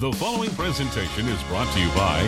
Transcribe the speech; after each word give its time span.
The 0.00 0.12
following 0.12 0.48
presentation 0.52 1.28
is 1.28 1.42
brought 1.42 1.70
to 1.74 1.78
you 1.78 1.88
by 1.88 2.22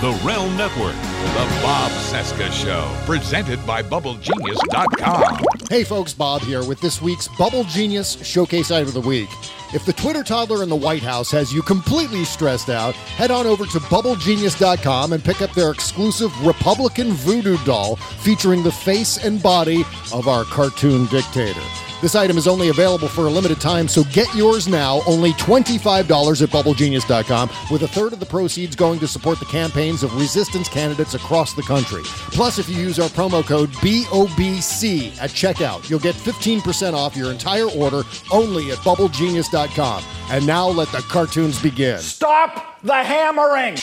the 0.00 0.10
Realm 0.26 0.56
Network. 0.56 0.96
The 0.96 1.60
Bob 1.62 1.92
Cesca 1.92 2.50
Show, 2.50 2.92
presented 3.06 3.64
by 3.64 3.80
BubbleGenius.com. 3.80 5.44
Hey 5.70 5.84
folks, 5.84 6.12
Bob 6.12 6.42
here 6.42 6.64
with 6.64 6.80
this 6.80 7.00
week's 7.00 7.28
Bubble 7.28 7.62
Genius 7.62 8.20
Showcase 8.26 8.72
Item 8.72 8.88
of 8.88 8.94
the 8.94 9.00
Week. 9.00 9.28
If 9.72 9.84
the 9.86 9.92
Twitter 9.92 10.24
toddler 10.24 10.64
in 10.64 10.68
the 10.68 10.74
White 10.74 11.04
House 11.04 11.30
has 11.30 11.52
you 11.52 11.62
completely 11.62 12.24
stressed 12.24 12.70
out, 12.70 12.96
head 12.96 13.30
on 13.30 13.46
over 13.46 13.66
to 13.66 13.78
BubbleGenius.com 13.78 15.12
and 15.12 15.22
pick 15.22 15.42
up 15.42 15.52
their 15.52 15.70
exclusive 15.70 16.32
Republican 16.44 17.12
voodoo 17.12 17.56
doll 17.58 17.94
featuring 17.94 18.64
the 18.64 18.72
face 18.72 19.24
and 19.24 19.40
body 19.40 19.84
of 20.12 20.26
our 20.26 20.42
cartoon 20.42 21.06
dictator. 21.06 21.62
This 22.02 22.16
item 22.16 22.36
is 22.36 22.48
only 22.48 22.68
available 22.68 23.06
for 23.06 23.26
a 23.26 23.30
limited 23.30 23.60
time, 23.60 23.86
so 23.86 24.02
get 24.02 24.26
yours 24.34 24.66
now, 24.66 25.02
only 25.06 25.34
$25 25.34 26.42
at 26.42 26.48
BubbleGenius.com, 26.48 27.48
with 27.70 27.84
a 27.84 27.86
third 27.86 28.12
of 28.12 28.18
the 28.18 28.26
proceeds 28.26 28.74
going 28.74 28.98
to 28.98 29.06
support 29.06 29.38
the 29.38 29.44
campaigns 29.44 30.02
of 30.02 30.12
resistance 30.16 30.68
candidates 30.68 31.14
across 31.14 31.52
the 31.52 31.62
country. 31.62 32.02
Plus, 32.04 32.58
if 32.58 32.68
you 32.68 32.74
use 32.74 32.98
our 32.98 33.08
promo 33.10 33.46
code 33.46 33.70
BOBC 33.74 35.16
at 35.20 35.30
checkout, 35.30 35.88
you'll 35.88 36.00
get 36.00 36.16
15% 36.16 36.92
off 36.92 37.16
your 37.16 37.30
entire 37.30 37.70
order 37.70 38.02
only 38.32 38.72
at 38.72 38.78
BubbleGenius.com. 38.78 40.02
And 40.32 40.44
now 40.44 40.66
let 40.66 40.88
the 40.88 41.02
cartoons 41.02 41.62
begin. 41.62 41.98
Stop 42.00 42.80
the 42.82 42.94
hammering! 42.94 43.76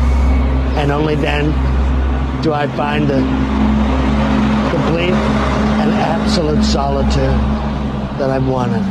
And 0.78 0.90
only 0.90 1.14
then 1.14 1.52
do 2.42 2.52
I 2.52 2.66
find 2.66 3.08
the 3.08 3.20
complete 4.70 5.12
and 5.12 5.90
absolute 5.92 6.64
solitude 6.64 7.38
that 8.18 8.30
I've 8.30 8.46
wanted. 8.46 8.82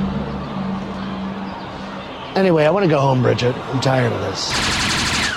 Anyway, 2.38 2.66
I 2.66 2.70
want 2.70 2.84
to 2.84 2.90
go 2.90 3.00
home, 3.00 3.22
Bridget. 3.22 3.56
I'm 3.56 3.81
tired 3.81 4.14
of 4.14 4.22
this. 4.22 4.52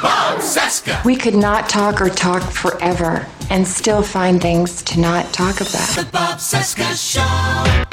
Bob 0.01 0.39
Cesca. 0.39 1.05
We 1.05 1.17
could 1.17 1.35
not 1.35 1.69
talk 1.69 2.01
or 2.01 2.09
talk 2.09 2.43
forever 2.43 3.27
and 3.51 3.67
still 3.67 4.03
find 4.03 4.41
things 4.41 4.83
to 4.83 5.01
not 5.01 5.33
talk 5.33 5.57
about. 5.57 5.97
The 5.97 6.09
Bob 6.13 6.39
Cesca 6.39 6.95
Show. 6.95 7.84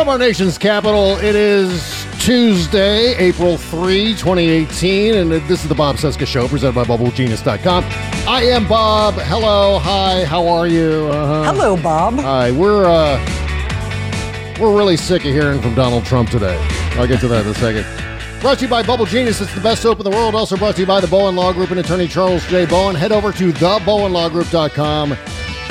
From 0.00 0.08
our 0.08 0.16
nation's 0.16 0.56
capital, 0.56 1.18
it 1.18 1.36
is 1.36 2.06
Tuesday, 2.20 3.14
April 3.18 3.58
3, 3.58 4.14
2018, 4.14 5.14
and 5.14 5.30
this 5.30 5.62
is 5.62 5.68
the 5.68 5.74
Bob 5.74 5.96
Cesca 5.96 6.26
Show 6.26 6.48
presented 6.48 6.74
by 6.74 6.84
BubbleGenius.com. 6.84 7.84
I 8.26 8.44
am 8.44 8.66
Bob. 8.66 9.12
Hello, 9.16 9.78
hi, 9.78 10.24
how 10.24 10.48
are 10.48 10.66
you? 10.66 11.06
Uh-huh. 11.12 11.52
Hello, 11.52 11.76
Bob. 11.76 12.14
Hi, 12.14 12.50
we're 12.50 12.86
uh, 12.86 13.18
we're 14.58 14.74
really 14.74 14.96
sick 14.96 15.26
of 15.26 15.34
hearing 15.34 15.60
from 15.60 15.74
Donald 15.74 16.06
Trump 16.06 16.30
today. 16.30 16.56
I'll 16.92 17.06
get 17.06 17.20
to 17.20 17.28
that 17.28 17.44
in 17.44 17.52
a 17.52 17.54
second. 17.56 17.84
Brought 18.40 18.56
to 18.60 18.64
you 18.64 18.70
by 18.70 18.82
Bubble 18.82 19.04
Genius. 19.04 19.42
It's 19.42 19.54
the 19.54 19.60
best 19.60 19.82
soap 19.82 19.98
in 20.00 20.04
the 20.04 20.16
world. 20.16 20.34
Also 20.34 20.56
brought 20.56 20.76
to 20.76 20.80
you 20.80 20.86
by 20.86 21.00
the 21.00 21.08
Bowen 21.08 21.36
Law 21.36 21.52
Group 21.52 21.72
and 21.72 21.80
attorney 21.80 22.08
Charles 22.08 22.42
J. 22.46 22.64
Bowen. 22.64 22.96
Head 22.96 23.12
over 23.12 23.32
to 23.32 23.52
thebowenlawgroup.com 23.52 25.14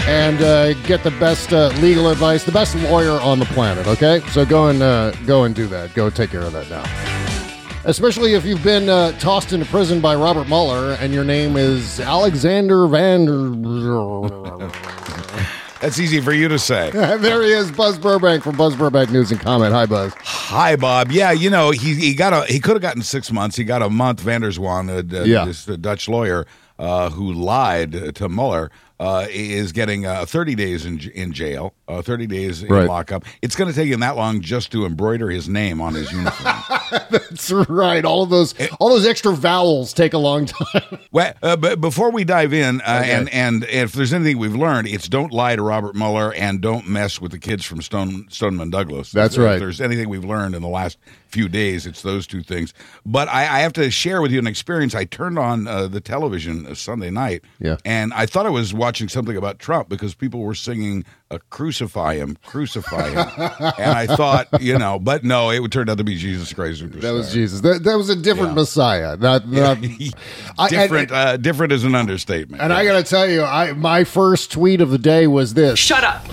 and 0.10 0.42
uh, 0.42 0.74
get 0.88 1.04
the 1.04 1.12
best 1.12 1.54
uh, 1.54 1.68
legal 1.82 2.10
advice, 2.10 2.44
the 2.44 2.52
best 2.52 2.74
lawyer 2.76 3.20
on 3.22 3.38
the 3.38 3.46
planet. 3.46 3.86
Okay, 3.86 4.22
so 4.32 4.44
go 4.44 4.68
and 4.70 4.82
uh, 4.82 5.12
go 5.28 5.44
and 5.44 5.54
do 5.54 5.68
that. 5.68 5.94
Go 5.94 6.10
take 6.10 6.32
care 6.32 6.42
of 6.42 6.52
that 6.54 6.68
now. 6.68 6.84
Especially 7.86 8.34
if 8.34 8.44
you've 8.44 8.64
been 8.64 8.90
uh, 8.90 9.12
tossed 9.20 9.54
into 9.54 9.68
prison 9.68 10.02
by 10.02 10.16
Robert 10.16 10.48
Mueller 10.48 10.98
and 11.00 11.14
your 11.14 11.24
name 11.24 11.56
is 11.58 12.00
Alexander 12.00 12.88
Van. 12.88 13.26
That's 15.80 15.98
easy 16.00 16.20
for 16.22 16.34
you 16.34 16.48
to 16.50 16.58
say. 16.60 16.90
there 16.92 17.44
he 17.44 17.52
is, 17.52 17.72
Buzz 17.72 17.98
Burbank 18.00 18.44
from 18.44 18.58
Buzz 18.58 18.76
Burbank 18.76 19.12
News 19.12 19.32
and 19.32 19.40
Comment. 19.40 19.72
Hi, 19.74 19.86
Buzz. 19.86 20.12
Hi, 20.18 20.76
Bob. 20.76 21.12
Yeah, 21.12 21.32
you 21.32 21.52
know 21.52 21.70
he 21.70 21.94
he 21.94 22.16
got 22.16 22.34
a 22.34 22.52
he 22.52 22.60
could 22.60 22.74
have 22.74 22.82
gotten 22.82 23.04
six 23.04 23.32
months. 23.32 23.56
He 23.56 23.64
got 23.64 23.84
a 23.84 23.90
month. 23.90 24.22
Van 24.22 24.42
der 24.42 24.50
Zwaan, 24.52 24.90
uh, 24.90 25.18
uh, 25.18 25.24
Yeah. 25.24 25.46
this 25.46 25.70
uh, 25.70 25.78
Dutch 25.80 26.10
lawyer 26.10 26.46
uh, 26.80 27.12
who 27.12 27.32
lied 27.32 28.16
to 28.16 28.28
Mueller, 28.28 28.72
uh, 29.00 29.26
is 29.30 29.72
getting 29.72 30.06
uh, 30.06 30.26
30 30.26 30.56
days 30.56 30.86
in 30.86 31.00
in 31.14 31.32
jail, 31.34 31.74
uh, 31.88 32.02
30 32.02 32.28
days 32.28 32.64
in 32.64 32.70
Right. 32.70 32.88
lockup. 32.88 33.24
It's 33.42 33.56
going 33.56 33.70
to 33.70 33.76
take 33.76 33.90
him 33.90 34.02
that 34.02 34.16
long 34.18 34.42
just 34.42 34.72
to 34.74 34.86
embroider 34.86 35.30
his 35.30 35.48
name 35.48 35.80
on 35.82 35.94
his 35.94 36.12
uniform. 36.12 36.56
That's 37.10 37.52
right. 37.52 38.04
All 38.04 38.24
of 38.24 38.30
those, 38.30 38.54
all 38.80 38.90
those 38.90 39.06
extra 39.08 39.32
vowels 39.34 39.94
take 39.94 40.14
a 40.14 40.18
long 40.18 40.46
time. 40.48 41.00
well, 41.12 41.34
uh, 41.42 41.56
but 41.56 41.80
before 41.80 42.12
we 42.12 42.24
dive 42.24 42.54
in, 42.54 42.82
uh, 42.82 43.00
Okay. 43.02 43.12
and 43.14 43.30
and 43.30 43.64
if 43.66 43.94
there's 43.94 44.12
anything 44.14 44.38
we've 44.38 44.56
learned, 44.56 44.88
it's 44.88 45.08
don't 45.08 45.32
lie 45.32 45.56
to 45.56 45.62
Robert 45.62 45.96
Mueller 45.96 46.34
and 46.34 46.60
don't 46.62 46.88
mess 46.88 47.22
with 47.22 47.32
the 47.32 47.40
kids 47.40 47.66
from 47.66 47.82
Stone 47.82 48.28
Stoneman 48.30 48.70
Douglas. 48.70 49.12
That's 49.12 49.36
If 49.38 49.44
right. 49.44 49.60
there's 49.60 49.80
anything 49.82 50.10
we've 50.10 50.26
learned 50.26 50.56
in 50.56 50.62
the 50.62 50.68
last 50.68 50.98
few 51.30 51.48
days, 51.50 51.86
it's 51.86 52.02
those 52.02 52.26
two 52.28 52.42
things. 52.44 52.74
But 53.06 53.28
I, 53.30 53.42
I 53.42 53.60
have 53.60 53.74
to 53.74 53.90
share 53.92 54.22
with 54.22 54.32
you 54.32 54.40
an 54.40 54.48
experience. 54.48 54.96
I 54.96 55.06
turned 55.06 55.38
on 55.40 55.68
uh, 55.68 55.88
the 55.88 56.02
television 56.02 56.66
uh, 56.66 56.74
Sunday 56.76 57.10
night, 57.12 57.44
Yeah. 57.60 57.78
and 57.86 58.14
I 58.14 58.26
thought 58.26 58.46
I 58.46 58.50
was 58.50 58.74
watching 58.74 59.08
something 59.10 59.38
about 59.38 59.60
Trump 59.60 59.90
because 59.90 60.16
people 60.16 60.42
were 60.42 60.56
singing 60.56 61.06
uh, 61.32 61.38
"Crucify 61.50 62.16
him, 62.16 62.38
crucify 62.46 63.10
him," 63.10 63.18
and 63.78 63.92
I 63.98 64.08
thought, 64.08 64.48
you 64.62 64.78
know, 64.78 64.98
but 65.00 65.24
no, 65.24 65.52
it 65.52 65.72
turned 65.72 65.90
out 65.90 65.98
to 66.00 66.04
be 66.04 66.16
Jesus 66.18 66.52
Christ. 66.54 66.84
That 67.02 67.12
was 67.12 67.32
Jesus. 67.32 67.62
That, 67.62 67.84
that 67.84 67.96
was 67.98 68.10
a 68.10 68.16
different 68.16 68.56
Messiah. 68.56 69.16
Not, 69.18 69.48
not 69.48 69.80
different. 70.70 71.12
I- 71.12 71.20
uh, 71.34 71.38
different 71.38 71.72
is 71.74 71.84
an 71.84 71.96
understatement. 71.96 72.62
and 72.62 72.72
I 72.74 72.84
got 72.86 72.98
to 72.98 73.04
tell 73.04 73.30
you, 73.30 73.44
I 73.44 73.74
my 73.74 74.04
first 74.04 74.52
tweet 74.52 74.82
of 74.82 74.90
the 74.90 74.98
day 74.98 75.28
was 75.28 75.54
this. 75.54 75.78
Shut 75.80 76.04
up. 76.04 76.26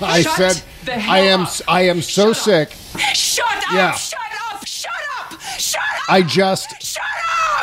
I 0.00 0.22
Shut 0.22 0.34
said, 0.56 0.62
the 0.84 0.94
I 0.96 1.18
am, 1.18 1.42
up. 1.42 1.52
I 1.68 1.82
am 1.82 2.02
so 2.02 2.32
Shut 2.32 2.44
sick. 2.44 2.70
Shut 3.14 3.46
up. 3.46 3.62
Yeah. 3.72 3.92
Shut 3.92 3.94
up. 3.94 3.94
Shut 3.94 3.94
up. 3.94 3.96
Shut 3.96 4.11
up. 4.11 4.11
I 6.08 6.22
just, 6.22 6.70
Shut 6.82 7.02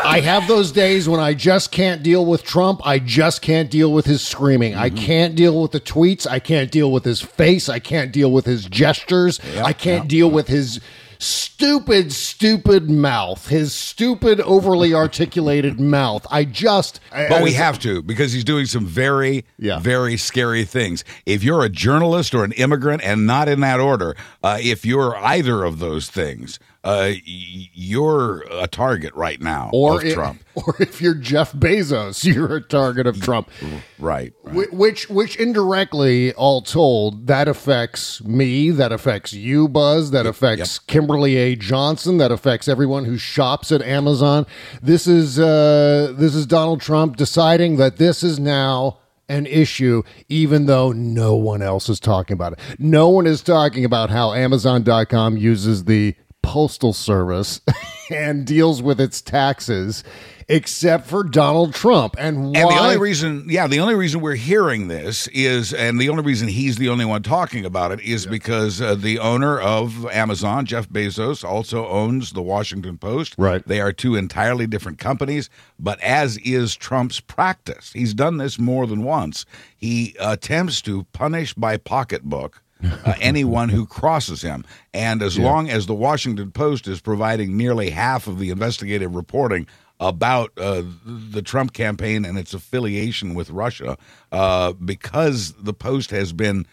I 0.03 0.21
have 0.21 0.47
those 0.47 0.71
days 0.71 1.09
when 1.09 1.19
I 1.19 1.33
just 1.33 1.71
can't 1.71 2.01
deal 2.01 2.25
with 2.25 2.43
Trump. 2.43 2.81
I 2.85 2.99
just 2.99 3.41
can't 3.41 3.69
deal 3.69 3.91
with 3.91 4.05
his 4.05 4.25
screaming. 4.25 4.75
I 4.75 4.89
can't 4.89 5.35
deal 5.35 5.61
with 5.61 5.71
the 5.71 5.81
tweets. 5.81 6.25
I 6.25 6.39
can't 6.39 6.71
deal 6.71 6.91
with 6.91 7.03
his 7.03 7.21
face. 7.21 7.67
I 7.67 7.79
can't 7.79 8.11
deal 8.13 8.31
with 8.31 8.45
his 8.45 8.65
gestures. 8.65 9.39
I 9.57 9.73
can't 9.73 10.07
deal 10.07 10.31
with 10.31 10.47
his 10.47 10.79
stupid, 11.19 12.13
stupid 12.13 12.89
mouth. 12.89 13.47
His 13.49 13.73
stupid, 13.73 14.39
overly 14.41 14.93
articulated 15.03 15.77
mouth. 15.79 16.25
I 16.31 16.45
just. 16.45 17.01
But 17.11 17.43
we 17.43 17.51
have 17.53 17.77
to 17.79 18.01
because 18.01 18.31
he's 18.31 18.45
doing 18.45 18.67
some 18.67 18.85
very, 18.85 19.43
Yeah. 19.57 19.79
very 19.79 20.15
scary 20.15 20.63
things. 20.63 21.03
If 21.25 21.43
you're 21.43 21.63
a 21.63 21.69
journalist 21.69 22.33
or 22.33 22.45
an 22.45 22.53
immigrant, 22.53 23.01
and 23.03 23.27
not 23.27 23.49
in 23.49 23.59
that 23.59 23.81
order, 23.81 24.15
uh, 24.43 24.59
if 24.61 24.85
you're 24.85 25.17
either 25.17 25.65
of 25.65 25.79
those 25.79 26.09
things, 26.09 26.57
uh, 26.83 27.11
you're 27.25 28.45
a 28.51 28.67
target 28.67 29.13
right 29.13 29.41
now 29.41 29.69
Or 29.73 29.97
of 29.99 30.05
if, 30.05 30.13
Trump. 30.13 30.41
or 30.55 30.75
if 30.79 31.01
you're 31.01 31.13
Jeff 31.13 31.51
Bezos, 31.51 32.23
you're 32.33 32.55
a 32.55 32.61
target 32.61 33.05
of 33.07 33.19
Trump. 33.21 33.49
Right. 33.97 34.33
right. 34.43 34.67
Wh- 34.69 34.73
Which, 34.73 35.09
which 35.09 35.35
indirectly, 35.35 36.33
all 36.33 36.61
told, 36.61 37.27
that 37.27 37.47
affects 37.47 38.23
me, 38.23 38.69
that 38.71 38.91
affects 38.91 39.33
you, 39.33 39.67
Buzz, 39.67 40.11
that 40.11 40.25
affects 40.25 40.79
Kimberly 40.79 41.35
A. 41.35 41.55
Johnson, 41.55 42.17
that 42.17 42.31
affects 42.31 42.67
everyone 42.67 43.05
who 43.05 43.17
shops 43.17 43.71
at 43.71 43.81
Amazon. 43.81 44.45
This 44.81 45.05
is 45.07 45.37
uh, 45.39 46.13
this 46.17 46.33
is 46.33 46.45
Donald 46.45 46.81
Trump 46.81 47.17
deciding 47.17 47.75
that 47.77 47.97
this 47.97 48.23
is 48.23 48.39
now 48.39 48.99
an 49.27 49.45
issue, 49.45 50.01
even 50.27 50.65
though 50.65 50.91
no 50.91 51.35
one 51.35 51.61
else 51.61 51.87
is 51.89 51.99
talking 51.99 52.33
about 52.33 52.53
it. 52.53 52.59
No 52.79 53.09
one 53.09 53.27
is 53.27 53.43
talking 53.43 53.85
about 53.85 54.09
how 54.09 54.33
Amazon.com 54.33 55.37
uses 55.37 55.83
the 55.85 56.15
postal 56.41 56.93
service 56.93 57.61
and 58.11 58.45
deals 58.45 58.81
with 58.81 58.99
its 58.99 59.21
taxes. 59.21 60.03
Except 60.51 61.05
for 61.05 61.23
Donald 61.23 61.75
Trump, 61.75 62.15
and 62.17 62.51
why? 62.51 62.59
And 62.59 62.71
the 62.71 62.79
only 62.79 62.97
reason, 62.97 63.45
yeah, 63.47 63.67
the 63.67 63.79
only 63.81 63.93
reason 63.93 64.19
we're 64.19 64.33
hearing 64.33 64.87
this 64.87 65.27
is, 65.27 65.75
and 65.75 66.01
the 66.01 66.09
only 66.09 66.23
reason 66.23 66.47
he's 66.47 66.77
the 66.77 66.89
only 66.89 67.05
one 67.05 67.21
talking 67.21 67.65
about 67.65 67.91
it 67.91 67.99
is 67.99 68.25
because 68.25 68.81
uh, 68.81 68.95
the 68.95 69.19
owner 69.19 69.59
of 69.59 70.07
Amazon, 70.07 70.65
Jeff 70.65 70.89
Bezos, 70.89 71.47
also 71.47 71.87
owns 71.87 72.31
the 72.31 72.41
Washington 72.41 72.97
Post. 72.97 73.35
Right. 73.37 73.63
They 73.67 73.79
are 73.79 73.93
two 73.93 74.15
entirely 74.15 74.65
different 74.65 74.97
companies, 74.97 75.51
but 75.77 75.99
as 75.99 76.37
is 76.37 76.75
Trump's 76.75 77.19
practice, 77.19 77.91
he's 77.93 78.15
done 78.15 78.37
this 78.37 78.57
more 78.57 78.87
than 78.87 79.03
once. 79.03 79.45
He 79.77 80.15
attempts 80.19 80.81
to 80.81 81.03
punish 81.13 81.53
by 81.53 81.77
pocketbook. 81.77 82.63
Uh, 82.83 83.13
anyone 83.19 83.69
who 83.69 83.85
crosses 83.85 84.41
him. 84.41 84.65
And 84.93 85.21
as 85.21 85.37
long 85.37 85.69
as 85.69 85.85
the 85.85 85.93
Washington 85.93 86.51
Post 86.51 86.87
is 86.87 87.01
providing 87.01 87.57
nearly 87.57 87.89
half 87.89 88.27
of 88.27 88.39
the 88.39 88.49
investigative 88.49 89.15
reporting 89.15 89.67
about 89.99 90.51
uh, 90.57 90.83
the 91.05 91.41
Trump 91.41 91.73
campaign 91.73 92.23
and 92.23 92.37
its 92.37 92.53
affiliation 92.53 93.35
with 93.35 93.49
Russia, 93.49 93.97
uh, 94.31 94.73
because 94.73 95.53
the 95.53 95.73
Post 95.73 96.11
has 96.11 96.31
been 96.31 96.65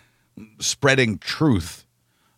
spreading 0.61 1.19
truth. 1.19 1.86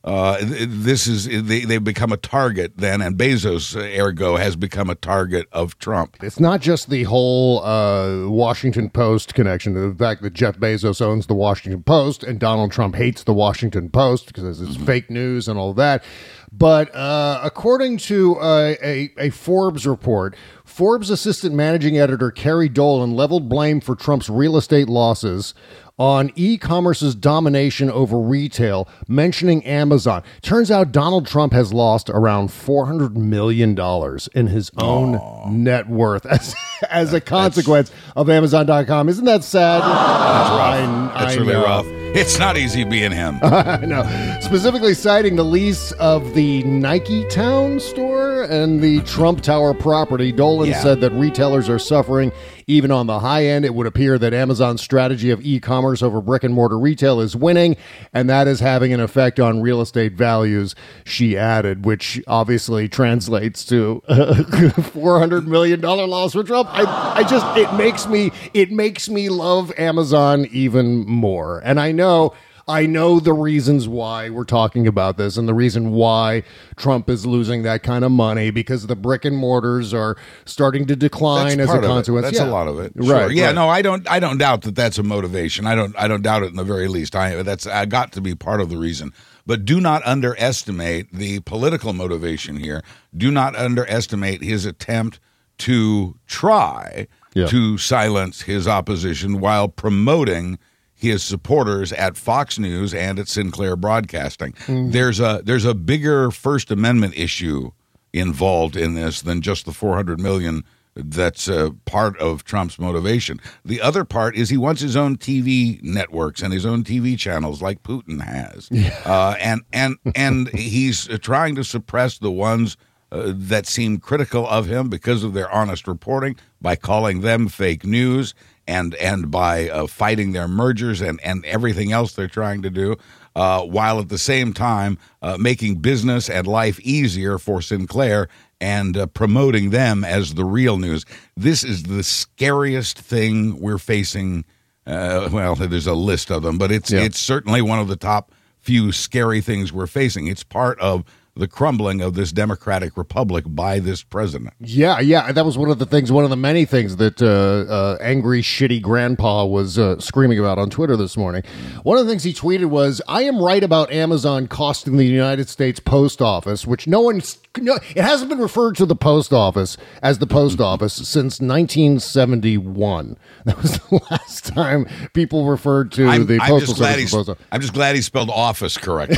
Uh, 0.09 0.39
this 0.41 1.07
is 1.07 1.27
they, 1.27 1.61
they've 1.61 1.85
become 1.85 2.13
a 2.13 2.17
target 2.17 2.73
then, 2.79 3.03
and 3.03 3.19
Bezos, 3.19 3.77
uh, 3.77 4.03
ergo, 4.03 4.37
has 4.37 4.57
become 4.57 4.89
a 4.89 4.95
target 4.95 5.47
of 5.53 5.79
Trump. 5.79 6.17
It's 6.23 6.41
not 6.41 6.63
just 6.63 6.89
the 6.89 7.03
whole 7.03 7.63
uh, 7.63 8.27
Washington 8.27 8.89
Post 8.89 9.35
connection, 9.35 9.75
the 9.75 9.95
fact 9.95 10.23
that 10.23 10.33
Jeff 10.33 10.57
Bezos 10.57 11.03
owns 11.03 11.27
the 11.27 11.35
Washington 11.35 11.83
Post 11.83 12.25
and 12.25 12.41
Donald 12.41 12.73
Trump 12.73 12.95
hates 12.95 13.23
the 13.25 13.35
Washington 13.35 13.91
Post 13.91 14.29
because 14.29 14.63
it's 14.63 14.77
fake 14.77 15.11
news 15.11 15.47
and 15.47 15.59
all 15.59 15.75
that. 15.75 16.03
But 16.51 16.95
uh, 16.95 17.41
according 17.43 17.99
to 17.99 18.37
uh, 18.37 18.75
a, 18.83 19.11
a 19.19 19.29
Forbes 19.29 19.87
report, 19.87 20.35
Forbes 20.69 21.09
assistant 21.11 21.55
managing 21.55 21.99
editor 21.99 22.31
Kerry 22.31 22.69
Dolan 22.69 23.15
leveled 23.17 23.49
blame 23.49 23.81
for 23.81 23.97
Trump's 23.97 24.29
real 24.29 24.57
estate 24.57 24.87
losses 24.89 25.55
on 25.99 26.31
e-commerce's 26.37 27.17
domination 27.17 27.91
over 27.91 28.21
retail, 28.21 28.89
mentioning 29.09 29.65
Amazon. 29.65 30.23
Turns 30.43 30.71
out 30.71 30.93
Donald 30.93 31.27
Trump 31.27 31.53
has 31.53 31.73
lost 31.73 32.09
around 32.11 32.53
four 32.53 32.87
hundred 32.87 33.17
million 33.17 33.75
dollars 33.75 34.29
in 34.35 34.47
his 34.47 34.71
own 34.79 35.19
net 35.65 35.89
worth 35.89 36.25
as 36.31 36.55
as 36.91 37.13
a 37.13 37.21
consequence 37.21 37.91
of 38.15 38.31
Amazon.com. 38.31 39.09
Isn't 39.09 39.25
that 39.25 39.43
sad? 39.43 39.81
That's 39.81 40.51
rough. 40.51 41.15
I, 41.17 41.19
That's 41.25 41.35
I 41.37 41.41
really 41.41 41.53
know. 41.55 41.65
rough. 41.65 41.87
It's 42.11 42.39
not 42.39 42.57
easy 42.57 42.85
being 42.85 43.13
him. 43.13 43.39
I 43.43 43.85
know. 43.85 44.03
Specifically 44.41 44.95
citing 44.95 45.37
the 45.37 45.45
lease 45.45 45.93
of 45.93 46.35
the 46.35 46.63
Nike 46.63 47.23
Town 47.29 47.79
store 47.81 48.45
and 48.45 48.81
the 48.81 49.01
Trump 49.03 49.43
Tower 49.43 49.75
property, 49.75 50.33
Dolan 50.33 50.58
Yeah. 50.67 50.83
said 50.83 51.01
that 51.01 51.13
retailers 51.13 51.69
are 51.69 51.79
suffering 51.79 52.33
even 52.67 52.91
on 52.91 53.07
the 53.07 53.21
high 53.21 53.45
end. 53.47 53.65
It 53.65 53.75
would 53.75 53.87
appear 53.87 54.19
that 54.19 54.35
Amazon's 54.35 54.83
strategy 54.83 55.31
of 55.31 55.41
e 55.45 55.61
commerce 55.61 56.03
over 56.03 56.21
brick 56.21 56.45
and 56.45 56.53
mortar 56.53 56.79
retail 56.79 57.21
is 57.21 57.37
winning, 57.37 57.77
and 58.13 58.29
that 58.29 58.49
is 58.49 58.61
having 58.61 58.93
an 58.93 59.01
effect 59.01 59.41
on 59.41 59.63
real 59.63 59.81
estate 59.81 60.15
values, 60.15 60.75
she 61.05 61.37
added, 61.37 61.85
which 61.85 62.21
obviously 62.27 62.89
translates 62.89 63.65
to 63.67 64.03
a 64.09 64.35
$400 64.35 65.47
million 65.47 65.81
loss 65.81 66.33
for 66.33 66.43
Trump. 66.43 66.69
I, 66.73 67.19
I 67.19 67.23
just, 67.23 67.47
it 67.57 67.73
makes 67.75 68.07
me, 68.07 68.33
it 68.53 68.71
makes 68.71 69.09
me 69.09 69.29
love 69.29 69.73
Amazon 69.79 70.47
even 70.51 71.07
more. 71.07 71.61
And 71.65 71.81
I 71.81 71.93
know. 71.93 72.35
I 72.69 72.85
know 72.85 73.19
the 73.19 73.33
reasons 73.33 73.89
why 73.89 74.29
we're 74.29 74.45
talking 74.45 74.87
about 74.87 75.17
this 75.17 75.39
and 75.39 75.49
the 75.49 75.55
reason 75.55 75.91
why 75.93 76.43
Trump 76.77 77.09
is 77.09 77.25
losing 77.25 77.63
that 77.63 77.83
kind 77.83 78.05
of 78.05 78.13
money 78.13 78.51
because 78.51 78.87
the 78.87 78.95
brick 78.95 79.25
and 79.25 79.37
mortars 79.37 79.95
are 79.95 80.17
starting 80.45 80.85
to 80.87 80.95
decline 80.95 81.61
as 81.61 81.71
a 81.73 81.81
consequence. 81.81 82.27
That's 82.27 82.39
Yeah. 82.39 82.45
a 82.45 82.51
lot 82.51 82.69
of 82.69 82.79
it. 82.79 82.93
Right. 82.95 83.31
Yeah. 83.33 83.47
right. 83.47 83.55
No, 83.55 83.69
I 83.71 83.81
don't. 83.81 84.09
I 84.11 84.21
don't 84.21 84.37
doubt 84.37 84.63
that 84.63 84.75
that's 84.75 84.99
a 84.99 85.03
motivation. 85.03 85.67
I 85.67 85.75
don't. 85.75 85.95
I 85.99 86.07
don't 86.09 86.23
doubt 86.23 86.43
it 86.43 86.51
in 86.51 86.57
the 86.57 86.65
very 86.65 86.89
least. 86.89 87.17
I 87.17 87.43
that's 87.43 87.67
I 87.67 87.87
got 87.87 88.13
to 88.13 88.21
be 88.21 88.35
part 88.35 88.61
of 88.61 88.69
the 88.69 88.77
reason. 88.77 89.13
But 89.47 89.65
do 89.65 89.81
not 89.81 90.07
underestimate 90.07 91.11
the 91.13 91.41
political 91.41 91.95
motivation 91.95 92.57
here. 92.57 92.83
Do 93.17 93.31
not 93.31 93.57
underestimate 93.57 94.43
his 94.43 94.67
attempt 94.67 95.21
to 95.59 96.17
try 96.27 97.07
Yeah. 97.35 97.47
to 97.47 97.79
silence 97.79 98.43
his 98.43 98.69
opposition 98.69 99.41
while 99.41 99.69
promoting 99.69 100.59
his 100.99 101.23
supporters 101.23 101.93
at 101.93 102.17
Fox 102.17 102.59
News 102.59 102.93
and 102.93 103.19
at 103.19 103.29
Sinclair 103.29 103.77
Broadcasting. 103.77 104.53
Mm-hmm. 104.53 104.91
There's 104.91 105.21
a 105.21 105.41
there's 105.45 105.65
a 105.65 105.75
bigger 105.75 106.31
First 106.31 106.71
Amendment 106.71 107.17
issue 107.17 107.71
involved 108.13 108.77
in 108.77 108.95
this 108.95 109.23
than 109.23 109.41
just 109.41 109.65
the 109.65 109.73
400 109.73 110.21
million 110.21 110.65
that's 110.97 111.49
uh, 111.49 111.71
part 111.85 112.19
of 112.19 112.43
Trump's 112.43 112.79
motivation. 112.79 113.41
The 113.65 113.81
other 113.81 114.05
part 114.05 114.35
is 114.35 114.49
he 114.49 114.57
wants 114.57 114.81
his 114.81 114.97
own 114.97 115.17
TV 115.17 115.81
networks 115.83 116.43
and 116.43 116.53
his 116.53 116.67
own 116.67 116.83
TV 116.83 117.17
channels 117.17 117.63
like 117.63 117.85
Putin 117.85 118.21
has. 118.21 118.69
Uh, 119.05 119.37
and 119.39 119.63
and 119.73 119.97
and 120.17 120.49
he's 120.55 121.07
trying 121.21 121.55
to 121.55 121.63
suppress 121.63 122.19
the 122.19 122.33
ones 122.33 122.77
uh, 123.13 123.33
that 123.35 123.67
seem 123.67 123.99
critical 123.99 124.47
of 124.49 124.67
him 124.67 124.89
because 124.89 125.23
of 125.23 125.35
their 125.35 125.51
honest 125.51 125.87
reporting 125.87 126.37
by 126.61 126.75
calling 126.77 127.21
them 127.21 127.49
fake 127.49 127.85
news 127.85 128.35
and 128.69 128.95
and 128.97 129.31
by 129.33 129.69
uh, 129.69 129.87
fighting 129.89 130.33
their 130.33 130.47
mergers 130.47 131.01
and 131.01 131.19
and 131.25 131.45
everything 131.47 131.91
else 131.91 132.13
they're 132.13 132.29
trying 132.29 132.63
to 132.63 132.71
do 132.71 132.95
uh, 133.35 133.63
while 133.65 133.99
at 133.99 134.09
the 134.09 134.19
same 134.19 134.53
time 134.53 134.99
uh, 135.23 135.37
making 135.39 135.77
business 135.77 136.29
and 136.31 136.47
life 136.47 136.79
easier 136.81 137.39
for 137.39 137.61
Sinclair 137.63 138.29
and 138.61 138.97
uh, 138.97 139.07
promoting 139.07 139.71
them 139.71 140.05
as 140.05 140.35
the 140.35 140.45
real 140.45 140.77
news. 140.79 141.05
This 141.37 141.63
is 141.65 141.85
the 141.85 142.03
scariest 142.03 142.99
thing 142.99 143.61
we're 143.61 143.79
facing. 143.79 144.45
Uh, 144.87 145.29
well, 145.33 145.55
there's 145.55 145.87
a 145.87 145.95
list 145.95 146.31
of 146.31 146.43
them, 146.43 146.59
but 146.59 146.71
it's 146.73 146.91
Yeah. 146.91 147.01
it's 147.01 147.19
certainly 147.21 147.63
one 147.63 147.79
of 147.79 147.89
the 147.89 147.97
top 147.97 148.33
few 148.61 148.91
scary 148.93 149.41
things 149.41 149.73
we're 149.73 149.87
facing. 149.87 150.27
It's 150.27 150.43
part 150.45 150.79
of 150.81 151.05
the 151.39 151.49
crumbling 151.49 152.01
of 152.01 152.15
this 152.15 152.33
democratic 152.33 152.97
republic 152.97 153.45
by 153.47 153.79
this 153.79 154.03
president. 154.03 154.55
Yeah, 154.61 155.01
yeah, 155.01 155.33
that 155.33 155.45
was 155.45 155.57
one 155.57 155.71
of 155.71 155.79
the 155.79 155.87
things, 155.87 156.11
one 156.11 156.25
of 156.25 156.31
the 156.31 156.37
many 156.37 156.65
things 156.65 156.97
that 156.97 157.23
uh, 157.23 157.71
uh, 157.73 157.99
angry, 158.01 158.43
shitty 158.43 158.83
grandpa 158.83 159.45
was 159.45 159.79
uh, 159.79 159.99
screaming 160.01 160.39
about 160.39 160.59
on 160.59 160.69
Twitter 160.71 160.97
this 160.97 161.17
morning. 161.17 161.43
One 161.85 161.97
of 161.97 162.05
the 162.05 162.11
things 162.11 162.25
he 162.25 162.33
tweeted 162.33 162.67
was, 162.67 163.01
"I 163.09 163.23
am 163.23 163.41
right 163.41 163.63
about 163.63 163.93
Amazon 163.93 164.49
costing 164.49 164.97
the 164.97 165.07
United 165.07 165.49
States 165.49 165.81
Post 165.81 166.21
Office, 166.21 166.67
which 166.67 166.87
no 166.87 167.01
one, 167.01 167.23
no, 167.59 167.79
it 167.95 168.03
hasn't 168.03 168.29
been 168.29 168.39
referred 168.41 168.77
to 168.77 168.87
the 168.87 168.97
post 168.97 169.33
office 169.33 169.77
as 170.03 170.19
the 170.19 170.27
post 170.27 170.61
office 170.73 170.95
since 170.95 171.41
1971. 171.41 173.17
That 173.49 173.63
was 173.63 173.79
the 173.79 174.01
last 174.11 174.45
time 174.45 174.87
people 175.15 175.47
referred 175.47 175.93
to 175.93 176.07
I'm, 176.07 176.27
the 176.27 176.35
I'm 176.35 176.51
postal 176.51 176.75
just 176.75 176.77
glad 176.77 176.95
service. 176.97 177.11
the 177.11 177.17
post 177.17 177.29
office. 177.31 177.45
I'm 177.51 177.61
just 177.63 177.73
glad 177.73 177.97
he 177.97 178.03
spelled 178.03 178.29
office 178.29 178.77
correctly. 178.77 179.17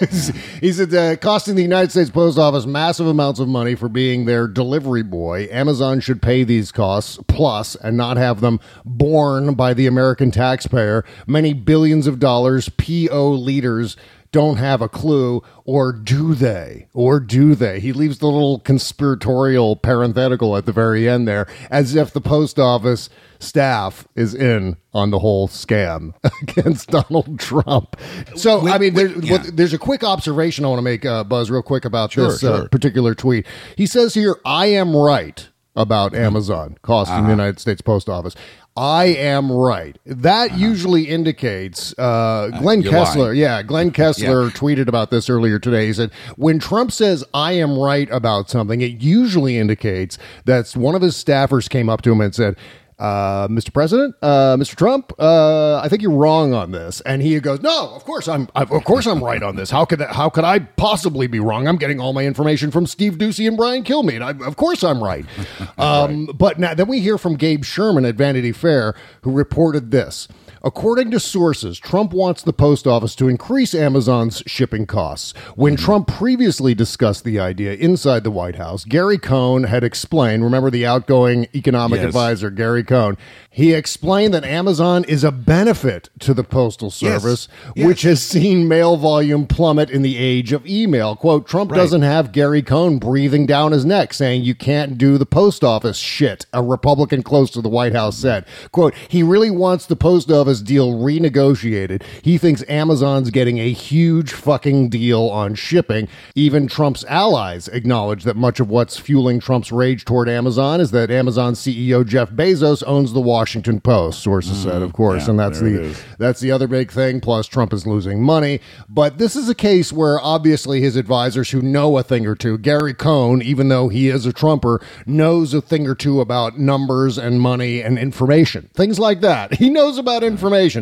he 0.60 0.72
said, 0.72 0.92
uh, 0.92 1.14
costing 1.16 1.54
the 1.58 1.62
United 1.62 1.90
States 1.90 2.08
Post 2.08 2.38
Office 2.38 2.66
massive 2.66 3.08
amounts 3.08 3.40
of 3.40 3.48
money 3.48 3.74
for 3.74 3.88
being 3.88 4.26
their 4.26 4.46
delivery 4.46 5.02
boy. 5.02 5.48
Amazon 5.50 5.98
should 5.98 6.22
pay 6.22 6.44
these 6.44 6.70
costs 6.70 7.18
plus 7.26 7.74
and 7.74 7.96
not 7.96 8.16
have 8.16 8.40
them 8.40 8.60
borne 8.84 9.54
by 9.54 9.74
the 9.74 9.88
American 9.88 10.30
taxpayer. 10.30 11.04
Many 11.26 11.54
billions 11.54 12.06
of 12.06 12.20
dollars 12.20 12.68
PO 12.68 13.32
leaders 13.32 13.96
don't 14.32 14.56
have 14.56 14.82
a 14.82 14.88
clue, 14.88 15.42
or 15.64 15.92
do 15.92 16.34
they? 16.34 16.88
Or 16.92 17.18
do 17.20 17.54
they? 17.54 17.80
He 17.80 17.92
leaves 17.92 18.18
the 18.18 18.26
little 18.26 18.58
conspiratorial 18.60 19.76
parenthetical 19.76 20.56
at 20.56 20.66
the 20.66 20.72
very 20.72 21.08
end 21.08 21.26
there, 21.26 21.46
as 21.70 21.94
if 21.94 22.12
the 22.12 22.20
post 22.20 22.58
office 22.58 23.08
staff 23.38 24.06
is 24.16 24.34
in 24.34 24.76
on 24.92 25.10
the 25.10 25.20
whole 25.20 25.46
scam 25.48 26.12
against 26.42 26.88
Donald 26.88 27.38
Trump. 27.38 27.96
So, 28.36 28.60
We- 28.64 28.70
I 28.70 28.78
mean, 28.78 28.94
we- 28.94 29.04
there, 29.04 29.18
yeah. 29.24 29.32
what- 29.32 29.56
there's 29.56 29.72
a 29.72 29.78
quick 29.78 30.02
observation 30.04 30.64
I 30.64 30.68
want 30.68 30.78
to 30.78 30.82
make, 30.82 31.04
uh, 31.06 31.24
Buzz, 31.24 31.50
real 31.50 31.62
quick 31.62 31.84
about 31.84 32.12
Sure, 32.12 32.30
this 32.30 32.42
uh, 32.44 32.66
particular 32.70 33.14
tweet. 33.14 33.46
He 33.76 33.86
says 33.86 34.14
here, 34.14 34.36
I 34.44 34.66
am 34.66 34.94
right 34.96 35.48
about 35.76 36.12
Mm-hmm. 36.12 36.24
Amazon 36.24 36.76
costing 36.82 37.14
Uh-huh. 37.18 37.24
the 37.26 37.30
United 37.30 37.60
States 37.60 37.80
Post 37.80 38.08
Office. 38.08 38.34
I 38.78 39.06
am 39.06 39.50
right. 39.50 39.98
That 40.06 40.56
usually 40.56 41.08
indicates 41.08 41.98
uh, 41.98 42.50
Glenn 42.60 42.82
you're 42.82 42.92
Kessler. 42.92 43.24
lying. 43.26 43.38
Yeah, 43.38 43.60
Glenn 43.64 43.90
Kessler 43.92 44.50
tweeted 44.50 44.86
about 44.86 45.10
this 45.10 45.28
earlier 45.28 45.58
today. 45.58 45.86
He 45.86 45.92
said, 45.92 46.12
when 46.36 46.60
Trump 46.60 46.92
says, 46.92 47.24
I 47.34 47.52
am 47.54 47.76
right 47.76 48.08
about 48.12 48.48
something, 48.50 48.80
it 48.80 49.02
usually 49.02 49.58
indicates 49.58 50.16
that 50.44 50.70
one 50.76 50.94
of 50.94 51.02
his 51.02 51.16
staffers 51.16 51.68
came 51.68 51.88
up 51.88 52.02
to 52.02 52.12
him 52.12 52.20
and 52.20 52.32
said, 52.32 52.56
uh, 52.98 53.46
Mr. 53.48 53.72
President, 53.72 54.14
uh, 54.22 54.56
Mr. 54.56 54.74
Trump, 54.74 55.12
uh, 55.18 55.76
I 55.76 55.88
think 55.88 56.02
you're 56.02 56.10
wrong 56.12 56.52
on 56.52 56.72
this. 56.72 57.00
And 57.02 57.22
he 57.22 57.38
goes, 57.40 57.60
No, 57.60 57.90
of 57.94 58.04
course 58.04 58.26
I'm, 58.28 58.48
I, 58.54 58.62
of 58.62 58.84
course 58.84 59.06
I'm 59.06 59.22
right 59.22 59.42
on 59.42 59.56
this. 59.56 59.70
How 59.70 59.84
could 59.84 60.00
that, 60.00 60.14
how 60.14 60.28
could 60.28 60.44
I 60.44 60.58
possibly 60.58 61.26
be 61.26 61.38
wrong? 61.40 61.68
I'm 61.68 61.76
getting 61.76 62.00
all 62.00 62.12
my 62.12 62.24
information 62.26 62.70
from 62.70 62.86
Steve 62.86 63.14
Doocy 63.14 63.46
and 63.46 63.56
Brian 63.56 63.84
Kilmeade. 63.84 64.22
I, 64.22 64.46
of 64.46 64.56
course 64.56 64.82
I'm 64.82 65.02
right. 65.02 65.24
Um, 65.78 66.26
But 66.26 66.58
now 66.58 66.74
then 66.74 66.88
we 66.88 67.00
hear 67.00 67.18
from 67.18 67.36
Gabe 67.36 67.64
Sherman 67.64 68.04
at 68.04 68.16
Vanity 68.16 68.52
Fair, 68.52 68.94
who 69.22 69.30
reported 69.30 69.90
this. 69.92 70.26
According 70.62 71.10
to 71.12 71.20
sources, 71.20 71.78
Trump 71.78 72.12
wants 72.12 72.42
the 72.42 72.52
post 72.52 72.86
office 72.86 73.14
to 73.16 73.28
increase 73.28 73.74
Amazon's 73.74 74.42
shipping 74.46 74.86
costs. 74.86 75.32
When 75.54 75.74
hmm. 75.74 75.84
Trump 75.84 76.08
previously 76.08 76.74
discussed 76.74 77.24
the 77.24 77.38
idea 77.38 77.74
inside 77.74 78.24
the 78.24 78.30
White 78.30 78.56
House, 78.56 78.84
Gary 78.84 79.18
Cohn 79.18 79.64
had 79.64 79.84
explained, 79.84 80.44
remember 80.44 80.70
the 80.70 80.86
outgoing 80.86 81.46
economic 81.54 81.98
Yes. 81.98 82.06
advisor, 82.06 82.50
Gary 82.50 82.82
Cohn, 82.82 83.16
he 83.50 83.72
explained 83.74 84.34
that 84.34 84.44
Amazon 84.44 85.04
is 85.04 85.24
a 85.24 85.32
benefit 85.32 86.10
to 86.20 86.32
the 86.32 86.44
Postal 86.44 86.90
Service, 86.90 87.48
Yes. 87.74 87.86
which 87.86 88.02
has 88.02 88.22
seen 88.22 88.68
mail 88.68 88.96
volume 88.96 89.46
plummet 89.46 89.90
in 89.90 90.02
the 90.02 90.16
age 90.16 90.52
of 90.52 90.66
email. 90.66 91.16
Quote, 91.16 91.46
Trump 91.46 91.70
Right. 91.70 91.78
doesn't 91.78 92.02
have 92.02 92.32
Gary 92.32 92.62
Cohn 92.62 92.98
breathing 92.98 93.46
down 93.46 93.72
his 93.72 93.84
neck 93.84 94.14
saying 94.14 94.42
you 94.44 94.54
can't 94.54 94.96
do 94.96 95.18
the 95.18 95.26
post 95.26 95.64
office 95.64 95.96
shit, 95.96 96.46
a 96.52 96.62
Republican 96.62 97.22
close 97.22 97.50
to 97.50 97.60
the 97.60 97.68
White 97.68 97.94
House 97.94 98.16
said. 98.16 98.44
Quote, 98.72 98.94
he 99.08 99.22
really 99.22 99.50
wants 99.50 99.86
the 99.86 99.96
post 99.96 100.30
office 100.30 100.47
deal 100.62 100.92
renegotiated. 100.92 102.02
He 102.22 102.38
thinks 102.38 102.64
Amazon's 102.68 103.30
getting 103.30 103.58
a 103.58 103.72
huge 103.72 104.32
fucking 104.32 104.88
deal 104.88 105.22
on 105.28 105.54
shipping. 105.54 106.08
Even 106.34 106.66
Trump's 106.66 107.04
allies 107.04 107.68
acknowledge 107.68 108.24
that 108.24 108.36
much 108.36 108.60
of 108.60 108.68
what's 108.70 108.98
fueling 108.98 109.40
Trump's 109.40 109.70
rage 109.72 110.04
toward 110.04 110.28
Amazon 110.28 110.80
is 110.80 110.90
that 110.90 111.10
Amazon 111.10 111.54
CEO 111.54 112.06
Jeff 112.06 112.30
Bezos 112.30 112.82
owns 112.86 113.12
the 113.12 113.20
Washington 113.20 113.80
Post, 113.80 114.20
sources 114.22 114.62
said, 114.62 114.82
of 114.82 114.92
course, 114.92 115.24
yeah, 115.24 115.30
and 115.30 115.38
that's 115.38 115.60
the 115.60 115.96
that's 116.18 116.40
the 116.40 116.50
other 116.50 116.66
big 116.66 116.90
thing. 116.90 117.20
Plus, 117.20 117.46
Trump 117.46 117.72
is 117.72 117.86
losing 117.86 118.22
money. 118.22 118.60
But 118.88 119.18
this 119.18 119.36
is 119.36 119.48
a 119.48 119.54
case 119.54 119.92
where 119.92 120.20
obviously 120.20 120.80
his 120.80 120.96
advisors 120.96 121.50
who 121.50 121.62
know 121.62 121.98
a 121.98 122.02
thing 122.02 122.26
or 122.26 122.34
two, 122.34 122.58
Gary 122.58 122.94
Cohn, 122.94 123.42
even 123.42 123.68
though 123.68 123.88
he 123.88 124.08
is 124.08 124.26
a 124.26 124.32
Trumper, 124.32 124.80
knows 125.06 125.54
a 125.54 125.60
thing 125.60 125.86
or 125.86 125.94
two 125.94 126.20
about 126.20 126.58
numbers 126.58 127.18
and 127.18 127.40
money 127.40 127.80
and 127.80 127.98
information. 127.98 128.70
Things 128.74 128.98
like 128.98 129.20
that. 129.20 129.58
He 129.58 129.70
knows 129.70 129.98
about 129.98 130.22
information, 130.22 130.37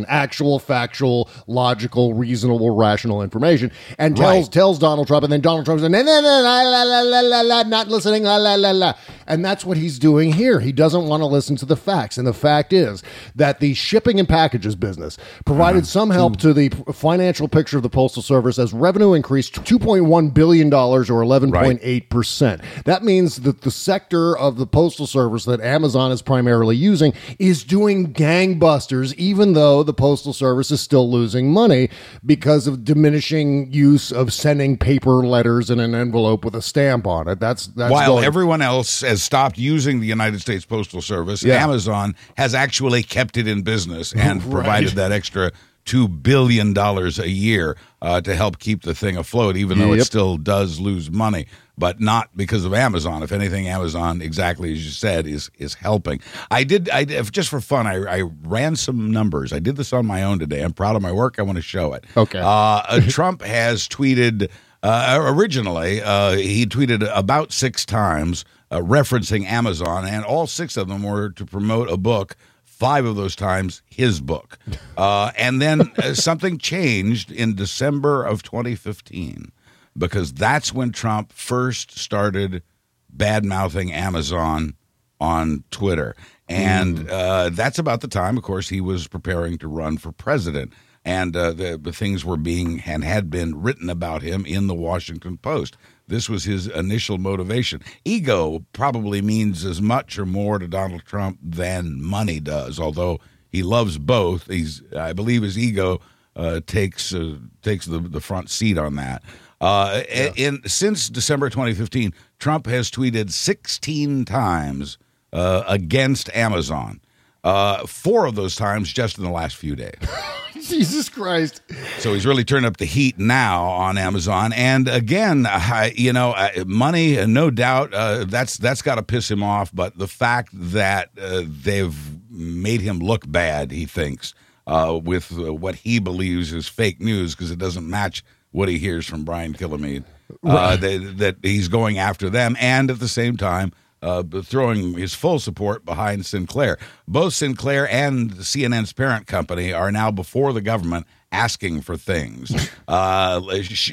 actual, 0.08 0.58
factual, 0.58 1.28
logical, 1.46 2.14
reasonable, 2.14 2.76
rational 2.76 3.22
information, 3.22 3.70
and 3.98 4.16
tells 4.16 4.46
Right. 4.46 4.52
tells 4.52 4.78
Donald 4.78 5.06
Trump, 5.06 5.24
and 5.24 5.32
then 5.32 5.40
Donald 5.40 5.64
Trump 5.64 5.80
says, 5.80 5.90
no, 5.90 6.02
no, 6.02 6.20
no, 6.20 6.40
la, 6.42 6.62
la, 6.62 6.82
la, 6.82 7.00
la, 7.00 7.20
la, 7.20 7.40
la, 7.40 7.62
not 7.62 7.88
listening, 7.88 8.24
la, 8.24 8.36
la, 8.36 8.54
la, 8.54 8.70
la. 8.70 8.94
And 9.26 9.44
that's 9.44 9.64
what 9.64 9.76
he's 9.76 9.98
doing 9.98 10.32
here. 10.32 10.60
He 10.60 10.72
doesn't 10.72 11.06
want 11.06 11.20
to 11.20 11.26
listen 11.26 11.56
to 11.56 11.66
the 11.66 11.76
facts. 11.76 12.16
And 12.16 12.26
the 12.26 12.32
fact 12.32 12.72
is 12.72 13.02
that 13.34 13.60
the 13.60 13.74
shipping 13.74 14.20
and 14.20 14.28
packages 14.28 14.76
business 14.76 15.18
provided 15.44 15.78
mm-hmm. 15.78 15.86
some 15.86 16.10
help 16.10 16.34
mm-hmm. 16.34 16.48
to 16.48 16.54
the 16.54 16.92
financial 16.92 17.48
picture 17.48 17.76
of 17.76 17.82
the 17.82 17.90
Postal 17.90 18.22
Service 18.22 18.58
as 18.58 18.72
revenue 18.72 19.14
increased 19.14 19.54
$2.1 19.54 20.32
billion 20.32 20.72
or 20.72 21.02
11.8%. 21.04 22.84
That 22.84 23.02
means 23.02 23.36
that 23.42 23.62
the 23.62 23.70
sector 23.70 24.36
of 24.36 24.56
the 24.58 24.66
Postal 24.66 25.06
Service 25.06 25.44
that 25.46 25.60
Amazon 25.60 26.12
is 26.12 26.22
primarily 26.22 26.76
using 26.76 27.12
is 27.38 27.64
doing 27.64 28.12
gangbusters, 28.12 29.14
even 29.14 29.45
though 29.52 29.82
the 29.82 29.94
Postal 29.94 30.32
Service 30.32 30.70
is 30.70 30.80
still 30.80 31.10
losing 31.10 31.52
money 31.52 31.88
because 32.24 32.66
of 32.66 32.84
diminishing 32.84 33.72
use 33.72 34.10
of 34.12 34.32
sending 34.32 34.76
paper 34.76 35.26
letters 35.26 35.70
in 35.70 35.80
an 35.80 35.94
envelope 35.94 36.44
with 36.44 36.54
a 36.54 36.62
stamp 36.62 37.06
on 37.06 37.28
it. 37.28 37.40
That's 37.40 37.66
that's 37.68 37.90
While 37.92 38.14
going- 38.14 38.24
everyone 38.24 38.62
else 38.62 39.00
has 39.02 39.22
stopped 39.22 39.58
using 39.58 40.00
the 40.00 40.06
United 40.06 40.40
States 40.40 40.64
Postal 40.64 41.00
Service, 41.02 41.42
Yeah. 41.42 41.62
Amazon 41.62 42.14
has 42.36 42.54
actually 42.54 43.02
kept 43.02 43.36
it 43.36 43.46
in 43.46 43.62
business 43.62 44.12
and 44.12 44.40
provided 44.50 44.90
that 44.92 45.12
extra 45.12 45.52
two 45.86 46.08
billion 46.08 46.74
dollars 46.74 47.18
a 47.18 47.30
year 47.30 47.76
uh, 48.02 48.20
to 48.20 48.36
help 48.36 48.58
keep 48.58 48.82
the 48.82 48.94
thing 48.94 49.16
afloat, 49.16 49.56
even 49.56 49.78
though 49.78 49.92
it 49.94 50.04
still 50.04 50.36
does 50.36 50.78
lose 50.78 51.10
money. 51.10 51.46
But 51.78 52.00
not 52.00 52.34
because 52.36 52.64
of 52.64 52.72
Amazon. 52.72 53.22
If 53.22 53.32
anything, 53.32 53.68
Amazon, 53.68 54.22
exactly 54.22 54.72
as 54.72 54.84
you 54.84 54.90
said, 54.90 55.26
is 55.26 55.50
is 55.58 55.74
helping. 55.74 56.20
I 56.50 56.64
did. 56.64 56.90
I 56.90 57.04
just 57.04 57.48
for 57.48 57.60
fun. 57.60 57.86
I, 57.86 57.96
I 58.04 58.20
ran 58.42 58.76
some 58.76 59.10
numbers. 59.10 59.52
I 59.52 59.58
did 59.58 59.76
this 59.76 59.92
on 59.92 60.06
my 60.06 60.22
own 60.22 60.38
today. 60.38 60.62
I'm 60.62 60.72
proud 60.72 60.96
of 60.96 61.02
my 61.02 61.12
work. 61.12 61.38
I 61.38 61.42
want 61.42 61.56
to 61.56 61.62
show 61.62 61.92
it. 61.92 62.04
Okay. 62.16 62.38
Uh, 62.38 62.46
uh, 62.46 63.00
Trump 63.08 63.42
has 63.42 63.88
tweeted 63.88 64.50
uh, 64.82 65.18
originally. 65.20 66.02
Uh, 66.02 66.32
he 66.32 66.66
tweeted 66.66 67.08
about 67.14 67.52
six 67.52 67.84
times 67.84 68.44
uh, 68.70 68.78
referencing 68.80 69.44
Amazon, 69.44 70.06
and 70.06 70.24
all 70.24 70.46
six 70.46 70.76
of 70.76 70.88
them 70.88 71.02
were 71.02 71.30
to 71.30 71.44
promote 71.44 71.90
a 71.90 71.96
book. 71.96 72.36
Five 72.78 73.06
of 73.06 73.16
those 73.16 73.34
times, 73.34 73.82
his 73.88 74.20
book. 74.20 74.58
Uh, 74.96 75.30
and 75.36 75.60
then 75.60 75.92
uh, 75.98 76.14
something 76.14 76.56
changed 76.56 77.30
in 77.30 77.54
December 77.54 78.24
of 78.24 78.42
2015 78.42 79.52
because 79.94 80.32
that's 80.32 80.72
when 80.72 80.90
Trump 80.90 81.34
first 81.34 81.98
started 81.98 82.62
bad 83.10 83.44
mouthing 83.44 83.92
Amazon 83.92 84.74
on 85.20 85.64
Twitter. 85.70 86.16
And 86.48 87.10
uh, 87.10 87.50
that's 87.50 87.78
about 87.78 88.00
the 88.00 88.08
time, 88.08 88.38
of 88.38 88.42
course, 88.42 88.70
he 88.70 88.80
was 88.80 89.06
preparing 89.06 89.58
to 89.58 89.68
run 89.68 89.98
for 89.98 90.12
president. 90.12 90.72
And 91.04 91.36
uh, 91.36 91.52
the, 91.52 91.76
the 91.76 91.92
things 91.92 92.24
were 92.24 92.38
being 92.38 92.80
and 92.86 93.04
had 93.04 93.30
been 93.30 93.60
written 93.60 93.90
about 93.90 94.22
him 94.22 94.46
in 94.46 94.66
the 94.66 94.74
Washington 94.74 95.36
Post. 95.36 95.76
This 96.08 96.28
was 96.28 96.44
his 96.44 96.68
initial 96.68 97.18
motivation. 97.18 97.82
Ego 98.04 98.64
probably 98.72 99.20
means 99.20 99.64
as 99.64 99.82
much 99.82 100.18
or 100.18 100.26
more 100.26 100.58
to 100.58 100.68
Donald 100.68 101.04
Trump 101.04 101.38
than 101.42 102.00
money 102.02 102.38
does, 102.38 102.78
although 102.78 103.18
he 103.48 103.62
loves 103.62 103.98
both. 103.98 104.46
He's, 104.46 104.82
I 104.96 105.12
believe, 105.12 105.42
his 105.42 105.58
ego 105.58 106.00
uh, 106.36 106.60
takes 106.66 107.12
uh, 107.12 107.36
takes 107.62 107.86
the, 107.86 107.98
the 107.98 108.20
front 108.20 108.50
seat 108.50 108.78
on 108.78 108.94
that. 108.96 109.22
Uh, 109.60 110.02
in 110.36 110.60
since 110.66 111.08
December 111.08 111.48
2015, 111.48 112.12
Trump 112.38 112.66
has 112.66 112.90
tweeted 112.90 113.30
16 113.30 114.24
times 114.26 114.98
uh, 115.32 115.64
against 115.66 116.28
Amazon. 116.34 117.00
Uh, 117.42 117.86
four 117.86 118.26
of 118.26 118.34
those 118.34 118.54
times 118.54 118.92
just 118.92 119.18
in 119.18 119.24
the 119.24 119.30
last 119.30 119.56
few 119.56 119.74
days. 119.76 119.94
Jesus 120.70 121.08
Christ. 121.08 121.62
So 121.98 122.12
he's 122.12 122.26
really 122.26 122.44
turned 122.44 122.66
up 122.66 122.76
the 122.76 122.84
heat 122.84 123.18
now 123.18 123.64
on 123.64 123.98
Amazon. 123.98 124.52
And 124.52 124.88
again, 124.88 125.46
you 125.94 126.12
know, 126.12 126.32
uh, 126.32 126.64
money, 126.66 127.18
uh, 127.18 127.26
no 127.26 127.50
doubt, 127.50 127.94
uh, 127.94 128.24
that's 128.24 128.56
that's 128.56 128.82
got 128.82 128.96
to 128.96 129.02
piss 129.02 129.30
him 129.30 129.42
off. 129.42 129.74
But 129.74 129.96
the 129.98 130.08
fact 130.08 130.50
that 130.52 131.10
uh, 131.20 131.42
they've 131.46 131.96
made 132.30 132.80
him 132.80 132.98
look 132.98 133.30
bad, 133.30 133.70
he 133.70 133.86
thinks, 133.86 134.34
uh, 134.66 134.98
with 135.02 135.32
uh, 135.38 135.54
what 135.54 135.76
he 135.76 135.98
believes 135.98 136.52
is 136.52 136.68
fake 136.68 137.00
news 137.00 137.34
because 137.34 137.50
it 137.50 137.58
doesn't 137.58 137.88
match 137.88 138.24
what 138.50 138.68
he 138.68 138.78
hears 138.78 139.06
from 139.06 139.24
Brian 139.24 139.52
Kilmeade. 139.52 140.04
Uh, 140.42 140.76
that, 140.76 141.14
that 141.18 141.36
he's 141.42 141.68
going 141.68 141.98
after 141.98 142.28
them, 142.28 142.56
and 142.58 142.90
at 142.90 142.98
the 142.98 143.08
same 143.08 143.36
time. 143.36 143.72
Uh, 144.02 144.22
throwing 144.44 144.92
his 144.92 145.14
full 145.14 145.38
support 145.38 145.84
behind 145.84 146.26
Sinclair. 146.26 146.76
Both 147.08 147.32
Sinclair 147.34 147.88
and 147.90 148.30
CNN's 148.34 148.92
parent 148.92 149.26
company 149.26 149.72
are 149.72 149.90
now 149.90 150.10
before 150.10 150.52
the 150.52 150.60
government 150.60 151.06
asking 151.32 151.80
for 151.80 151.96
things. 151.96 152.52
Uh, 152.88 153.40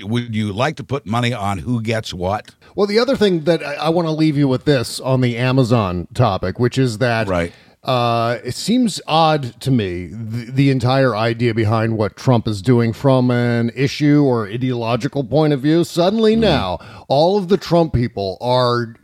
would 0.03 0.35
you 0.35 0.53
like 0.53 0.75
to 0.75 0.83
put 0.83 1.03
money 1.07 1.33
on 1.33 1.57
who 1.57 1.81
gets 1.81 2.13
what? 2.13 2.53
Well, 2.75 2.85
the 2.85 2.99
other 2.99 3.15
thing 3.15 3.45
that 3.45 3.63
I, 3.63 3.73
I 3.75 3.89
want 3.89 4.07
to 4.07 4.11
leave 4.11 4.37
you 4.37 4.47
with 4.47 4.65
this 4.65 4.99
on 4.99 5.21
the 5.21 5.35
Amazon 5.35 6.07
topic, 6.13 6.59
which 6.59 6.77
is 6.77 6.99
that 6.99 7.27
Right. 7.27 7.51
uh, 7.83 8.37
it 8.43 8.53
seems 8.53 9.01
odd 9.07 9.59
to 9.61 9.71
me 9.71 10.07
the, 10.07 10.51
the 10.51 10.69
entire 10.69 11.15
idea 11.15 11.55
behind 11.55 11.97
what 11.97 12.15
Trump 12.15 12.47
is 12.47 12.61
doing 12.61 12.93
from 12.93 13.31
an 13.31 13.71
issue 13.75 14.21
or 14.23 14.47
ideological 14.47 15.23
point 15.23 15.53
of 15.53 15.61
view. 15.61 15.83
Suddenly 15.83 16.35
now, 16.35 16.77
all 17.07 17.35
of 17.39 17.47
the 17.47 17.57
Trump 17.57 17.93
people 17.93 18.37
are 18.41 18.95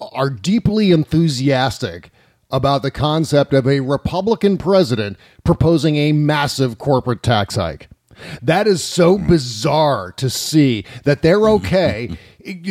are 0.00 0.30
deeply 0.30 0.90
enthusiastic 0.90 2.10
about 2.50 2.82
the 2.82 2.90
concept 2.90 3.54
of 3.54 3.66
a 3.66 3.80
Republican 3.80 4.58
president 4.58 5.16
proposing 5.42 5.96
a 5.96 6.12
massive 6.12 6.78
corporate 6.78 7.22
tax 7.22 7.56
hike. 7.56 7.88
That 8.42 8.66
is 8.66 8.84
so 8.84 9.16
hmm. 9.16 9.26
bizarre 9.26 10.12
to 10.12 10.28
see 10.30 10.84
that 11.04 11.22
they're 11.22 11.48
okay. 11.48 12.16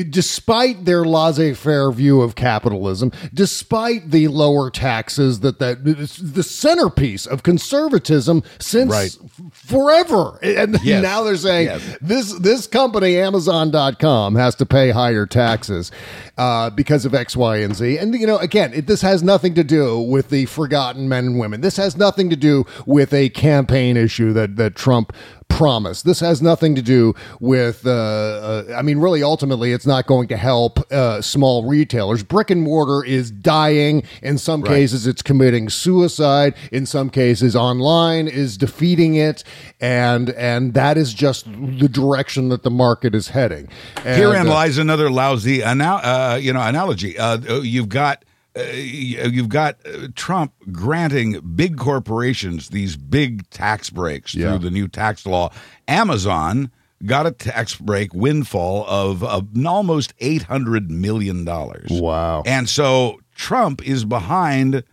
Despite 0.09 0.85
their 0.85 1.05
laissez-faire 1.05 1.91
view 1.91 2.21
of 2.21 2.35
capitalism, 2.35 3.11
despite 3.33 4.11
the 4.11 4.27
lower 4.27 4.69
taxes 4.69 5.39
that 5.41 5.59
that 5.59 5.83
the 5.83 6.43
centerpiece 6.43 7.25
of 7.25 7.43
conservatism 7.43 8.43
since 8.59 8.91
Right. 8.91 9.17
forever, 9.51 10.39
and 10.41 10.77
Yes. 10.83 11.01
now 11.03 11.23
they're 11.23 11.35
saying 11.37 11.67
Yes. 11.67 11.81
this 12.01 12.33
this 12.33 12.67
company 12.67 13.17
Amazon.com 13.17 14.35
has 14.35 14.55
to 14.55 14.65
pay 14.65 14.91
higher 14.91 15.25
taxes 15.25 15.91
uh, 16.37 16.69
because 16.69 17.05
of 17.05 17.13
X, 17.13 17.35
Y, 17.35 17.57
and 17.57 17.75
Z. 17.75 17.97
And 17.97 18.13
you 18.15 18.25
know, 18.27 18.37
again, 18.37 18.71
it, 18.73 18.87
this 18.87 19.01
has 19.01 19.21
nothing 19.23 19.53
to 19.55 19.63
do 19.63 19.99
with 19.99 20.29
the 20.29 20.45
forgotten 20.47 21.07
men 21.07 21.25
and 21.25 21.39
women. 21.39 21.61
This 21.61 21.77
has 21.77 21.95
nothing 21.97 22.29
to 22.29 22.35
do 22.35 22.65
with 22.85 23.13
a 23.13 23.29
campaign 23.29 23.97
issue 23.97 24.33
that 24.33 24.55
that 24.57 24.75
Trump 24.75 25.13
promised. 25.61 26.05
This 26.05 26.19
has 26.21 26.41
nothing 26.41 26.73
to 26.73 26.81
do 26.81 27.13
with. 27.39 27.85
Uh, 27.85 27.91
uh, 27.91 28.75
I 28.75 28.81
mean, 28.81 28.97
really, 28.97 29.21
ultimately, 29.21 29.73
it's 29.73 29.85
not 29.85 30.07
going 30.07 30.27
to 30.29 30.37
help 30.37 30.79
uh, 30.91 31.21
small 31.21 31.67
retailers. 31.67 32.23
Brick 32.23 32.49
and 32.49 32.63
mortar 32.63 33.05
is 33.05 33.29
dying. 33.29 34.01
In 34.23 34.39
some 34.39 34.63
cases, 34.63 35.05
it's 35.05 35.21
committing 35.21 35.69
suicide. 35.69 36.55
In 36.71 36.87
some 36.87 37.11
cases, 37.11 37.55
online 37.55 38.27
is 38.27 38.57
defeating 38.57 39.13
it, 39.13 39.43
and 39.79 40.31
and 40.31 40.73
that 40.73 40.97
is 40.97 41.13
just 41.13 41.45
the 41.45 41.87
direction 41.87 42.49
that 42.49 42.63
the 42.63 42.71
market 42.71 43.13
is 43.13 43.27
heading. 43.27 43.69
And, 43.97 44.19
Herein 44.19 44.47
uh, 44.47 44.53
lies 44.53 44.79
another 44.79 45.11
lousy, 45.11 45.61
anal- 45.61 46.01
uh, 46.01 46.39
you 46.41 46.53
know, 46.53 46.61
analogy. 46.61 47.19
Uh, 47.19 47.61
you've 47.61 47.89
got. 47.89 48.25
Uh, 48.57 48.63
you've 48.63 49.47
got 49.49 49.77
uh, 49.85 50.07
Trump 50.15 50.53
granting 50.73 51.39
big 51.55 51.77
corporations 51.77 52.69
these 52.69 52.97
big 52.97 53.49
tax 53.49 53.89
breaks 53.89 54.35
Yeah. 54.35 54.49
through 54.49 54.59
the 54.59 54.71
new 54.71 54.87
tax 54.89 55.25
law. 55.25 55.51
Amazon 55.87 56.69
got 57.05 57.25
a 57.25 57.31
tax 57.31 57.75
break 57.75 58.13
windfall 58.13 58.85
of, 58.87 59.23
of 59.23 59.47
almost 59.65 60.13
eight 60.19 60.43
hundred 60.43 60.91
million 60.91 61.45
dollars. 61.45 61.87
Wow. 61.89 62.43
And 62.45 62.67
so 62.67 63.21
Trump 63.35 63.87
is 63.87 64.03
behind 64.05 64.83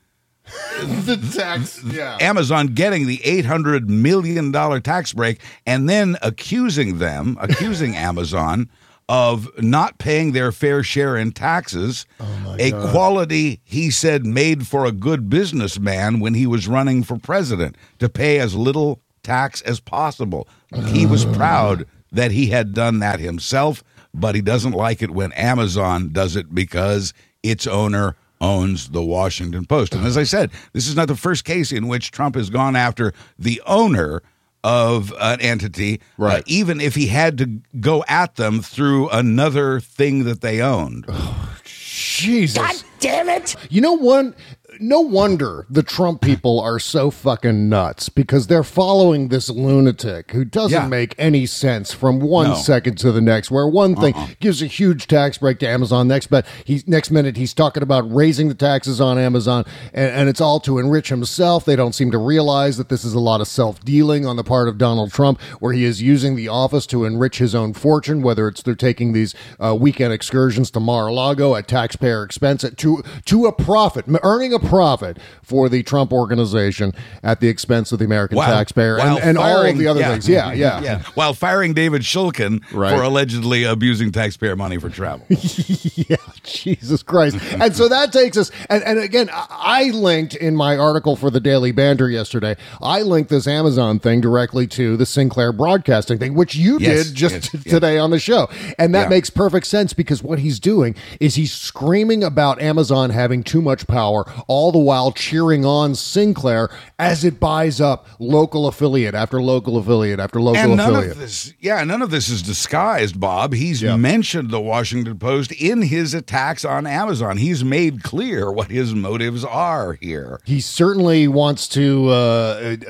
the 0.80 1.16
tax, 1.36 1.82
yeah. 1.84 2.16
Amazon 2.20 2.68
getting 2.68 3.06
the 3.06 3.18
$800 3.18 3.86
million 3.88 4.50
tax 4.82 5.12
break 5.12 5.40
and 5.66 5.88
then 5.88 6.16
accusing 6.22 6.98
them, 6.98 7.36
accusing 7.40 7.94
Amazon 8.10 8.70
of 9.08 9.48
not 9.62 9.98
paying 9.98 10.32
their 10.32 10.52
fair 10.52 10.82
share 10.82 11.16
in 11.16 11.32
taxes, 11.32 12.06
oh, 12.20 12.56
a 12.58 12.70
quality 12.90 13.60
he 13.64 13.90
said 13.90 14.26
made 14.26 14.66
for 14.66 14.84
a 14.84 14.92
good 14.92 15.30
businessman 15.30 16.20
when 16.20 16.34
he 16.34 16.46
was 16.46 16.68
running 16.68 17.02
for 17.02 17.18
president 17.18 17.76
to 17.98 18.08
pay 18.08 18.38
as 18.38 18.54
little 18.54 19.00
tax 19.22 19.62
as 19.62 19.80
possible. 19.80 20.46
He 20.86 21.06
was 21.06 21.24
oh. 21.24 21.32
proud 21.32 21.86
that 22.12 22.30
he 22.32 22.48
had 22.48 22.74
done 22.74 22.98
that 22.98 23.20
himself, 23.20 23.82
but 24.12 24.34
he 24.34 24.42
doesn't 24.42 24.72
like 24.72 25.02
it 25.02 25.10
when 25.10 25.32
Amazon 25.32 26.10
does 26.12 26.36
it 26.36 26.54
because 26.54 27.14
its 27.42 27.66
owner 27.66 28.16
owns 28.40 28.90
the 28.90 29.02
Washington 29.02 29.64
Post. 29.64 29.94
And 29.94 30.06
as 30.06 30.16
I 30.16 30.22
said, 30.24 30.50
this 30.72 30.86
is 30.86 30.96
not 30.96 31.08
the 31.08 31.16
first 31.16 31.44
case 31.44 31.72
in 31.72 31.88
which 31.88 32.10
Trump 32.10 32.34
has 32.36 32.50
gone 32.50 32.76
after 32.76 33.12
the 33.38 33.60
owner 33.66 34.22
of 34.64 35.12
an 35.20 35.40
entity, 35.40 36.00
uh, 36.18 36.24
Right. 36.24 36.42
even 36.46 36.80
if 36.80 36.94
he 36.94 37.06
had 37.06 37.38
to 37.38 37.60
go 37.80 38.04
at 38.08 38.36
them 38.36 38.60
through 38.62 39.08
another 39.10 39.80
thing 39.80 40.24
that 40.24 40.40
they 40.40 40.60
owned. 40.60 41.06
Jesus. 41.64 42.56
God 42.58 42.82
Damn 43.00 43.28
it! 43.28 43.54
You 43.70 43.80
know 43.80 43.92
one 43.92 44.34
no 44.80 45.00
wonder 45.00 45.66
the 45.70 45.82
Trump 45.82 46.20
people 46.20 46.60
are 46.60 46.78
so 46.78 47.10
fucking 47.10 47.68
nuts 47.68 48.08
because 48.08 48.46
they're 48.46 48.62
following 48.64 49.28
this 49.28 49.48
lunatic 49.50 50.30
who 50.32 50.44
doesn't 50.44 50.72
Yeah. 50.82 50.86
make 50.88 51.14
any 51.18 51.46
sense 51.46 51.92
from 51.92 52.20
one 52.20 52.48
No. 52.48 52.54
second 52.54 52.98
to 52.98 53.12
the 53.12 53.20
next. 53.20 53.50
Where 53.50 53.66
one 53.66 53.94
thing 53.96 54.14
Uh-uh. 54.14 54.26
gives 54.40 54.62
a 54.62 54.66
huge 54.66 55.06
tax 55.06 55.38
break 55.38 55.58
to 55.60 55.68
Amazon, 55.68 56.08
next 56.08 56.28
but 56.28 56.46
he's 56.64 56.86
next 56.86 57.10
minute 57.10 57.36
he's 57.36 57.54
talking 57.54 57.82
about 57.82 58.12
raising 58.14 58.48
the 58.48 58.54
taxes 58.54 59.00
on 59.00 59.18
Amazon, 59.18 59.64
and, 59.92 60.10
and 60.10 60.28
it's 60.28 60.40
all 60.40 60.60
to 60.60 60.78
enrich 60.78 61.08
himself. 61.08 61.64
They 61.64 61.76
don't 61.76 61.94
seem 61.94 62.10
to 62.10 62.18
realize 62.18 62.76
that 62.76 62.88
this 62.88 63.04
is 63.04 63.14
a 63.14 63.20
lot 63.20 63.40
of 63.40 63.48
self 63.48 63.84
dealing 63.84 64.26
on 64.26 64.36
the 64.36 64.44
part 64.44 64.68
of 64.68 64.78
Donald 64.78 65.12
Trump, 65.12 65.40
where 65.60 65.72
he 65.72 65.84
is 65.84 66.02
using 66.02 66.36
the 66.36 66.48
office 66.48 66.86
to 66.86 67.04
enrich 67.04 67.38
his 67.38 67.54
own 67.54 67.72
fortune. 67.72 68.22
Whether 68.22 68.48
it's 68.48 68.62
they're 68.62 68.74
taking 68.74 69.12
these 69.12 69.34
uh, 69.58 69.74
weekend 69.78 70.12
excursions 70.12 70.70
to 70.72 70.80
Mar-a-Lago 70.80 71.54
at 71.54 71.68
taxpayer 71.68 72.22
expense 72.22 72.64
at, 72.64 72.76
to 72.78 73.02
to 73.26 73.46
a 73.46 73.52
profit, 73.52 74.04
earning 74.22 74.52
a 74.52 74.58
profit 74.68 75.18
for 75.42 75.68
the 75.68 75.82
Trump 75.82 76.12
organization 76.12 76.92
at 77.22 77.40
the 77.40 77.48
expense 77.48 77.92
of 77.92 77.98
the 77.98 78.04
American 78.04 78.36
While- 78.36 78.52
taxpayer, 78.52 78.98
and, 78.98 79.14
while 79.14 79.18
and 79.22 79.38
all 79.38 79.44
of 79.44 79.56
firing- 79.56 79.78
the 79.78 79.86
other 79.86 80.00
yeah. 80.00 80.10
things. 80.12 80.28
Yeah, 80.28 80.52
yeah, 80.52 80.80
Yeah, 80.88 81.02
while 81.14 81.34
firing 81.34 81.74
David 81.74 82.02
Shulkin 82.02 82.62
Right. 82.72 82.94
for 82.94 83.02
allegedly 83.02 83.64
abusing 83.64 84.12
taxpayer 84.12 84.56
money 84.56 84.78
for 84.78 84.88
travel. 84.90 85.26
yeah, 85.30 86.16
Jesus 86.44 87.02
Christ. 87.02 87.38
And 87.60 87.74
so 87.74 87.88
that 87.88 88.12
takes 88.12 88.36
us, 88.36 88.50
and, 88.68 88.82
and 88.84 88.98
again, 88.98 89.30
I 89.32 89.78
I 89.78 89.90
linked 89.90 90.34
in 90.34 90.56
my 90.56 90.76
article 90.76 91.14
for 91.14 91.30
the 91.30 91.38
Daily 91.38 91.70
Banter 91.70 92.10
yesterday, 92.10 92.56
I 92.82 93.02
linked 93.02 93.30
this 93.30 93.46
Amazon 93.46 94.00
thing 94.00 94.20
directly 94.20 94.66
to 94.68 94.96
the 94.96 95.06
Sinclair 95.06 95.52
Broadcasting 95.52 96.18
thing, 96.18 96.34
which 96.34 96.56
you 96.56 96.78
Yes, 96.80 97.06
did 97.06 97.14
just 97.14 97.34
yes, 97.34 97.48
t- 97.50 97.58
yes. 97.58 97.64
today 97.74 97.96
on 97.96 98.10
the 98.10 98.18
show. 98.18 98.48
And 98.76 98.92
that 98.96 99.02
Yeah. 99.04 99.08
makes 99.10 99.30
perfect 99.30 99.66
sense 99.68 99.92
because 99.92 100.20
what 100.20 100.40
he's 100.40 100.58
doing 100.58 100.96
is 101.20 101.36
he's 101.36 101.52
screaming 101.52 102.24
about 102.24 102.60
Amazon 102.60 103.10
having 103.10 103.44
too 103.44 103.62
much 103.62 103.86
power, 103.86 104.24
all 104.48 104.57
the 104.72 104.78
while 104.78 105.12
cheering 105.12 105.64
on 105.64 105.94
Sinclair 105.94 106.68
as 106.98 107.24
it 107.24 107.38
buys 107.40 107.80
up 107.80 108.06
local 108.18 108.66
affiliate 108.66 109.14
after 109.14 109.40
local 109.40 109.76
affiliate 109.78 110.18
after 110.20 110.40
local 110.40 110.60
and 110.60 110.76
none 110.76 110.90
affiliate. 110.90 111.12
of 111.12 111.18
this, 111.18 111.54
yeah, 111.60 111.82
none 111.84 112.02
of 112.02 112.10
this 112.10 112.28
is 112.28 112.42
disguised, 112.42 113.18
Bob. 113.20 113.54
He's 113.54 113.80
Yeah. 113.82 113.96
mentioned 113.96 114.50
the 114.50 114.60
Washington 114.60 115.18
Post 115.18 115.52
in 115.52 115.82
his 115.82 116.12
attacks 116.14 116.64
on 116.64 116.86
Amazon. 116.86 117.36
He's 117.36 117.62
made 117.64 118.02
clear 118.02 118.50
what 118.50 118.70
his 118.70 118.94
motives 118.94 119.44
are 119.44 119.94
here. 120.00 120.40
He 120.44 120.60
certainly 120.60 121.28
wants 121.28 121.68
to 121.68 122.08
uh, 122.08 122.12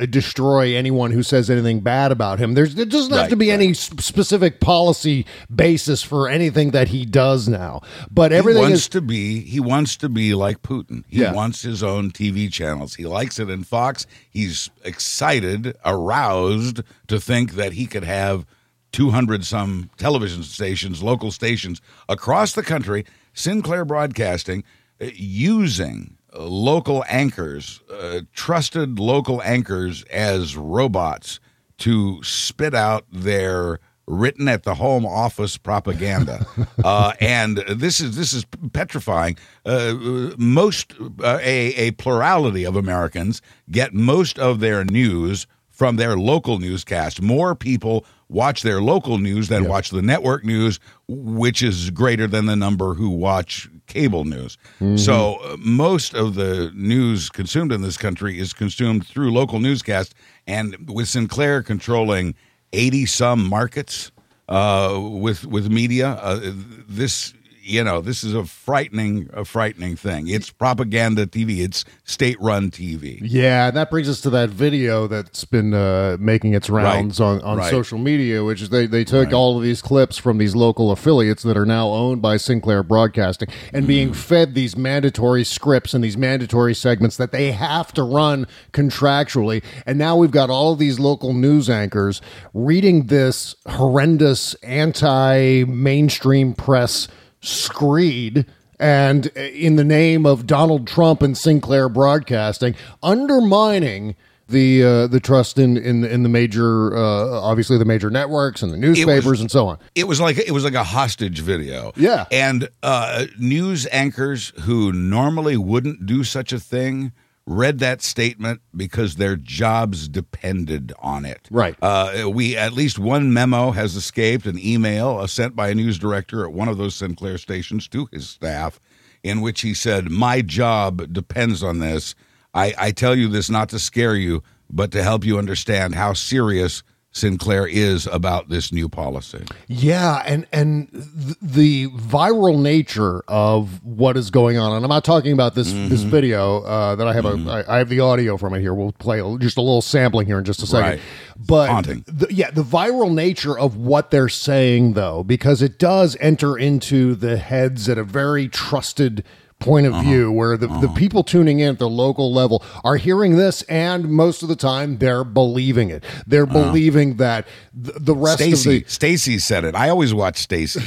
uh, 0.01 0.07
destroy 0.07 0.75
anyone 0.75 1.11
who 1.11 1.23
says 1.23 1.51
anything 1.51 1.81
bad 1.81 2.11
about 2.13 2.39
him. 2.39 2.55
There's 2.55 2.75
there 2.75 2.85
doesn't 2.87 3.13
have 3.13 3.29
to 3.29 3.37
be 3.37 3.49
right. 3.51 3.55
any 3.55 3.75
specific 3.75 4.61
policy 4.61 5.27
basis 5.55 6.03
for 6.03 6.29
anything 6.29 6.71
that 6.71 6.89
he 6.89 7.05
does 7.05 7.49
now. 7.49 7.83
But 8.11 8.33
everything 8.33 8.63
he 8.63 8.69
wants 8.71 8.83
is 8.85 8.89
to 8.91 9.01
be 9.01 9.41
he 9.41 9.61
wants 9.61 9.97
to 9.99 10.09
be 10.09 10.35
like 10.35 10.63
Putin. 10.63 11.05
He 11.09 11.21
Yeah. 11.21 11.33
wants 11.33 11.58
his 11.63 11.83
own 11.83 12.11
TV 12.11 12.53
channels. 12.53 12.95
He 12.95 13.07
likes 13.07 13.39
it 13.39 13.51
in 13.51 13.65
Fox. 13.65 14.07
He's 14.31 14.71
excited, 14.85 15.77
aroused 15.85 16.83
to 17.09 17.21
think 17.21 17.53
that 17.53 17.73
he 17.73 17.87
could 17.87 18.05
have 18.05 18.47
200 18.93 19.45
some 19.45 19.91
television 19.99 20.43
stations, 20.43 21.03
local 21.03 21.31
stations 21.31 21.81
across 22.09 22.53
the 22.53 22.63
country, 22.63 23.05
Sinclair 23.35 23.85
Broadcasting 23.85 24.65
uh, 25.01 25.07
using 25.15 26.17
local 26.35 27.05
anchors, 27.09 27.81
uh, 27.91 28.21
trusted 28.35 28.99
local 28.99 29.43
anchors 29.43 30.05
as 30.05 30.57
robots 30.57 31.41
to 31.79 32.23
spit 32.23 32.75
out 32.75 33.05
their 33.13 33.79
written 34.09 34.49
at 34.49 34.63
the 34.63 34.75
home 34.75 35.07
office 35.07 35.57
propaganda. 35.57 36.47
Uh, 36.85 37.13
and 37.21 37.59
this 37.69 38.01
is 38.01 38.17
this 38.17 38.33
is 38.33 38.47
petrifying. 38.73 39.37
Uh, 39.67 39.95
most 40.39 40.95
uh, 41.23 41.39
a, 41.43 41.75
a 41.75 41.91
plurality 41.93 42.65
of 42.65 42.77
americans 42.77 43.43
get 43.71 43.93
most 43.93 44.39
of 44.39 44.61
their 44.61 44.85
news 44.85 45.47
from 45.71 45.97
their 45.97 46.17
local 46.17 46.59
newscast. 46.59 47.21
More 47.21 47.55
people 47.55 48.05
watch 48.29 48.63
their 48.63 48.81
local 48.81 49.19
news 49.19 49.49
than 49.49 49.69
watch 49.69 49.91
the 49.91 50.03
network 50.03 50.45
news 50.45 50.79
which 51.09 51.63
is 51.63 51.91
greater 51.91 52.27
than 52.27 52.47
the 52.47 52.57
number 52.57 52.95
who 52.95 53.09
watch 53.11 53.69
cable 53.87 54.25
news. 54.25 54.57
So 54.97 55.37
uh, 55.37 55.57
most 55.59 56.15
of 56.15 56.35
the 56.35 56.71
news 56.75 57.29
consumed 57.31 57.73
in 57.73 57.83
this 57.83 57.97
country 57.97 58.39
is 58.39 58.53
consumed 58.53 59.07
through 59.07 59.33
local 59.33 59.59
newscast 59.59 60.15
and 60.47 60.77
with 60.89 61.09
sinclair 61.09 61.63
controlling 61.63 62.35
80 62.73 63.07
some 63.07 63.49
markets 63.49 64.11
uh, 64.49 64.99
with 65.01 65.45
with 65.45 65.71
media. 65.71 66.11
Uh, 66.11 66.53
this 66.89 67.35
you 67.69 67.85
know 67.85 68.01
this 68.01 68.25
is 68.25 68.35
a 68.35 68.45
frightening 68.45 69.29
a 69.33 69.45
frightening 69.45 69.97
thing. 69.97 70.29
It's 70.29 70.51
propaganda 70.51 71.27
TV. 71.27 71.59
It's 71.59 71.85
state 72.05 72.41
run 72.41 72.71
TV. 72.71 73.19
yeah, 73.23 73.69
and 73.69 73.77
that 73.77 73.91
brings 73.91 74.09
us 74.09 74.21
to 74.23 74.31
that 74.31 74.51
video 74.51 75.07
that's 75.07 75.45
been 75.45 75.75
uh, 75.75 76.17
making 76.19 76.55
its 76.55 76.71
rounds 76.71 77.21
on, 77.21 77.41
on 77.43 77.59
right. 77.59 77.71
social 77.71 77.99
media, 77.99 78.43
which 78.45 78.63
is 78.63 78.71
they, 78.71 78.87
they 78.87 79.05
took 79.05 79.33
all 79.33 79.57
of 79.57 79.63
these 79.63 79.83
clips 79.83 80.17
from 80.17 80.39
these 80.39 80.55
local 80.55 80.91
affiliates 80.91 81.43
that 81.43 81.57
are 81.57 81.67
now 81.67 81.89
owned 81.89 82.23
by 82.23 82.37
Sinclair 82.37 82.83
Broadcasting 82.83 83.49
and 83.73 83.87
being 83.87 84.13
fed 84.13 84.55
these 84.55 84.77
mandatory 84.77 85.45
scripts 85.45 85.95
and 85.95 86.03
these 86.03 86.17
mandatory 86.17 86.75
segments 86.75 87.17
that 87.17 87.33
they 87.33 87.53
have 87.53 87.93
to 87.95 88.03
run 88.03 88.47
contractually. 88.73 89.63
And 89.87 89.99
now 89.99 90.17
we've 90.17 90.31
got 90.31 90.51
all 90.51 90.73
of 90.73 90.79
these 90.79 90.99
local 90.99 91.33
news 91.33 91.69
anchors 91.69 92.21
reading 92.55 93.07
this 93.07 93.55
horrendous 93.67 94.55
anti 94.55 95.65
mainstream 95.65 96.55
press 96.55 97.09
screed 97.41 98.47
and 98.81 99.27
in 99.37 99.77
the 99.77 99.85
name 99.85 100.25
of 100.25 100.47
Donald 100.47 100.87
Trump 100.87 101.23
and 101.23 101.37
Sinclair 101.37 101.89
Broadcasting, 101.89 102.75
undermining 103.03 104.15
the 104.49 104.83
uh, 104.83 105.07
the 105.09 105.21
trust 105.21 105.59
in 105.59 105.77
in 105.77 106.05
in 106.05 106.23
the 106.23 106.29
major, 106.29 106.97
uh, 106.97 107.41
obviously 107.41 107.77
the 107.77 107.85
major 107.85 108.09
networks 108.11 108.63
and 108.63 108.73
the 108.73 108.77
newspapers 108.77 109.41
and 109.41 109.51
so 109.51 109.67
on. 109.67 109.79
It 109.95 110.05
was 110.09 110.21
like 110.21 110.39
it 110.39 110.53
was 110.53 110.65
like 110.65 110.75
a 110.75 110.85
hostage 110.85 111.41
video. 111.41 111.93
Yeah. 111.97 112.27
and 112.31 112.69
uh, 112.83 113.27
news 113.39 113.87
anchors 113.93 114.53
who 114.61 114.93
normally 114.93 115.57
wouldn't 115.57 116.07
do 116.07 116.25
such 116.25 116.53
a 116.53 116.61
thing 116.61 117.13
read 117.49 117.79
that 117.79 118.03
statement 118.03 118.61
because 118.77 119.17
their 119.17 119.35
jobs 119.35 120.07
depended 120.07 120.93
on 120.99 121.25
it. 121.25 121.49
Right. 121.51 121.75
Uh, 121.81 122.31
we 122.33 122.57
at 122.57 122.75
least 122.75 122.99
one 122.99 123.33
memo 123.33 123.71
has 123.71 123.97
escaped, 123.97 124.45
an 124.47 124.59
email 124.59 125.19
uh, 125.19 125.27
sent 125.27 125.57
by 125.57 125.71
a 125.71 125.75
news 125.75 125.99
director 125.99 126.45
at 126.45 126.53
one 126.53 126.69
of 126.69 126.77
those 126.77 126.95
Sinclair 126.95 127.39
stations 127.39 127.89
to 127.89 128.07
his 128.13 128.29
staff, 128.29 128.79
in 129.23 129.41
which 129.41 129.63
he 129.63 129.73
said, 129.73 130.11
"My 130.11 130.43
job 130.43 131.13
depends 131.13 131.63
on 131.63 131.79
this. 131.79 132.15
I, 132.55 132.75
I 132.79 132.91
tell 132.91 133.17
you 133.17 133.29
this 133.29 133.49
not 133.49 133.71
to 133.71 133.79
scare 133.79 134.15
you, 134.15 134.43
but 134.71 134.93
to 134.93 135.03
help 135.03 135.25
you 135.25 135.39
understand 135.39 135.95
how 135.95 136.13
serious." 136.13 136.83
Sinclair 137.19 137.67
is 137.67 138.07
about 138.07 138.49
this 138.49 138.73
new 138.73 138.89
policy. 138.89 139.45
Yeah, 139.67 140.23
and 140.25 140.47
and 140.53 140.91
th- 140.93 141.37
the 141.43 141.89
viral 141.89 142.61
nature 142.61 143.23
of 143.29 143.85
what 143.85 144.17
is 144.17 144.31
going 144.31 144.57
on, 144.59 144.75
and 144.77 144.85
I'm 144.85 144.89
not 144.89 145.05
talking 145.05 145.33
about 145.33 145.55
this 145.55 145.73
this 145.73 146.01
Mm-hmm. 146.01 146.11
video 146.11 146.63
uh, 146.63 146.95
that 146.97 147.07
I 147.09 147.13
have 147.13 147.25
a 147.27 147.65
I, 147.69 147.75
I 147.77 147.79
have 147.79 147.89
the 147.89 148.01
audio 148.01 148.37
from 148.37 148.55
it 148.55 148.61
here. 148.61 148.73
We'll 148.75 148.93
play 148.93 149.19
just 149.39 149.57
a 149.59 149.61
little 149.61 149.83
sampling 149.83 150.27
here 150.27 150.39
in 150.39 150.45
just 150.45 150.63
a 150.63 150.67
second. 150.67 150.91
Right. 150.91 151.01
But 151.37 151.69
Haunting. 151.71 152.05
the, 152.07 152.27
yeah, 152.33 152.51
the 152.51 152.63
viral 152.65 153.13
nature 153.15 153.59
of 153.59 153.77
what 153.77 154.11
they're 154.11 154.29
saying, 154.29 154.95
though, 154.95 155.23
because 155.23 155.63
it 155.63 155.79
does 155.79 156.17
enter 156.21 156.57
into 156.59 157.15
the 157.15 157.37
heads 157.37 157.89
at 157.89 157.97
a 157.99 158.05
very 158.05 158.49
trusted 158.49 159.23
point 159.61 159.87
Uh-huh. 159.87 159.99
of 159.99 160.05
view 160.05 160.31
where 160.31 160.57
the, 160.57 160.69
the 160.69 160.89
people 160.97 161.25
tuning 161.25 161.59
in 161.59 161.71
at 161.71 161.79
the 161.79 161.89
local 161.89 162.33
level 162.33 162.63
are 162.85 162.97
hearing 162.97 163.37
this 163.37 163.63
and 163.63 164.09
most 164.09 164.43
of 164.43 164.49
the 164.49 164.55
time 164.57 164.99
they're 164.99 165.25
believing 165.25 165.91
it 165.91 166.05
they're 166.29 166.47
believing 166.47 167.17
that 167.17 167.47
the, 167.75 167.93
the 167.99 168.15
rest 168.15 168.41
Uh-huh. 168.41 168.53
Of 168.53 168.63
the 168.65 168.85
Stacy 168.87 169.39
said 169.39 169.65
it. 169.65 169.75
I 169.75 169.89
always 169.89 170.15
watch 170.15 170.37
Stacy. 170.39 170.81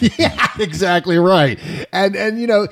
yeah, 0.18 0.48
exactly 0.58 1.18
right. 1.18 1.58
And 1.92 2.16
and 2.16 2.40
you 2.40 2.46
know, 2.46 2.68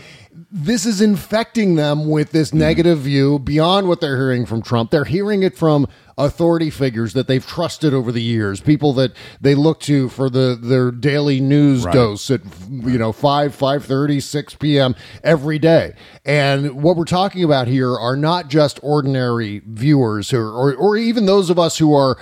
this 0.50 0.86
is 0.86 1.00
infecting 1.00 1.76
them 1.76 2.08
with 2.08 2.32
this 2.32 2.50
hmm. 2.50 2.58
negative 2.58 2.98
view 3.00 3.38
beyond 3.38 3.88
what 3.88 4.00
they're 4.00 4.16
hearing 4.16 4.46
from 4.46 4.62
Trump. 4.62 4.90
They're 4.90 5.04
hearing 5.04 5.42
it 5.42 5.56
from 5.56 5.86
authority 6.18 6.70
figures 6.70 7.12
that 7.12 7.28
they've 7.28 7.46
trusted 7.46 7.92
over 7.92 8.10
the 8.10 8.22
years, 8.22 8.60
people 8.60 8.92
that 8.94 9.12
they 9.40 9.54
look 9.54 9.80
to 9.80 10.08
for 10.08 10.30
the 10.30 10.58
their 10.60 10.90
daily 10.90 11.40
news 11.40 11.84
Right. 11.84 11.92
dose 11.92 12.30
at 12.30 12.40
you 12.70 12.98
know 12.98 13.12
5 13.12 13.54
5:30 13.54 14.22
6 14.22 14.54
p.m. 14.54 14.94
every 15.22 15.58
day. 15.58 15.94
And 16.24 16.82
what 16.82 16.96
we're 16.96 17.04
talking 17.04 17.44
about 17.44 17.68
here 17.68 17.94
are 17.94 18.16
not 18.16 18.48
just 18.48 18.80
ordinary 18.82 19.62
viewers 19.66 20.32
or 20.32 20.48
or, 20.48 20.74
or 20.74 20.96
even 20.96 21.26
those 21.26 21.50
of 21.50 21.58
us 21.58 21.78
who 21.78 21.94
are 21.94 22.16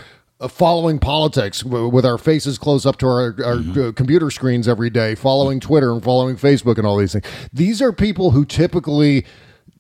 following 0.49 0.99
politics 0.99 1.61
w- 1.63 1.89
with 1.89 2.05
our 2.05 2.19
faces 2.19 2.59
close 2.59 2.87
up 2.87 2.97
to 2.99 3.07
our, 3.07 3.35
our 3.45 3.59
uh, 3.59 3.93
computer 3.93 4.31
screens 4.31 4.69
every 4.69 4.91
day, 4.91 5.15
following 5.15 5.61
Twitter 5.61 5.93
and 5.93 6.03
following 6.03 6.37
Facebook 6.37 6.79
and 6.79 6.87
all 6.87 6.97
these 6.97 7.13
things. 7.13 7.25
These 7.53 7.81
are 7.83 7.93
people 7.93 8.31
who 8.33 8.45
typically 8.45 9.25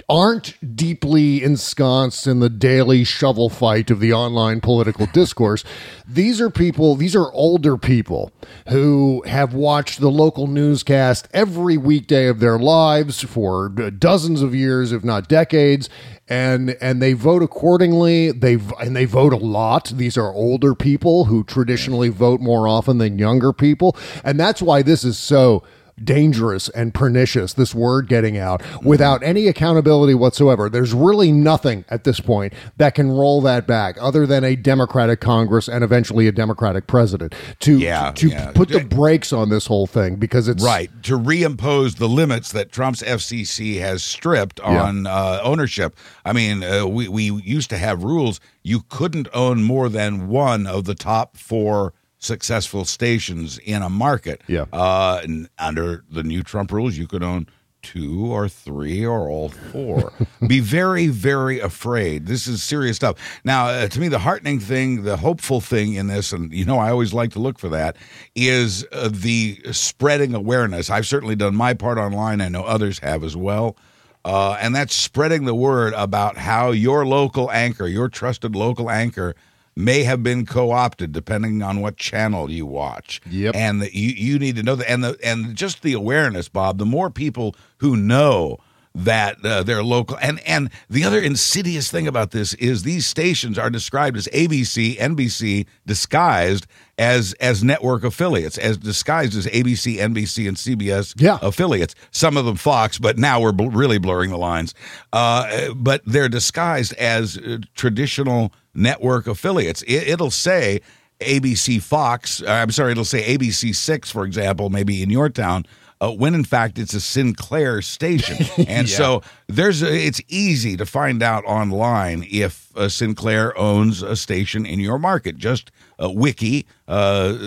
aren't 0.09 0.77
deeply 0.77 1.43
ensconced 1.43 2.27
in 2.27 2.41
the 2.41 2.51
daily 2.51 3.05
shovel 3.05 3.49
fight 3.49 3.91
of 3.91 4.01
the 4.01 4.13
online 4.13 4.61
political 4.61 5.07
discourse. 5.07 5.65
These 6.07 6.41
are 6.41 6.51
people, 6.51 6.95
these 6.95 7.17
are 7.17 7.33
older 7.33 7.77
people 7.77 8.33
who 8.69 9.23
have 9.27 9.55
watched 9.55 10.01
the 10.01 10.11
local 10.11 10.47
newscast 10.47 11.29
every 11.33 11.77
weekday 11.77 12.27
of 12.27 12.41
their 12.41 12.59
lives 12.59 13.23
for 13.23 13.69
dozens 13.69 14.43
of 14.43 14.55
years, 14.55 14.93
if 14.93 15.05
not 15.05 15.29
decades. 15.29 15.89
And 16.27 16.71
and 16.81 17.03
they 17.03 17.13
vote 17.13 17.43
accordingly. 17.43 18.33
They 18.33 18.55
and 18.81 18.97
they 18.97 19.05
vote 19.05 19.35
a 19.35 19.37
lot. 19.37 19.93
These 19.95 20.17
are 20.17 20.33
older 20.33 20.75
people 20.75 21.27
who 21.27 21.45
traditionally 21.45 22.09
vote 22.09 22.41
more 22.41 22.67
often 22.67 22.97
than 22.97 23.19
younger 23.19 23.53
people, 23.53 23.95
and 24.25 24.41
that's 24.41 24.63
why 24.63 24.81
this 24.81 25.05
is 25.05 25.19
so 25.19 25.63
dangerous 26.03 26.69
and 26.71 26.93
pernicious, 26.95 27.53
this 27.53 27.75
word 27.75 28.09
getting 28.09 28.37
out 28.37 28.63
without 28.83 29.23
any 29.23 29.47
accountability 29.47 30.15
whatsoever. 30.15 30.69
There's 30.69 30.93
really 30.93 31.33
nothing 31.33 31.85
at 31.89 32.05
this 32.05 32.21
point 32.21 32.53
that 32.77 32.95
can 32.95 33.11
roll 33.11 33.41
that 33.43 33.67
back 33.67 33.97
other 34.01 34.27
than 34.27 34.45
a 34.45 34.57
Democratic 34.57 35.21
Congress 35.21 35.69
and 35.69 35.85
eventually 35.85 36.27
a 36.27 36.33
Democratic 36.33 36.87
president 36.87 37.35
to, 37.61 37.79
Yeah, 37.79 38.13
to 38.13 38.29
yeah. 38.29 38.53
put 38.53 38.69
the 38.69 38.85
brakes 38.85 39.33
on 39.33 39.49
this 39.51 39.67
whole 39.67 39.87
thing 39.87 40.17
because 40.17 40.49
it's 40.49 40.65
Right. 40.65 40.91
To 41.05 41.19
reimpose 41.19 41.97
the 41.97 42.09
limits 42.09 42.53
that 42.53 42.73
Trump's 42.73 43.03
FCC 43.03 43.81
has 43.81 44.03
stripped 44.03 44.61
on 44.61 45.07
uh, 45.07 45.41
ownership. 45.43 45.97
I 46.25 46.33
mean, 46.33 46.63
uh, 46.63 46.87
we, 46.87 47.09
we 47.09 47.25
used 47.25 47.71
to 47.71 47.79
have 47.79 48.05
rules. 48.05 48.41
You 48.63 48.81
couldn't 48.89 49.29
own 49.33 49.63
more 49.63 49.89
than 49.89 50.29
one 50.29 50.67
of 50.67 50.85
the 50.85 50.95
top 50.95 51.37
four 51.37 51.93
successful 52.25 52.85
stations 52.85 53.59
in 53.59 53.83
a 53.83 53.89
market. 53.89 54.43
Yeah. 54.47 54.67
Uh, 54.73 55.21
and 55.23 55.49
under 55.59 56.05
the 56.11 56.23
new 56.23 56.43
Trump 56.43 56.73
rules, 56.73 56.97
you 56.97 57.07
could 57.07 57.23
own 57.23 57.47
two 57.83 58.33
or 58.33 58.49
three 58.49 59.05
or 59.05 59.29
all 59.29 59.51
four. 59.51 60.13
Be 60.47 60.59
very, 60.59 61.09
very 61.09 61.61
afraid. 61.61 62.27
This 62.27 62.47
is 62.47 62.63
serious 62.63 62.97
stuff. 62.97 63.17
Now, 63.45 63.67
uh, 63.67 63.89
to 63.89 64.01
me, 64.01 64.09
the 64.09 64.19
heartening 64.19 64.59
thing, 64.59 65.05
the 65.05 65.19
hopeful 65.19 65.61
thing 65.61 65.93
in 65.95 66.07
this, 66.07 66.33
and 66.33 66.53
you 66.53 66.65
know, 66.65 66.79
I 66.79 66.91
always 66.91 67.13
like 67.13 67.31
to 67.33 67.39
look 67.39 67.59
for 67.59 67.69
that, 67.69 67.97
is 68.35 68.87
uh, 68.91 69.11
the 69.13 69.61
spreading 69.71 70.35
awareness. 70.35 70.89
I've 70.89 71.07
certainly 71.07 71.37
done 71.37 71.55
my 71.55 71.75
part 71.75 71.99
online. 71.99 72.41
I 72.41 72.49
know 72.49 72.65
others 72.65 72.99
have 73.01 73.23
as 73.23 73.37
well. 73.37 73.77
Uh, 74.25 74.57
and 74.59 74.75
that's 74.75 74.95
spreading 74.95 75.45
the 75.45 75.55
word 75.55 75.93
about 75.95 76.39
how 76.39 76.71
your 76.71 77.05
local 77.05 77.51
anchor, 77.51 77.87
your 77.87 78.09
trusted 78.09 78.57
local 78.57 78.91
anchor, 78.91 79.35
may 79.77 80.05
have 80.05 80.23
been 80.23 80.47
co-opted 80.47 81.13
depending 81.13 81.63
on 81.63 81.81
what 81.81 81.97
channel 81.97 82.51
you 82.51 82.67
watch. 82.67 83.21
Yep. 83.31 83.55
And 83.57 83.83
that 83.83 83.95
you 83.95 84.11
you 84.11 84.39
need 84.39 84.57
to 84.57 84.63
know 84.63 84.77
that, 84.77 84.91
and 84.91 85.03
the 85.05 85.19
and 85.25 85.55
just 85.57 85.83
the 85.83 85.93
awareness, 85.93 86.49
Bob. 86.49 86.79
The 86.79 86.87
more 86.87 87.11
people 87.11 87.55
who 87.79 87.97
know 87.97 88.59
that 88.97 89.45
uh, 89.45 89.65
they're 89.65 89.83
local, 89.83 90.17
and 90.23 90.39
and 90.47 90.71
the 90.89 91.03
other 91.03 91.19
insidious 91.19 91.91
thing 91.91 92.07
about 92.07 92.31
this 92.31 92.55
is 92.55 92.85
these 92.85 93.07
stations 93.07 93.59
are 93.59 93.69
described 93.69 94.17
as 94.17 94.29
ABC, 94.29 94.97
NBC, 94.99 95.67
disguised 95.85 96.69
as 96.97 97.33
as 97.41 97.65
network 97.65 98.05
affiliates, 98.05 98.57
as 98.57 98.77
disguised 98.77 99.37
as 99.37 99.47
ABC, 99.47 99.97
NBC, 99.97 100.47
and 100.47 100.57
CBS 100.57 101.13
Yeah. 101.21 101.39
affiliates. 101.43 101.97
Some 102.13 102.37
of 102.37 102.45
them 102.45 102.55
Fox, 102.55 102.99
but 103.01 103.19
now 103.19 103.41
we're 103.41 103.51
bl- 103.51 103.71
really 103.71 103.99
blurring 103.99 104.31
the 104.31 104.39
lines. 104.39 104.75
Uh, 105.13 105.73
but 105.75 106.03
they're 106.07 106.29
disguised 106.29 106.93
as 106.95 107.37
uh, 107.37 107.59
traditional 107.75 108.53
network 108.75 109.27
affiliates. 109.27 109.83
It, 109.83 110.09
it'll 110.09 110.31
say 110.31 110.81
ABC 111.21 111.81
Fox. 111.83 112.43
uh, 112.43 112.47
I'm 112.47 112.71
sorry, 112.71 112.93
it'll 112.93 113.05
say 113.05 113.37
ABC 113.37 113.75
Six, 113.75 114.11
for 114.11 114.25
example, 114.25 114.71
maybe 114.71 115.03
in 115.03 115.11
your 115.11 115.29
town. 115.29 115.67
Uh, 116.01 116.11
when 116.11 116.35
in 116.35 116.45
fact 116.45 116.79
it's 116.79 116.93
a 116.93 117.01
Sinclair 117.01 117.81
station, 117.81 118.37
and 118.69 118.89
so 118.89 119.23
there's 119.47 119.83
a, 119.83 119.95
it's 119.95 120.21
easy 120.29 120.77
to 120.77 120.85
find 120.85 121.23
out 121.23 121.45
online 121.45 122.27
if 122.31 122.77
uh, 122.77 122.89
Sinclair 122.89 123.57
owns 123.57 124.03
a 124.03 124.17
station 124.17 124.67
in 124.67 124.81
your 124.81 124.99
market. 124.99 125.37
Just 125.39 125.71
uh, 126.03 126.11
wiki 126.11 126.67
uh, 126.89 127.39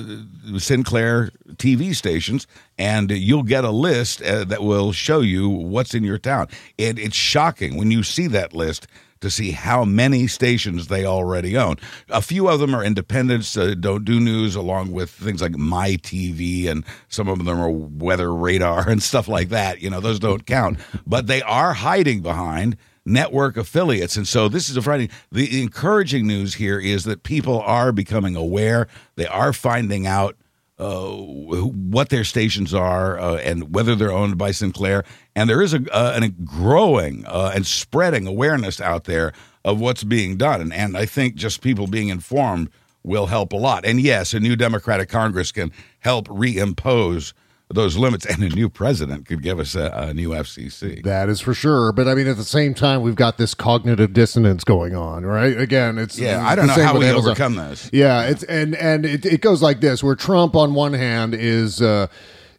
Sinclair 0.58 1.30
TV 1.56 1.94
stations, 1.94 2.48
and 2.78 3.12
you'll 3.12 3.44
get 3.44 3.66
a 3.66 3.70
list 3.70 4.22
uh, 4.24 4.46
that 4.46 4.64
will 4.64 4.94
show 4.94 5.20
you 5.20 5.50
what's 5.50 5.94
in 5.94 6.04
your 6.04 6.18
town. 6.18 6.48
And 6.80 6.98
it's 6.98 7.18
shocking 7.18 7.76
when 7.76 7.92
you 7.92 8.02
see 8.02 8.28
that 8.28 8.54
list 8.54 8.88
to 9.22 9.30
see 9.30 9.52
how 9.52 9.84
many 9.84 10.28
stations 10.28 10.88
they 10.88 11.06
already 11.06 11.58
own. 11.58 11.78
A 12.10 12.22
few 12.22 12.48
of 12.48 12.60
them 12.60 12.76
are 12.76 12.84
independents, 12.84 13.56
uh, 13.58 13.76
don't 13.80 14.06
do 14.06 14.20
news, 14.20 14.56
along 14.56 14.92
with 14.92 15.10
things 15.10 15.42
like 15.42 15.58
My 15.58 15.92
TV, 15.92 16.68
and 16.68 16.84
some 17.10 17.28
of 17.28 17.44
them 17.44 17.60
are 17.60 17.70
Weather 17.70 18.34
Radar 18.34 18.90
and 18.90 19.02
stuff 19.02 19.28
like 19.28 19.50
that. 19.50 19.82
You 19.82 19.90
know, 19.90 20.00
those 20.00 20.20
don't 20.20 20.46
count, 20.46 20.80
but 21.06 21.28
they 21.28 21.42
are 21.42 21.74
hiding 21.74 22.22
behind 22.22 22.78
network 23.08 23.58
affiliates. 23.58 24.18
And 24.18 24.28
so 24.28 24.50
this 24.50 24.70
is 24.70 24.78
a 24.78 24.82
Friday. 24.82 25.10
The 25.32 25.62
encouraging 25.62 26.28
news 26.28 26.56
here 26.56 26.80
is 26.80 27.06
that 27.06 27.24
people 27.24 27.62
are 27.62 27.92
becoming 27.92 28.36
aware. 28.36 28.88
They 29.16 29.26
are 29.26 29.54
finding 29.54 30.06
out 30.06 30.36
uh, 30.80 31.10
what 31.10 32.10
their 32.10 32.24
stations 32.24 32.74
are 32.74 33.20
uh, 33.20 33.38
and 33.38 33.74
whether 33.74 33.96
they're 33.96 34.12
owned 34.12 34.38
by 34.38 34.52
Sinclair. 34.52 35.04
And 35.36 35.50
there 35.50 35.62
is 35.62 35.74
a, 35.74 35.82
uh, 35.92 36.20
a 36.22 36.30
growing 36.30 37.26
uh, 37.26 37.52
and 37.56 37.66
spreading 37.66 38.28
awareness 38.28 38.80
out 38.80 39.06
there 39.06 39.34
of 39.66 39.80
what's 39.80 40.04
being 40.04 40.38
done. 40.38 40.62
And, 40.62 40.74
and 40.74 40.96
I 40.98 41.06
think 41.06 41.36
just 41.36 41.62
people 41.62 41.88
being 41.88 42.10
informed 42.10 42.70
will 43.04 43.28
help 43.28 43.54
a 43.54 43.58
lot. 43.58 43.86
And 43.86 44.00
yes, 44.00 44.34
a 44.34 44.40
new 44.40 44.56
Democratic 44.56 45.10
Congress 45.10 45.52
can 45.52 45.72
help 46.00 46.28
reimpose 46.28 47.34
those 47.70 47.98
limits, 47.98 48.26
and 48.26 48.42
a 48.44 48.50
new 48.50 48.70
president 48.70 49.28
could 49.28 49.42
give 49.42 49.60
us 49.60 49.76
a, 49.76 49.92
a 49.94 50.14
new 50.14 50.30
FCC. 50.30 51.04
That 51.04 51.28
is 51.30 51.42
for 51.42 51.54
sure. 51.54 51.92
But 51.92 52.08
I 52.08 52.16
mean, 52.16 52.28
at 52.28 52.38
the 52.38 52.44
same 52.44 52.74
time, 52.74 53.02
we've 53.02 53.16
got 53.16 53.38
this 53.38 53.54
cognitive 53.54 54.14
dissonance 54.14 54.64
going 54.64 54.96
on, 54.96 55.26
right? 55.26 55.60
Again, 55.60 55.98
it's 55.98 56.18
Yeah, 56.18 56.42
it's 56.42 56.50
I 56.52 56.56
don't 56.56 56.68
know 56.68 56.74
how 56.74 56.98
we 56.98 57.06
Amazon. 57.06 57.26
overcome 57.32 57.56
this. 57.56 57.90
Yeah, 57.92 58.24
it's 58.24 58.44
and 58.44 58.76
and 58.76 59.06
it, 59.06 59.26
it 59.26 59.42
goes 59.42 59.62
like 59.62 59.82
this: 59.82 60.02
where 60.04 60.16
Trump, 60.16 60.56
on 60.56 60.74
one 60.74 60.94
hand, 60.94 61.34
is 61.34 61.82
uh, 61.82 62.08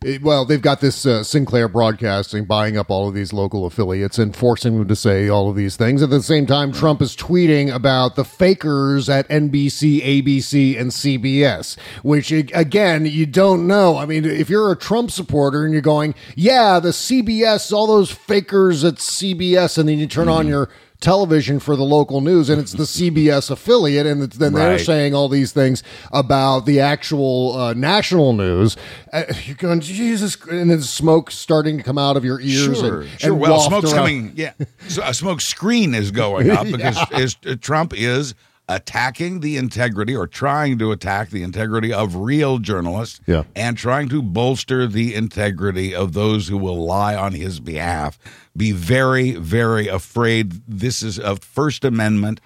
It- 0.05 0.23
well, 0.23 0.45
they've 0.45 0.63
got 0.63 0.81
this 0.81 1.05
uh, 1.05 1.25
Sinclair 1.25 1.67
Broadcasting 1.67 2.45
buying 2.45 2.77
up 2.77 2.89
all 2.89 3.09
of 3.09 3.15
these 3.15 3.33
local 3.33 3.67
affiliates 3.67 4.17
and 4.17 4.35
forcing 4.35 4.79
them 4.79 4.87
to 4.87 4.95
say 4.95 5.29
all 5.29 5.51
of 5.51 5.57
these 5.57 5.77
things. 5.77 6.03
At 6.03 6.11
the 6.11 6.23
same 6.23 6.47
time, 6.47 6.73
Trump 6.73 7.03
is 7.03 7.17
tweeting 7.17 7.75
about 7.75 8.15
the 8.15 8.25
fakers 8.25 9.09
at 9.09 9.29
NBC, 9.29 10.01
ABC, 10.01 10.79
and 10.81 10.93
CBS, 10.93 11.77
which 12.05 12.31
again, 12.31 13.07
you 13.07 13.27
don't 13.27 13.67
know. 13.67 13.97
I 13.97 14.07
mean, 14.07 14.25
if 14.25 14.49
you're 14.49 14.71
a 14.71 14.77
Trump 14.77 15.11
supporter 15.11 15.65
and 15.65 15.73
you're 15.73 15.83
going, 15.83 16.15
yeah, 16.37 16.79
the 16.79 16.91
CBS, 16.91 17.73
all 17.73 17.89
those 17.89 18.13
fakers 18.13 18.85
at 18.85 18.97
CBS, 18.97 19.79
and 19.79 19.89
then 19.89 19.99
you 19.99 20.07
turn 20.07 20.29
on 20.29 20.47
your 20.47 20.69
television 21.01 21.61
for 21.61 21.77
the 21.77 21.85
local 21.85 22.21
news 22.21 22.49
and 22.51 22.61
it's 22.61 22.73
the 22.73 22.83
CBS 23.11 23.51
affiliate 23.51 24.07
and 24.07 24.23
then 24.33 24.53
they're 24.53 24.71
Right. 24.73 24.81
saying 24.81 25.15
all 25.15 25.29
these 25.29 25.53
things 25.53 25.83
about 26.13 26.67
the 26.67 26.81
actual 26.81 27.57
uh, 27.57 27.73
national 27.75 28.33
news 28.33 28.77
uh, 29.13 29.23
you're 29.45 29.55
going 29.57 29.81
Jesus 29.81 30.37
and 30.51 30.71
then 30.71 30.83
smoke 30.83 31.31
starting 31.31 31.77
to 31.79 31.85
come 31.85 31.99
out 31.99 32.17
of 32.17 32.25
your 32.25 32.41
ears 32.41 32.79
Sure, 32.81 33.03
and, 33.03 33.11
sure. 33.21 33.31
and 33.33 33.41
well, 33.41 33.61
smoke's 33.61 33.93
around. 33.93 33.97
coming. 33.97 34.33
Yeah, 34.35 34.53
so 34.89 35.03
a 35.05 35.15
smoke 35.15 35.41
screen 35.41 35.95
is 35.95 36.11
going 36.11 36.51
up 36.51 36.67
because 36.67 36.99
is, 37.13 37.37
uh, 37.47 37.55
Trump 37.61 37.93
is 37.97 38.35
attacking 38.68 39.40
the 39.40 39.57
integrity 39.57 40.14
or 40.14 40.26
trying 40.26 40.78
to 40.78 40.92
attack 40.92 41.31
the 41.31 41.42
integrity 41.42 41.92
of 41.92 42.14
real 42.14 42.59
journalists 42.59 43.20
Yeah. 43.26 43.44
and 43.57 43.76
trying 43.78 44.09
to 44.11 44.20
bolster 44.22 44.87
the 44.87 45.14
integrity 45.14 45.94
of 45.94 46.12
those 46.12 46.48
who 46.48 46.59
will 46.59 46.85
lie 46.85 47.14
on 47.16 47.33
his 47.33 47.61
behalf. 47.61 48.18
Be 48.57 48.72
very, 48.72 49.33
very 49.33 49.88
afraid. 49.88 50.61
This 50.68 51.02
is 51.02 51.18
a 51.18 51.37
First 51.37 51.85
Amendment, 51.85 52.40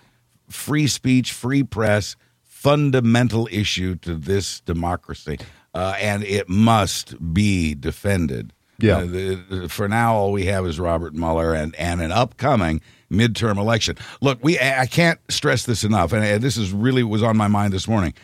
free 0.49 0.87
speech, 0.87 1.33
free 1.33 1.65
press, 1.65 2.15
fundamental 2.45 3.49
issue 3.51 3.97
to 3.97 4.15
this 4.15 4.61
democracy, 4.61 5.39
uh, 5.75 5.95
and 6.01 6.23
it 6.23 6.49
must 6.49 7.35
be 7.35 7.75
defended. 7.75 8.53
Yeah. 8.79 8.99
Uh, 8.99 9.07
the, 9.07 9.67
for 9.69 9.89
now, 9.89 10.15
all 10.15 10.31
we 10.33 10.47
have 10.47 10.65
is 10.67 10.79
Robert 10.79 11.15
Mueller 11.15 11.55
and, 11.55 11.75
and 11.77 12.01
an 12.01 12.13
upcoming 12.13 12.81
midterm 13.13 13.59
election. 13.59 13.97
Look, 14.21 14.39
we 14.43 14.59
I 14.59 14.87
can't 14.87 15.21
stress 15.29 15.65
this 15.65 15.85
enough, 15.85 16.13
and 16.13 16.43
this 16.43 16.57
is 16.57 16.73
really 16.73 17.03
was 17.03 17.23
on 17.23 17.37
my 17.37 17.49
mind 17.49 17.73
this 17.73 17.87
morning. 17.87 18.15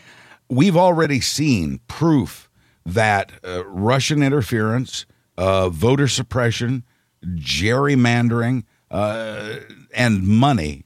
We've 0.49 0.77
already 0.77 1.21
seen 1.21 1.79
proof 1.87 2.49
that 2.85 3.31
uh, 3.47 3.65
Russian 3.65 4.23
interference, 4.23 5.05
uh, 5.37 5.69
voter 5.69 6.07
suppression, 6.07 6.83
gerrymandering, 7.23 8.63
uh, 8.89 9.57
and 9.93 10.27
money 10.27 10.85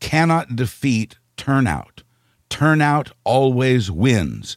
cannot 0.00 0.56
defeat 0.56 1.16
turnout. 1.36 2.02
Turnout 2.50 3.12
always 3.24 3.90
wins 3.90 4.56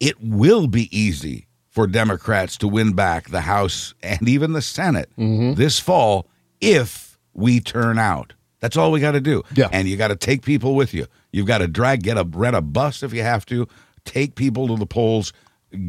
it 0.00 0.16
will 0.20 0.66
be 0.66 0.96
easy 0.96 1.46
for 1.70 1.86
Democrats 1.86 2.56
to 2.58 2.68
win 2.68 2.92
back 2.94 3.30
the 3.30 3.42
House 3.42 3.94
and 4.02 4.28
even 4.28 4.52
the 4.52 4.62
Senate 4.62 5.10
this 5.54 5.78
fall 5.78 6.26
if 6.60 7.05
we 7.36 7.60
turn 7.60 7.98
out. 7.98 8.32
That's 8.60 8.76
all 8.76 8.90
we 8.90 9.00
got 9.00 9.12
to 9.12 9.20
do. 9.20 9.42
Yeah. 9.54 9.68
And 9.70 9.86
you 9.86 9.96
got 9.96 10.08
to 10.08 10.16
take 10.16 10.42
people 10.42 10.74
with 10.74 10.94
you. 10.94 11.06
You've 11.30 11.46
got 11.46 11.58
to 11.58 11.68
drag, 11.68 12.02
get 12.02 12.16
a 12.16 12.24
rent 12.24 12.56
a 12.56 12.62
bus 12.62 13.02
if 13.02 13.12
you 13.12 13.22
have 13.22 13.44
to. 13.46 13.68
Take 14.04 14.34
people 14.34 14.68
to 14.68 14.76
the 14.76 14.86
polls. 14.86 15.32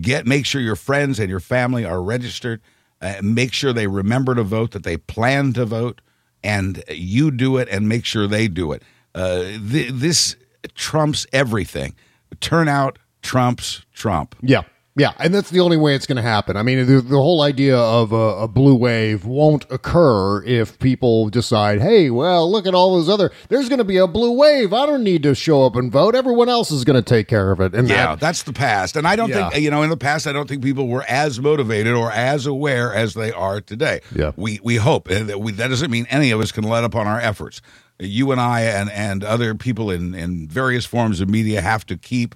Get 0.02 0.28
make 0.28 0.46
sure 0.46 0.60
your 0.60 0.76
friends 0.76 1.20
and 1.20 1.30
your 1.30 1.40
family 1.40 1.86
are 1.86 2.02
registered. 2.02 2.62
Uh, 3.02 3.16
make 3.22 3.54
sure 3.54 3.72
they 3.74 3.88
remember 3.88 4.36
to 4.36 4.44
vote. 4.44 4.72
That 4.72 4.84
they 4.84 4.98
plan 4.98 5.54
to 5.54 5.66
vote, 5.66 6.02
and 6.44 6.84
you 6.90 7.32
do 7.32 7.58
it, 7.58 7.70
and 7.70 7.88
make 7.88 8.04
sure 8.04 8.28
they 8.28 8.48
do 8.48 8.72
it. 8.72 8.82
Uh, 9.14 9.44
th- 9.72 9.92
this 9.94 10.36
trumps 10.74 11.28
everything. 11.32 11.96
Turnout 12.40 12.98
trumps 13.22 13.86
Trump. 13.94 14.36
Yeah. 14.42 14.64
Yeah, 14.98 15.12
and 15.20 15.32
that's 15.32 15.52
the 15.52 15.60
only 15.60 15.78
way 15.78 15.94
it's 15.94 16.08
going 16.08 16.16
to 16.16 16.24
happen. 16.24 16.58
I 16.58 16.64
mean, 16.64 16.84
the, 16.88 17.02
the 17.02 17.18
whole 17.18 17.42
idea 17.44 17.78
of 17.78 18.12
a, 18.12 18.16
a 18.16 18.48
blue 18.48 18.76
wave 18.76 19.26
won't 19.26 19.64
occur 19.70 20.44
if 20.44 20.80
people 20.80 21.30
decide, 21.30 21.82
hey, 21.82 22.10
well, 22.10 22.52
look 22.52 22.66
at 22.66 22.74
all 22.74 22.96
those 22.96 23.08
other. 23.08 23.32
There's 23.50 23.70
going 23.70 23.78
to 23.78 23.84
be 23.86 23.98
a 23.98 24.08
blue 24.08 24.32
wave. 24.32 24.74
I 24.74 24.88
don't 24.88 25.04
need 25.04 25.22
to 25.24 25.36
show 25.36 25.66
up 25.68 25.76
and 25.76 25.92
vote. 25.92 26.16
Everyone 26.16 26.50
else 26.50 26.72
is 26.72 26.84
going 26.84 26.96
to 26.96 27.08
take 27.08 27.28
care 27.28 27.52
of 27.52 27.60
it. 27.60 27.76
And 27.76 27.88
Yeah, 27.88 28.08
that, 28.08 28.20
that's 28.20 28.42
the 28.42 28.54
past. 28.54 28.96
And 28.98 29.08
I 29.08 29.16
don't 29.16 29.30
Yeah. 29.30 29.50
think 29.52 29.64
you 29.64 29.70
know 29.70 29.84
in 29.84 29.92
the 29.92 29.98
past 29.98 30.26
I 30.26 30.34
don't 30.34 30.50
think 30.50 30.64
people 30.64 30.88
were 30.88 31.04
as 31.08 31.40
motivated 31.40 31.94
or 31.94 32.12
as 32.12 32.48
aware 32.48 32.92
as 32.94 33.14
they 33.14 33.32
are 33.32 33.62
today. 33.62 34.02
Yeah. 34.16 34.32
We 34.36 34.60
we 34.64 34.78
hope 34.78 35.10
and 35.12 35.30
that 35.30 35.40
we 35.40 35.52
that 35.54 35.68
doesn't 35.68 35.92
mean 35.92 36.08
any 36.10 36.32
of 36.32 36.40
us 36.42 36.52
can 36.52 36.64
let 36.64 36.84
up 36.84 36.96
on 36.96 37.06
our 37.06 37.20
efforts. 37.20 37.62
You 38.00 38.32
and 38.32 38.42
I 38.42 38.62
and 38.62 38.90
and 38.90 39.24
other 39.24 39.54
people 39.54 39.92
in 39.92 40.16
in 40.16 40.48
various 40.48 40.86
forms 40.88 41.22
of 41.22 41.30
media 41.30 41.62
have 41.62 41.86
to 41.86 41.98
keep 41.98 42.34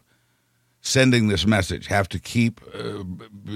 sending 0.82 1.28
this 1.28 1.46
message, 1.46 1.88
have 1.88 2.10
to 2.10 2.20
keep 2.20 2.62
uh, 2.74 3.04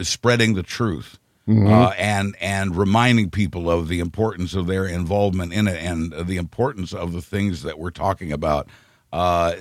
spreading 0.04 0.54
the 0.54 0.64
truth. 0.64 1.20
Uh, 1.48 1.92
and 2.00 2.36
and 2.42 2.76
reminding 2.76 3.30
people 3.30 3.70
of 3.70 3.88
the 3.88 4.00
importance 4.00 4.56
of 4.56 4.66
their 4.66 4.88
involvement 4.88 5.54
in 5.54 5.68
it 5.68 5.80
and 5.80 6.12
the 6.26 6.38
importance 6.38 6.92
of 6.92 7.12
the 7.12 7.22
things 7.22 7.62
that 7.62 7.78
we're 7.78 7.92
talking 7.92 8.32
about. 8.32 8.68
Uh, 9.14 9.54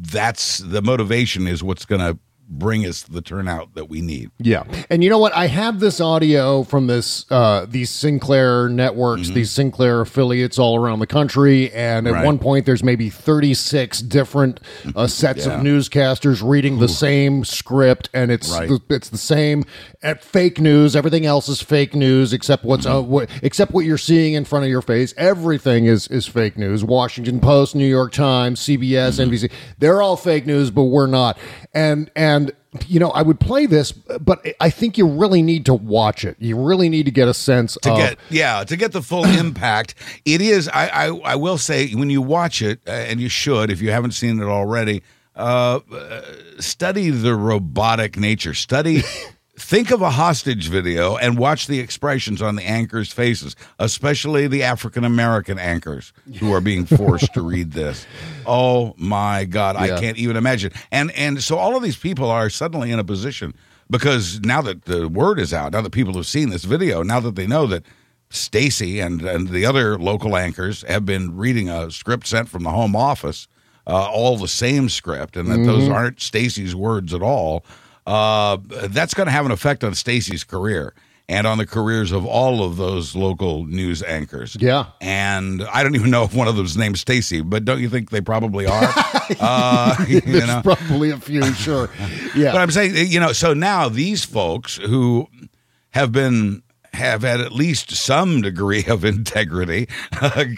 that's 0.00 0.58
the 0.58 0.80
motivation 0.80 1.46
is 1.46 1.62
what's 1.62 1.84
going 1.84 2.00
to 2.00 2.18
bring 2.58 2.84
us 2.86 3.02
the 3.02 3.22
turnout 3.22 3.74
that 3.74 3.88
we 3.88 4.00
need. 4.00 4.30
Yeah, 4.38 4.64
and 4.90 5.02
you 5.02 5.10
know 5.10 5.18
what? 5.18 5.34
I 5.34 5.46
have 5.46 5.80
this 5.80 6.00
audio 6.00 6.62
from 6.62 6.86
this 6.86 7.24
uh, 7.30 7.66
these 7.68 7.90
Sinclair 7.90 8.68
networks, 8.68 9.30
these 9.30 9.50
Sinclair 9.50 10.00
affiliates 10.00 10.58
all 10.58 10.76
around 10.76 10.98
the 11.00 11.06
country, 11.06 11.70
and 11.72 12.06
at 12.06 12.12
Right. 12.12 12.24
one 12.26 12.38
point 12.38 12.66
there's 12.66 12.84
maybe 12.84 13.08
36 13.10 14.00
different 14.02 14.60
uh, 14.94 15.06
sets 15.06 15.46
Yeah. 15.46 15.54
of 15.54 15.60
newscasters 15.62 16.42
reading 16.48 16.78
the 16.78 16.88
same 16.88 17.44
script, 17.44 18.08
and 18.12 18.30
it's 18.30 18.50
Right. 18.50 18.68
the, 18.68 18.80
it's 18.90 19.08
the 19.08 19.18
same 19.18 19.64
at 20.02 20.22
fake 20.22 20.60
news. 20.60 20.94
Everything 20.96 21.24
else 21.24 21.48
is 21.48 21.60
fake 21.62 21.94
news 21.94 22.32
except 22.32 22.64
what's 22.64 22.86
uh, 22.86 23.00
what, 23.00 23.30
except 23.42 23.72
what 23.72 23.84
you're 23.84 23.96
seeing 23.98 24.34
in 24.34 24.44
front 24.44 24.64
of 24.64 24.70
your 24.70 24.82
face. 24.82 25.14
Everything 25.16 25.86
is 25.86 26.08
is 26.08 26.26
fake 26.26 26.58
news. 26.58 26.84
Washington 26.84 27.40
Post, 27.40 27.74
New 27.74 27.86
York 27.86 28.12
Times, 28.12 28.60
CBS, 28.60 29.18
NBC. 29.18 29.50
They're 29.78 30.02
all 30.02 30.16
fake 30.16 30.44
news, 30.46 30.70
but 30.70 30.84
we're 30.84 31.06
not. 31.06 31.38
And 31.72 32.10
and 32.16 32.41
you 32.86 32.98
know, 32.98 33.10
I 33.10 33.22
would 33.22 33.38
play 33.38 33.66
this, 33.66 33.92
but 33.92 34.46
I 34.60 34.70
think 34.70 34.96
you 34.96 35.06
really 35.06 35.42
need 35.42 35.66
to 35.66 35.74
watch 35.74 36.24
it. 36.24 36.36
You 36.38 36.58
really 36.58 36.88
need 36.88 37.04
to 37.04 37.10
get 37.10 37.28
a 37.28 37.34
sense 37.34 37.76
to 37.82 37.90
of 37.90 37.96
get 37.96 38.18
yeah 38.30 38.64
to 38.64 38.76
get 38.76 38.92
the 38.92 39.02
full 39.02 39.24
impact 39.38 39.94
it 40.24 40.40
is 40.40 40.68
I, 40.68 40.86
I 40.88 41.06
i 41.06 41.34
will 41.36 41.58
say 41.58 41.92
when 41.92 42.10
you 42.10 42.22
watch 42.22 42.62
it 42.62 42.80
uh, 42.86 42.90
and 42.90 43.20
you 43.20 43.28
should 43.28 43.70
if 43.70 43.80
you 43.80 43.90
haven't 43.90 44.12
seen 44.12 44.40
it 44.40 44.46
already 44.46 45.02
uh, 45.36 45.80
uh 45.92 46.22
study 46.58 47.10
the 47.10 47.34
robotic 47.34 48.16
nature 48.16 48.54
study 48.54 49.02
think 49.58 49.90
of 49.90 50.00
a 50.00 50.10
hostage 50.10 50.68
video 50.68 51.16
and 51.16 51.36
watch 51.36 51.66
the 51.66 51.78
expressions 51.78 52.40
on 52.40 52.56
the 52.56 52.62
anchors 52.62 53.12
faces 53.12 53.54
especially 53.78 54.46
the 54.48 54.62
african 54.62 55.04
american 55.04 55.58
anchors 55.58 56.14
who 56.40 56.52
are 56.54 56.60
being 56.62 56.86
forced 56.86 57.32
to 57.34 57.42
read 57.42 57.72
this 57.72 58.06
oh 58.46 58.94
my 58.96 59.44
god 59.44 59.74
Yeah. 59.76 59.94
i 59.96 60.00
can't 60.00 60.16
even 60.16 60.36
imagine 60.36 60.72
and 60.90 61.10
and 61.12 61.42
so 61.42 61.58
all 61.58 61.76
of 61.76 61.82
these 61.82 61.98
people 61.98 62.30
are 62.30 62.48
suddenly 62.48 62.90
in 62.90 62.98
a 62.98 63.04
position 63.04 63.52
because 63.90 64.40
now 64.40 64.62
that 64.62 64.86
the 64.86 65.06
word 65.06 65.38
is 65.38 65.52
out, 65.52 65.72
now 65.72 65.82
that 65.82 65.90
people 65.90 66.14
have 66.14 66.24
seen 66.26 66.48
this 66.48 66.64
video, 66.64 67.02
now 67.02 67.20
that 67.20 67.34
they 67.36 67.46
know 67.46 67.66
that 67.66 67.84
Stacy 68.30 69.00
and 69.00 69.20
and 69.20 69.48
the 69.50 69.66
other 69.66 69.98
local 69.98 70.34
anchors 70.34 70.82
have 70.88 71.04
been 71.04 71.36
reading 71.36 71.68
a 71.68 71.90
script 71.90 72.26
sent 72.26 72.48
from 72.48 72.62
the 72.62 72.70
home 72.70 72.96
office, 72.96 73.48
uh, 73.86 74.08
all 74.10 74.38
the 74.38 74.48
same 74.48 74.88
script, 74.88 75.36
and 75.36 75.46
that 75.50 75.58
those 75.66 75.82
Mm-hmm. 75.84 75.92
aren't 75.92 76.20
Stacy's 76.22 76.74
words 76.74 77.12
at 77.12 77.20
all. 77.20 77.66
Uh, 78.06 78.58
that's 78.88 79.14
going 79.14 79.26
to 79.26 79.32
have 79.32 79.46
an 79.46 79.52
effect 79.52 79.84
on 79.84 79.94
Stacy's 79.94 80.44
career 80.44 80.94
and 81.28 81.46
on 81.46 81.56
the 81.58 81.66
careers 81.66 82.12
of 82.12 82.26
all 82.26 82.64
of 82.64 82.76
those 82.76 83.14
local 83.14 83.64
news 83.64 84.02
anchors. 84.02 84.56
Yeah. 84.60 84.86
and 85.00 85.62
I 85.62 85.82
don't 85.82 85.94
even 85.94 86.10
know 86.10 86.24
if 86.24 86.34
one 86.34 86.48
of 86.48 86.56
them's 86.56 86.76
named 86.76 86.98
Stacy, 86.98 87.40
but 87.40 87.64
don't 87.64 87.80
you 87.80 87.88
think 87.88 88.10
they 88.10 88.20
probably 88.20 88.66
are? 88.66 88.82
uh, 89.40 89.96
you 90.08 90.20
There's 90.20 90.46
know? 90.46 90.60
probably 90.62 91.10
a 91.10 91.18
few, 91.18 91.42
sure. 91.54 91.88
Yeah. 92.34 92.52
But 92.52 92.60
I'm 92.60 92.70
saying, 92.70 93.10
you 93.10 93.20
know, 93.20 93.32
so 93.32 93.54
now 93.54 93.88
these 93.88 94.24
folks 94.24 94.76
who 94.76 95.28
have 95.90 96.12
been 96.12 96.62
have 96.92 97.22
had 97.22 97.40
at 97.40 97.52
least 97.52 97.90
some 97.92 98.42
degree 98.42 98.84
of 98.86 99.04
integrity, 99.06 99.86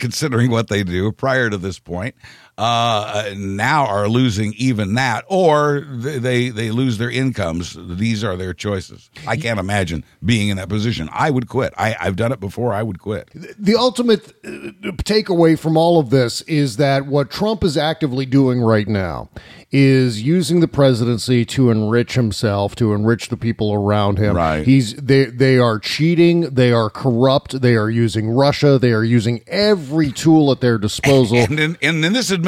considering 0.00 0.50
what 0.50 0.68
they 0.68 0.82
do 0.82 1.12
prior 1.12 1.48
to 1.48 1.56
this 1.56 1.78
point, 1.78 2.14
uh, 2.56 3.32
now 3.36 3.86
are 3.86 4.08
losing 4.08 4.54
even 4.56 4.94
that, 4.94 5.24
or 5.28 5.80
they, 5.80 6.50
they 6.50 6.70
lose 6.70 6.98
their 6.98 7.10
incomes. 7.10 7.76
These 7.78 8.22
are 8.22 8.36
their 8.36 8.54
choices. 8.54 9.10
I 9.26 9.36
can't 9.36 9.58
imagine 9.58 10.04
being 10.24 10.48
in 10.48 10.56
that 10.58 10.68
position. 10.68 11.08
I 11.12 11.30
would 11.30 11.48
quit. 11.48 11.74
I, 11.76 11.96
I've 11.98 12.16
done 12.16 12.32
it 12.32 12.40
before. 12.40 12.72
I 12.72 12.82
would 12.82 13.00
quit. 13.00 13.30
the 13.58 13.74
ultimate 13.74 14.28
uh, 14.44 14.50
takeaway 15.02 15.58
from 15.58 15.76
all 15.76 15.98
of 15.98 16.10
this 16.10 16.42
is 16.42 16.76
that 16.76 17.06
what 17.06 17.30
Trump 17.30 17.64
is 17.64 17.76
actively 17.76 18.26
doing 18.26 18.60
right 18.60 18.86
now 18.86 19.28
is 19.74 20.22
using 20.22 20.60
the 20.60 20.68
presidency 20.68 21.44
to 21.44 21.68
enrich 21.68 22.14
himself, 22.14 22.76
to 22.76 22.94
enrich 22.94 23.28
the 23.28 23.36
people 23.36 23.72
around 23.72 24.18
him. 24.18 24.36
Right. 24.36 24.64
He's 24.64 24.94
they 24.94 25.24
they 25.24 25.58
are 25.58 25.80
cheating, 25.80 26.42
they 26.42 26.70
are 26.70 26.88
corrupt, 26.88 27.60
they 27.60 27.74
are 27.74 27.90
using 27.90 28.30
Russia, 28.30 28.78
they 28.78 28.92
are 28.92 29.02
using 29.02 29.42
every 29.48 30.12
tool 30.12 30.52
at 30.52 30.60
their 30.60 30.78
disposal. 30.78 31.38
And 31.38 31.58
in, 31.58 31.76
and 31.82 32.04
in 32.04 32.12
this 32.12 32.30
administration, 32.30 32.43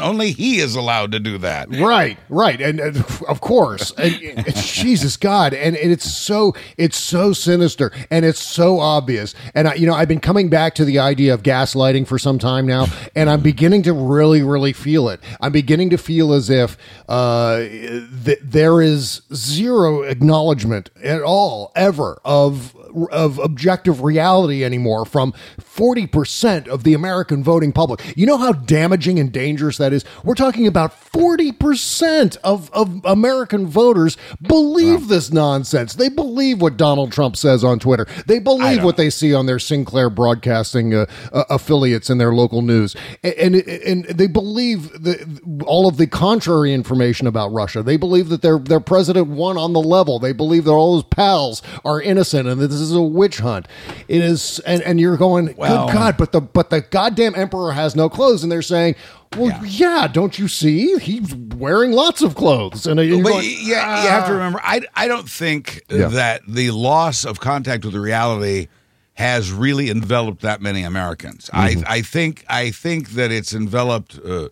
only 0.00 0.32
he 0.32 0.58
is 0.58 0.74
allowed 0.74 1.12
to 1.12 1.20
do 1.20 1.38
that. 1.38 1.68
Right, 1.70 2.18
right, 2.28 2.60
and, 2.60 2.80
and 2.80 2.96
of 3.28 3.40
course, 3.40 3.92
and, 3.92 4.14
and 4.22 4.54
Jesus 4.56 5.16
God, 5.16 5.54
and, 5.54 5.76
and 5.76 5.90
it's 5.90 6.10
so 6.10 6.54
it's 6.76 6.96
so 6.96 7.32
sinister, 7.32 7.92
and 8.10 8.24
it's 8.24 8.42
so 8.42 8.80
obvious, 8.80 9.34
and 9.54 9.68
I, 9.68 9.74
you 9.74 9.86
know 9.86 9.94
I've 9.94 10.08
been 10.08 10.20
coming 10.20 10.48
back 10.48 10.74
to 10.76 10.84
the 10.84 10.98
idea 10.98 11.32
of 11.34 11.42
gaslighting 11.42 12.06
for 12.06 12.18
some 12.18 12.38
time 12.38 12.66
now, 12.66 12.86
and 13.14 13.30
I'm 13.30 13.40
beginning 13.40 13.82
to 13.84 13.92
really, 13.92 14.42
really 14.42 14.72
feel 14.72 15.08
it. 15.08 15.20
I'm 15.40 15.52
beginning 15.52 15.90
to 15.90 15.98
feel 15.98 16.32
as 16.32 16.50
if 16.50 16.76
uh, 17.08 17.58
th- 17.58 18.40
there 18.42 18.82
is 18.82 19.22
zero 19.34 20.02
acknowledgement 20.02 20.90
at 21.02 21.22
all 21.22 21.72
ever 21.74 22.20
of 22.24 22.75
of 23.10 23.38
objective 23.38 24.02
reality 24.02 24.64
anymore 24.64 25.04
from 25.04 25.32
40% 25.60 26.68
of 26.68 26.84
the 26.84 26.94
American 26.94 27.42
voting 27.44 27.72
public. 27.72 28.16
You 28.16 28.26
know 28.26 28.38
how 28.38 28.52
damaging 28.52 29.18
and 29.18 29.30
dangerous 29.32 29.78
that 29.78 29.92
is? 29.92 30.04
We're 30.24 30.34
talking 30.34 30.66
about 30.66 30.92
40% 30.92 32.36
of, 32.42 32.70
of 32.72 33.04
American 33.04 33.66
voters 33.66 34.16
believe 34.40 35.08
this 35.08 35.32
nonsense. 35.32 35.94
They 35.94 36.08
believe 36.08 36.60
what 36.60 36.76
Donald 36.76 37.12
Trump 37.12 37.36
says 37.36 37.64
on 37.64 37.78
Twitter. 37.78 38.06
They 38.26 38.38
believe 38.38 38.82
what 38.82 38.96
they 38.96 39.10
see 39.10 39.34
on 39.34 39.46
their 39.46 39.58
Sinclair 39.58 40.10
broadcasting 40.10 40.94
uh, 40.94 41.06
uh, 41.32 41.44
affiliates 41.50 42.10
in 42.10 42.18
their 42.18 42.32
local 42.32 42.62
news. 42.62 42.96
And, 43.22 43.54
and, 43.54 43.68
and 43.68 44.04
they 44.06 44.26
believe 44.26 44.92
the, 44.92 45.40
all 45.66 45.88
of 45.88 45.96
the 45.96 46.06
contrary 46.06 46.72
information 46.72 47.26
about 47.26 47.52
Russia. 47.52 47.82
They 47.82 47.96
believe 47.96 48.28
that 48.28 48.42
their, 48.42 48.58
their 48.58 48.80
president 48.80 49.28
won 49.28 49.56
on 49.56 49.72
the 49.72 49.80
level. 49.80 50.18
They 50.18 50.32
believe 50.32 50.64
that 50.64 50.72
all 50.72 50.96
his 50.96 51.04
pals 51.04 51.62
are 51.84 52.00
innocent 52.00 52.48
and 52.48 52.60
that 52.60 52.68
this 52.68 52.80
is 52.80 52.85
a 52.92 53.00
witch 53.02 53.38
hunt. 53.38 53.66
It 54.08 54.22
is, 54.22 54.58
and, 54.60 54.82
and 54.82 55.00
you're 55.00 55.16
going, 55.16 55.54
Well- 55.56 55.86
good 55.86 55.92
God, 55.94 56.16
but 56.16 56.32
the 56.32 56.40
but 56.40 56.70
the 56.70 56.80
goddamn 56.82 57.34
emperor 57.34 57.72
has 57.72 57.94
no 57.96 58.08
clothes, 58.08 58.42
and 58.42 58.50
they're 58.52 58.62
saying, 58.62 58.96
well, 59.36 59.60
yeah, 59.66 60.06
don't 60.06 60.38
you 60.38 60.48
see? 60.48 60.96
He's 60.98 61.34
wearing 61.34 61.92
lots 61.92 62.22
of 62.22 62.34
clothes, 62.36 62.86
and 62.86 62.98
you're 63.00 63.22
But 63.22 63.30
going, 63.30 63.44
yeah, 63.60 64.02
you 64.04 64.08
have 64.08 64.26
to 64.28 64.32
remember. 64.32 64.60
I 64.62 64.82
I 64.94 65.08
don't 65.08 65.28
think 65.28 65.82
Yeah. 65.90 66.08
that 66.08 66.42
the 66.48 66.70
loss 66.70 67.24
of 67.24 67.40
contact 67.40 67.84
with 67.84 67.94
reality 67.94 68.68
has 69.14 69.50
really 69.50 69.88
enveloped 69.90 70.42
that 70.42 70.60
many 70.62 70.82
Americans. 70.82 71.50
Mm-hmm. 71.52 71.84
I 71.86 71.96
I 71.96 72.02
think 72.02 72.44
I 72.48 72.70
think 72.70 73.10
that 73.10 73.30
it's 73.32 73.52
enveloped. 73.54 74.18
Uh, 74.24 74.48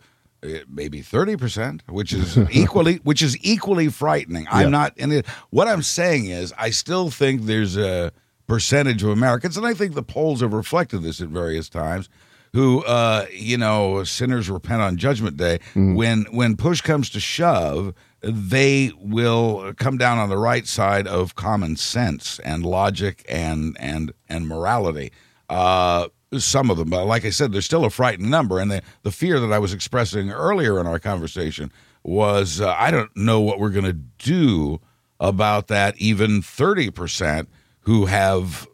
Maybe 0.69 1.01
thirty 1.01 1.37
percent, 1.39 1.83
which 1.89 2.13
is 2.13 2.37
equally, 2.51 2.97
which 2.97 3.23
is 3.23 3.35
equally 3.43 3.89
frightening. 3.89 4.47
I'm 4.51 4.71
not, 4.71 4.93
and 4.99 5.11
it, 5.11 5.27
what 5.49 5.69
I'm 5.69 5.81
saying 5.81 6.27
is, 6.27 6.53
I 6.59 6.69
still 6.69 7.09
think 7.09 7.45
there's 7.47 7.79
a 7.79 8.13
percentage 8.47 9.03
of 9.03 9.11
Americans, 9.11 9.57
and 9.57 9.67
I 9.67 9.75
think 9.75 9.95
the 9.95 10.03
polls 10.03 10.41
have 10.41 10.53
reflected 10.53 11.03
this 11.03 11.21
at 11.21 11.29
various 11.29 11.69
times, 11.69 12.09
who, 12.53 12.85
uh, 12.85 13.27
you 13.33 13.57
know, 13.59 14.05
sinners 14.05 14.49
repent 14.49 14.81
on 14.81 14.97
Judgment 14.97 15.37
Day. 15.37 15.59
When 15.97 16.25
when 16.31 16.57
push 16.57 16.81
comes 16.81 17.11
to 17.11 17.21
shove, 17.21 17.95
they 18.23 18.93
will 18.99 19.73
come 19.77 19.99
down 19.99 20.19
on 20.19 20.29
the 20.29 20.39
right 20.39 20.67
side 20.67 21.07
of 21.07 21.35
common 21.35 21.77
sense 21.77 22.39
and 22.41 22.65
logic 22.65 23.25
and 23.29 23.77
and 23.81 24.13
and 24.29 24.47
morality. 24.49 25.13
Uh, 25.49 26.09
some 26.39 26.71
of 26.71 26.77
them, 26.77 26.91
but 26.91 27.07
like 27.07 27.25
I 27.25 27.31
said, 27.31 27.53
there's 27.53 27.65
still 27.65 27.85
a 27.85 27.91
frightened 27.91 28.31
number, 28.31 28.59
and 28.59 28.71
the 28.71 28.83
the 29.03 29.13
fear 29.13 29.41
that 29.41 29.53
I 29.53 29.59
was 29.59 29.73
expressing 29.73 30.31
earlier 30.31 30.81
in 30.81 30.87
our 30.87 30.99
conversation 30.99 31.71
was 32.03 32.61
uh, 32.61 32.75
I 32.79 32.91
don't 32.91 33.15
know 33.17 33.41
what 33.41 33.59
we're 33.59 33.71
going 33.71 33.85
to 33.85 33.93
do 33.93 34.81
about 35.21 35.69
that. 35.69 35.97
Even 35.99 36.43
thirty 36.43 36.91
percent 36.91 37.49
who 37.85 38.07
have 38.07 38.67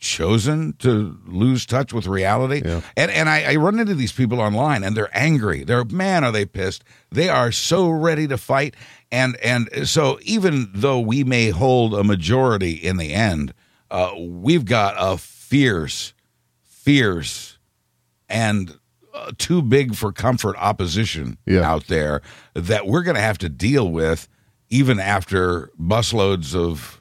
chosen 0.00 0.74
to 0.78 1.18
lose 1.26 1.66
touch 1.66 1.92
with 1.92 2.06
reality. 2.06 2.62
And 2.96 3.10
and 3.10 3.28
I, 3.28 3.52
I 3.52 3.56
run 3.56 3.78
into 3.80 3.94
these 3.94 4.12
people 4.12 4.40
online 4.40 4.84
and 4.84 4.96
they're 4.96 5.10
angry. 5.16 5.64
They're 5.64 5.84
man, 5.84 6.22
are 6.24 6.30
they 6.32 6.46
pissed? 6.46 6.84
They 7.10 7.28
are 7.28 7.50
so 7.50 7.88
ready 7.88 8.28
to 8.28 8.38
fight. 8.38 8.76
And 9.10 9.36
and 9.38 9.68
so 9.88 10.18
even 10.22 10.70
though 10.72 11.00
we 11.00 11.24
may 11.24 11.50
hold 11.50 11.94
a 11.94 12.04
majority 12.04 12.72
in 12.72 12.96
the 12.96 13.12
end, 13.12 13.52
uh, 13.90 14.12
we've 14.18 14.64
got 14.66 14.94
a 14.98 15.18
fierce, 15.18 16.12
fierce, 16.62 17.58
and 18.28 18.78
uh, 19.14 19.32
too 19.38 19.62
big 19.62 19.94
for 19.96 20.12
comfort 20.12 20.54
opposition 20.58 21.38
Yeah. 21.46 21.62
out 21.68 21.86
there 21.88 22.22
that 22.54 22.86
we're 22.86 23.02
going 23.02 23.16
to 23.16 23.20
have 23.22 23.38
to 23.38 23.48
deal 23.48 23.90
with 23.90 24.28
even 24.70 25.00
after 25.00 25.70
busloads 25.80 26.54
of 26.54 26.97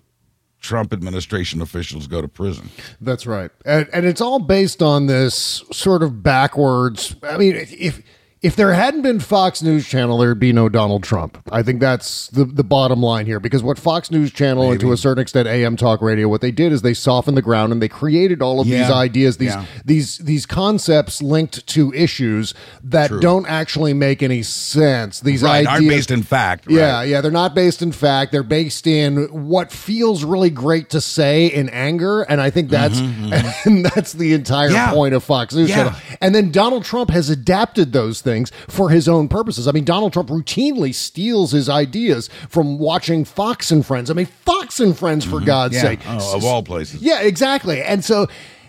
Trump 0.61 0.91
administration 0.91 1.61
officials 1.61 2.07
go 2.07 2.21
to 2.21 2.27
prison. 2.27 2.69
That's 2.99 3.25
right, 3.25 3.51
and, 3.65 3.87
and 3.93 4.05
it's 4.05 4.21
all 4.21 4.39
based 4.39 4.81
on 4.81 5.07
this 5.07 5.63
sort 5.71 6.03
of 6.03 6.23
backwards. 6.23 7.15
I 7.23 7.37
mean, 7.37 7.55
if 7.55 8.01
if 8.47 8.55
there 8.55 8.71
hadn't 8.73 9.01
been 9.01 9.19
Fox 9.19 9.61
News 9.61 9.85
Channel, 9.87 10.17
there'd 10.19 10.39
be 10.39 10.53
no 10.53 10.69
Donald 10.69 11.03
Trump. 11.03 11.37
I 11.51 11.63
think 11.63 11.81
that's 11.81 12.27
the 12.29 12.45
the 12.45 12.63
bottom 12.63 13.01
line 13.01 13.25
here. 13.25 13.39
Because 13.41 13.61
what 13.61 13.77
Fox 13.77 14.09
News 14.09 14.31
Channel 14.31 14.71
and 14.71 14.79
to 14.79 14.91
a 14.93 14.97
certain 14.97 15.21
extent 15.21 15.47
AM 15.49 15.75
Talk 15.75 16.01
Radio, 16.01 16.29
what 16.29 16.39
they 16.41 16.51
did 16.51 16.71
is 16.71 16.81
they 16.81 16.93
softened 16.93 17.35
the 17.35 17.41
ground 17.41 17.73
and 17.73 17.81
they 17.81 17.89
created 17.89 18.41
all 18.41 18.61
of 18.61 18.67
these 18.67 18.89
ideas, 18.89 19.35
these 19.37 19.49
Yeah. 19.53 19.65
these 19.83 20.17
these 20.19 20.45
concepts 20.45 21.21
linked 21.21 21.67
to 21.67 21.93
issues 21.93 22.53
that 22.83 23.11
don't 23.19 23.45
actually 23.47 23.93
make 23.93 24.23
any 24.23 24.43
sense. 24.43 25.19
These 25.19 25.43
Right, 25.43 25.59
ideas 25.67 25.67
aren't 25.73 25.87
based 25.89 26.11
in 26.11 26.23
fact. 26.23 26.65
yeah, 26.69 26.99
right. 26.99 27.09
yeah, 27.09 27.19
they're 27.21 27.31
not 27.31 27.53
based 27.53 27.81
in 27.81 27.91
fact. 27.91 28.31
They're 28.31 28.43
based 28.43 28.87
in 28.87 29.25
what 29.49 29.71
feels 29.73 30.23
really 30.23 30.49
great 30.49 30.89
to 30.91 31.01
say 31.01 31.47
in 31.47 31.67
anger, 31.69 32.21
and 32.21 32.39
I 32.39 32.49
think 32.49 32.69
that's 32.69 32.97
and 33.65 33.85
that's 33.85 34.13
the 34.13 34.33
entire 34.33 34.67
Mm-hmm, 34.67 34.73
Yeah. 34.75 34.91
point 34.93 35.13
of 35.13 35.23
Fox 35.23 35.53
News 35.53 35.69
Yeah. 35.69 35.75
Channel. 35.75 35.93
And 36.21 36.33
then 36.33 36.51
Donald 36.51 36.83
Trump 36.85 37.09
has 37.09 37.29
adapted 37.29 37.91
those 37.93 38.21
things 38.21 38.36
for 38.67 38.89
his 38.89 39.07
own 39.07 39.27
purposes. 39.27 39.67
I 39.67 39.71
mean, 39.71 39.83
Donald 39.85 40.13
Trump 40.13 40.29
routinely 40.29 40.93
steals 40.93 41.51
his 41.51 41.69
ideas 41.69 42.29
from 42.49 42.77
watching 42.79 43.25
Fox 43.25 43.71
and 43.71 43.85
Friends. 43.85 44.09
I 44.09 44.13
mean, 44.13 44.25
Fox 44.27 44.79
and 44.79 44.97
Friends 44.97 45.25
for 45.25 45.39
God's 45.39 45.75
Mm-hmm. 45.77 45.85
Yeah. 45.85 45.91
sake. 45.91 45.99
Oh, 46.07 46.35
of 46.37 46.45
all 46.45 46.63
places. 46.63 47.01
Yeah, 47.01 47.21
exactly. 47.21 47.81
And 47.81 48.03
so 48.05 48.27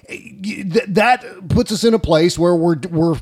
th- 0.09 0.87
that 0.89 1.25
puts 1.49 1.71
us 1.73 1.85
in 1.85 1.95
a 1.95 1.99
place 1.99 2.39
where 2.39 2.55
we're 2.55 2.77
we're 2.91 3.19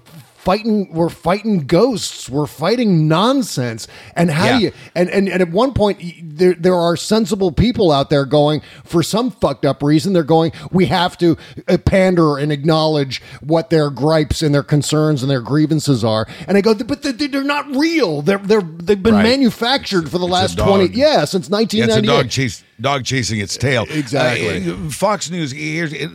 fighting 0.47 0.93
we're 0.93 1.09
fighting 1.09 1.67
ghosts 1.67 2.31
we're 2.31 2.47
fighting 2.47 3.09
nonsense 3.09 3.89
and 4.15 4.31
how 4.31 4.45
Yeah. 4.45 4.59
do 4.59 4.65
you 4.67 4.73
and, 4.95 5.11
and 5.11 5.29
and 5.29 5.43
at 5.43 5.51
one 5.51 5.73
point 5.73 5.99
there 6.23 6.55
there 6.55 6.77
are 6.77 6.97
sensible 6.97 7.51
people 7.51 7.91
out 7.91 8.11
there 8.11 8.25
going 8.25 8.63
for 8.85 9.03
some 9.03 9.33
fucked 9.33 9.65
up 9.67 9.83
reason 9.83 10.13
they're 10.13 10.23
going 10.23 10.53
we 10.71 10.87
have 10.87 11.19
to 11.19 11.37
uh, 11.67 11.77
pander 11.79 12.39
and 12.39 12.53
acknowledge 12.53 13.21
what 13.41 13.71
their 13.71 13.91
gripes 13.91 14.41
and 14.41 14.55
their 14.55 14.63
concerns 14.63 15.21
and 15.23 15.29
their 15.31 15.41
grievances 15.41 16.05
are 16.05 16.29
and 16.47 16.57
I 16.57 16.61
go 16.61 16.75
but 16.75 17.03
they- 17.03 17.27
they're 17.27 17.43
not 17.43 17.67
real 17.75 18.23
they're 18.23 18.39
they're 18.39 18.63
they've 18.63 19.03
been 19.03 19.15
Right. 19.15 19.25
manufactured 19.25 20.09
for 20.09 20.19
the 20.19 20.27
It's 20.27 20.33
last 20.33 20.57
dog. 20.59 20.69
20 20.69 20.95
yeah 20.97 21.25
since 21.25 21.49
Yeah, 21.51 21.59
it's 21.63 21.77
a 21.77 21.81
1998 21.81 22.07
dog 22.07 22.31
chase, 22.31 22.63
dog 22.81 23.05
chasing 23.05 23.41
its 23.41 23.57
tail. 23.57 23.87
Exactly. 23.89 24.71
Uh, 24.71 24.91
Fox 24.91 25.31
News, 25.31 25.53
here's 25.53 25.95
uh, 25.95 26.09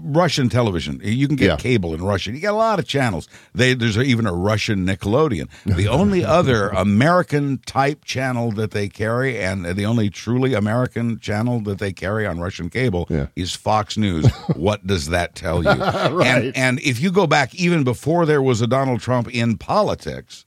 Russian 0.00 0.48
television. 0.48 1.00
You 1.02 1.26
can 1.26 1.36
get 1.36 1.46
Yeah. 1.46 1.56
cable 1.56 1.92
in 1.94 2.02
Russian. 2.02 2.34
You 2.34 2.40
got 2.40 2.54
a 2.54 2.56
lot 2.56 2.78
of 2.78 2.86
channels. 2.86 3.28
They, 3.54 3.74
there's 3.74 3.98
even 3.98 4.26
a 4.26 4.32
Russian 4.32 4.86
Nickelodeon. 4.86 5.48
The 5.66 5.88
only 6.00 6.24
other 6.24 6.68
American 6.70 7.58
type 7.66 8.04
channel 8.04 8.50
that 8.52 8.70
they 8.70 8.88
carry, 8.88 9.38
and 9.38 9.66
the 9.66 9.84
only 9.84 10.08
truly 10.08 10.54
American 10.54 11.18
channel 11.20 11.60
that 11.60 11.78
they 11.78 11.92
carry 11.92 12.26
on 12.26 12.40
Russian 12.40 12.70
cable, 12.70 13.06
Yeah. 13.10 13.26
is 13.36 13.54
Fox 13.54 13.96
News. 13.98 14.26
what 14.56 14.86
does 14.86 15.08
that 15.08 15.34
tell 15.34 15.62
you? 15.62 15.70
And 16.26 16.56
and 16.56 16.80
if 16.80 17.00
you 17.00 17.12
go 17.12 17.26
back 17.26 17.54
even 17.54 17.84
before 17.84 18.24
there 18.24 18.40
was 18.40 18.60
a 18.62 18.66
Donald 18.66 19.00
Trump 19.00 19.28
in 19.34 19.58
politics. 19.58 20.45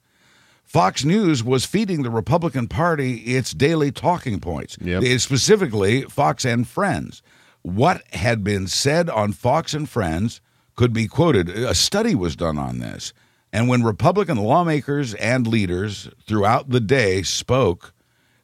Fox 0.70 1.04
News 1.04 1.44
was 1.44 1.66
feeding 1.66 2.04
the 2.04 2.12
Republican 2.12 2.68
Party 2.68 3.16
its 3.22 3.54
daily 3.54 3.92
talking 3.92 4.40
points, 4.40 4.78
Yep. 4.80 5.20
Specifically 5.20 6.04
Fox 6.04 6.46
and 6.46 6.68
Friends. 6.68 7.24
What 7.64 8.04
had 8.14 8.44
been 8.44 8.68
said 8.68 9.10
on 9.10 9.32
Fox 9.32 9.74
and 9.74 9.90
Friends 9.90 10.42
could 10.76 10.94
be 10.94 11.08
quoted. 11.08 11.50
A 11.50 11.74
study 11.74 12.14
was 12.14 12.36
done 12.36 12.60
on 12.60 12.78
this. 12.78 13.14
And 13.52 13.68
when 13.68 13.82
Republican 13.84 14.38
lawmakers 14.38 15.16
and 15.16 15.48
leaders 15.48 16.08
throughout 16.28 16.70
the 16.70 16.80
day 16.80 17.24
spoke, 17.24 17.92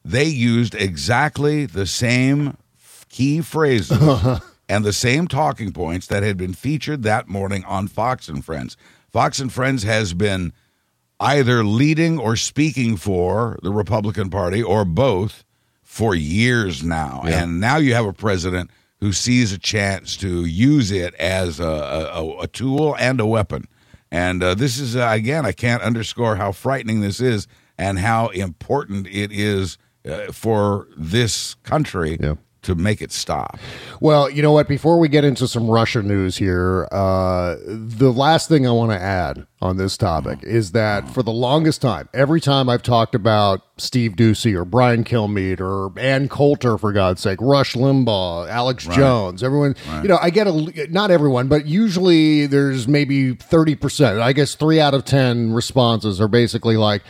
they 0.04 0.26
used 0.26 0.74
exactly 0.74 1.68
the 1.68 1.86
same 1.86 2.58
key 3.08 3.42
phrases 3.42 4.02
and 4.68 4.84
the 4.84 4.92
same 4.94 5.28
talking 5.28 5.72
points 5.72 6.08
that 6.08 6.24
had 6.24 6.38
been 6.38 6.54
featured 6.54 7.04
that 7.04 7.28
morning 7.28 7.64
on 7.66 7.88
Fox 7.88 8.28
and 8.28 8.44
Friends. 8.44 8.76
Fox 9.12 9.38
and 9.40 9.54
Friends 9.54 9.84
has 9.84 10.16
been 10.16 10.52
either 11.20 11.64
leading 11.64 12.20
or 12.20 12.36
speaking 12.36 12.98
for 12.98 13.58
the 13.64 13.72
Republican 13.72 14.30
Party 14.30 14.62
or 14.62 14.86
both 14.86 15.44
for 15.84 16.14
years 16.14 16.84
now. 16.84 17.22
And 17.40 17.60
now 17.60 17.78
you 17.78 17.94
have 17.94 18.06
a 18.06 18.14
president 18.14 18.70
who 19.00 19.14
sees 19.14 19.54
a 19.54 19.58
chance 19.60 20.18
to 20.18 20.46
use 20.46 20.92
it 20.92 21.14
as 21.16 21.60
a, 21.60 21.64
a, 21.64 22.40
a 22.42 22.48
tool 22.48 22.96
and 22.98 23.20
a 23.20 23.26
weapon. 23.26 23.68
And 24.12 24.44
uh, 24.44 24.56
this 24.56 24.80
is, 24.80 24.96
uh, 24.96 25.10
again, 25.12 25.46
I 25.46 25.52
can't 25.52 25.82
underscore 25.82 26.36
how 26.36 26.52
frightening 26.52 27.02
this 27.02 27.20
is 27.20 27.48
and 27.78 28.00
how 28.00 28.28
important 28.30 29.08
it 29.08 29.32
is 29.32 29.78
uh, 30.06 30.32
for 30.32 30.88
this 30.98 31.56
country 31.64 32.18
Yeah. 32.20 32.36
To 32.66 32.76
make 32.76 33.02
it 33.02 33.12
stop. 33.12 33.60
Well, 34.00 34.30
you 34.30 34.42
know 34.42 34.52
what? 34.52 34.68
Before 34.68 34.98
we 35.00 35.08
get 35.08 35.24
into 35.24 35.48
some 35.48 35.70
Russia 35.70 36.02
news 36.02 36.38
here, 36.38 36.88
uh, 36.92 37.58
the 37.66 38.12
last 38.12 38.50
thing 38.50 38.68
I 38.68 38.72
want 38.72 38.92
to 38.92 39.00
add 39.00 39.46
on 39.62 39.78
this 39.78 39.98
topic 39.98 40.40
is 40.42 40.72
that 40.72 41.08
for 41.10 41.22
the 41.22 41.32
longest 41.32 41.82
time, 41.82 42.10
every 42.14 42.42
time 42.42 42.68
I've 42.68 42.82
talked 42.84 43.14
about 43.14 43.62
Steve 43.78 44.14
Doocy 44.14 44.56
or 44.56 44.66
Brian 44.66 45.04
Kilmeade 45.04 45.60
or 45.60 45.92
Ann 46.00 46.28
Coulter, 46.28 46.78
for 46.80 46.92
God's 46.92 47.22
sake, 47.22 47.40
Rush 47.40 47.74
Limbaugh, 47.76 48.50
Alex 48.50 48.86
Jones, 48.86 49.44
everyone, 49.44 49.76
you 50.02 50.08
know, 50.08 50.18
I 50.22 50.30
get 50.30 50.48
a, 50.48 50.88
not 50.90 51.12
everyone, 51.12 51.48
but 51.48 51.66
usually 51.68 52.48
there's 52.48 52.88
maybe 52.88 53.36
30%. 53.36 54.22
I 54.22 54.34
guess 54.34 54.56
three 54.56 54.80
out 54.80 54.94
of 54.94 55.06
10 55.06 55.54
responses 55.54 56.20
are 56.20 56.28
basically 56.28 56.78
like, 56.78 57.04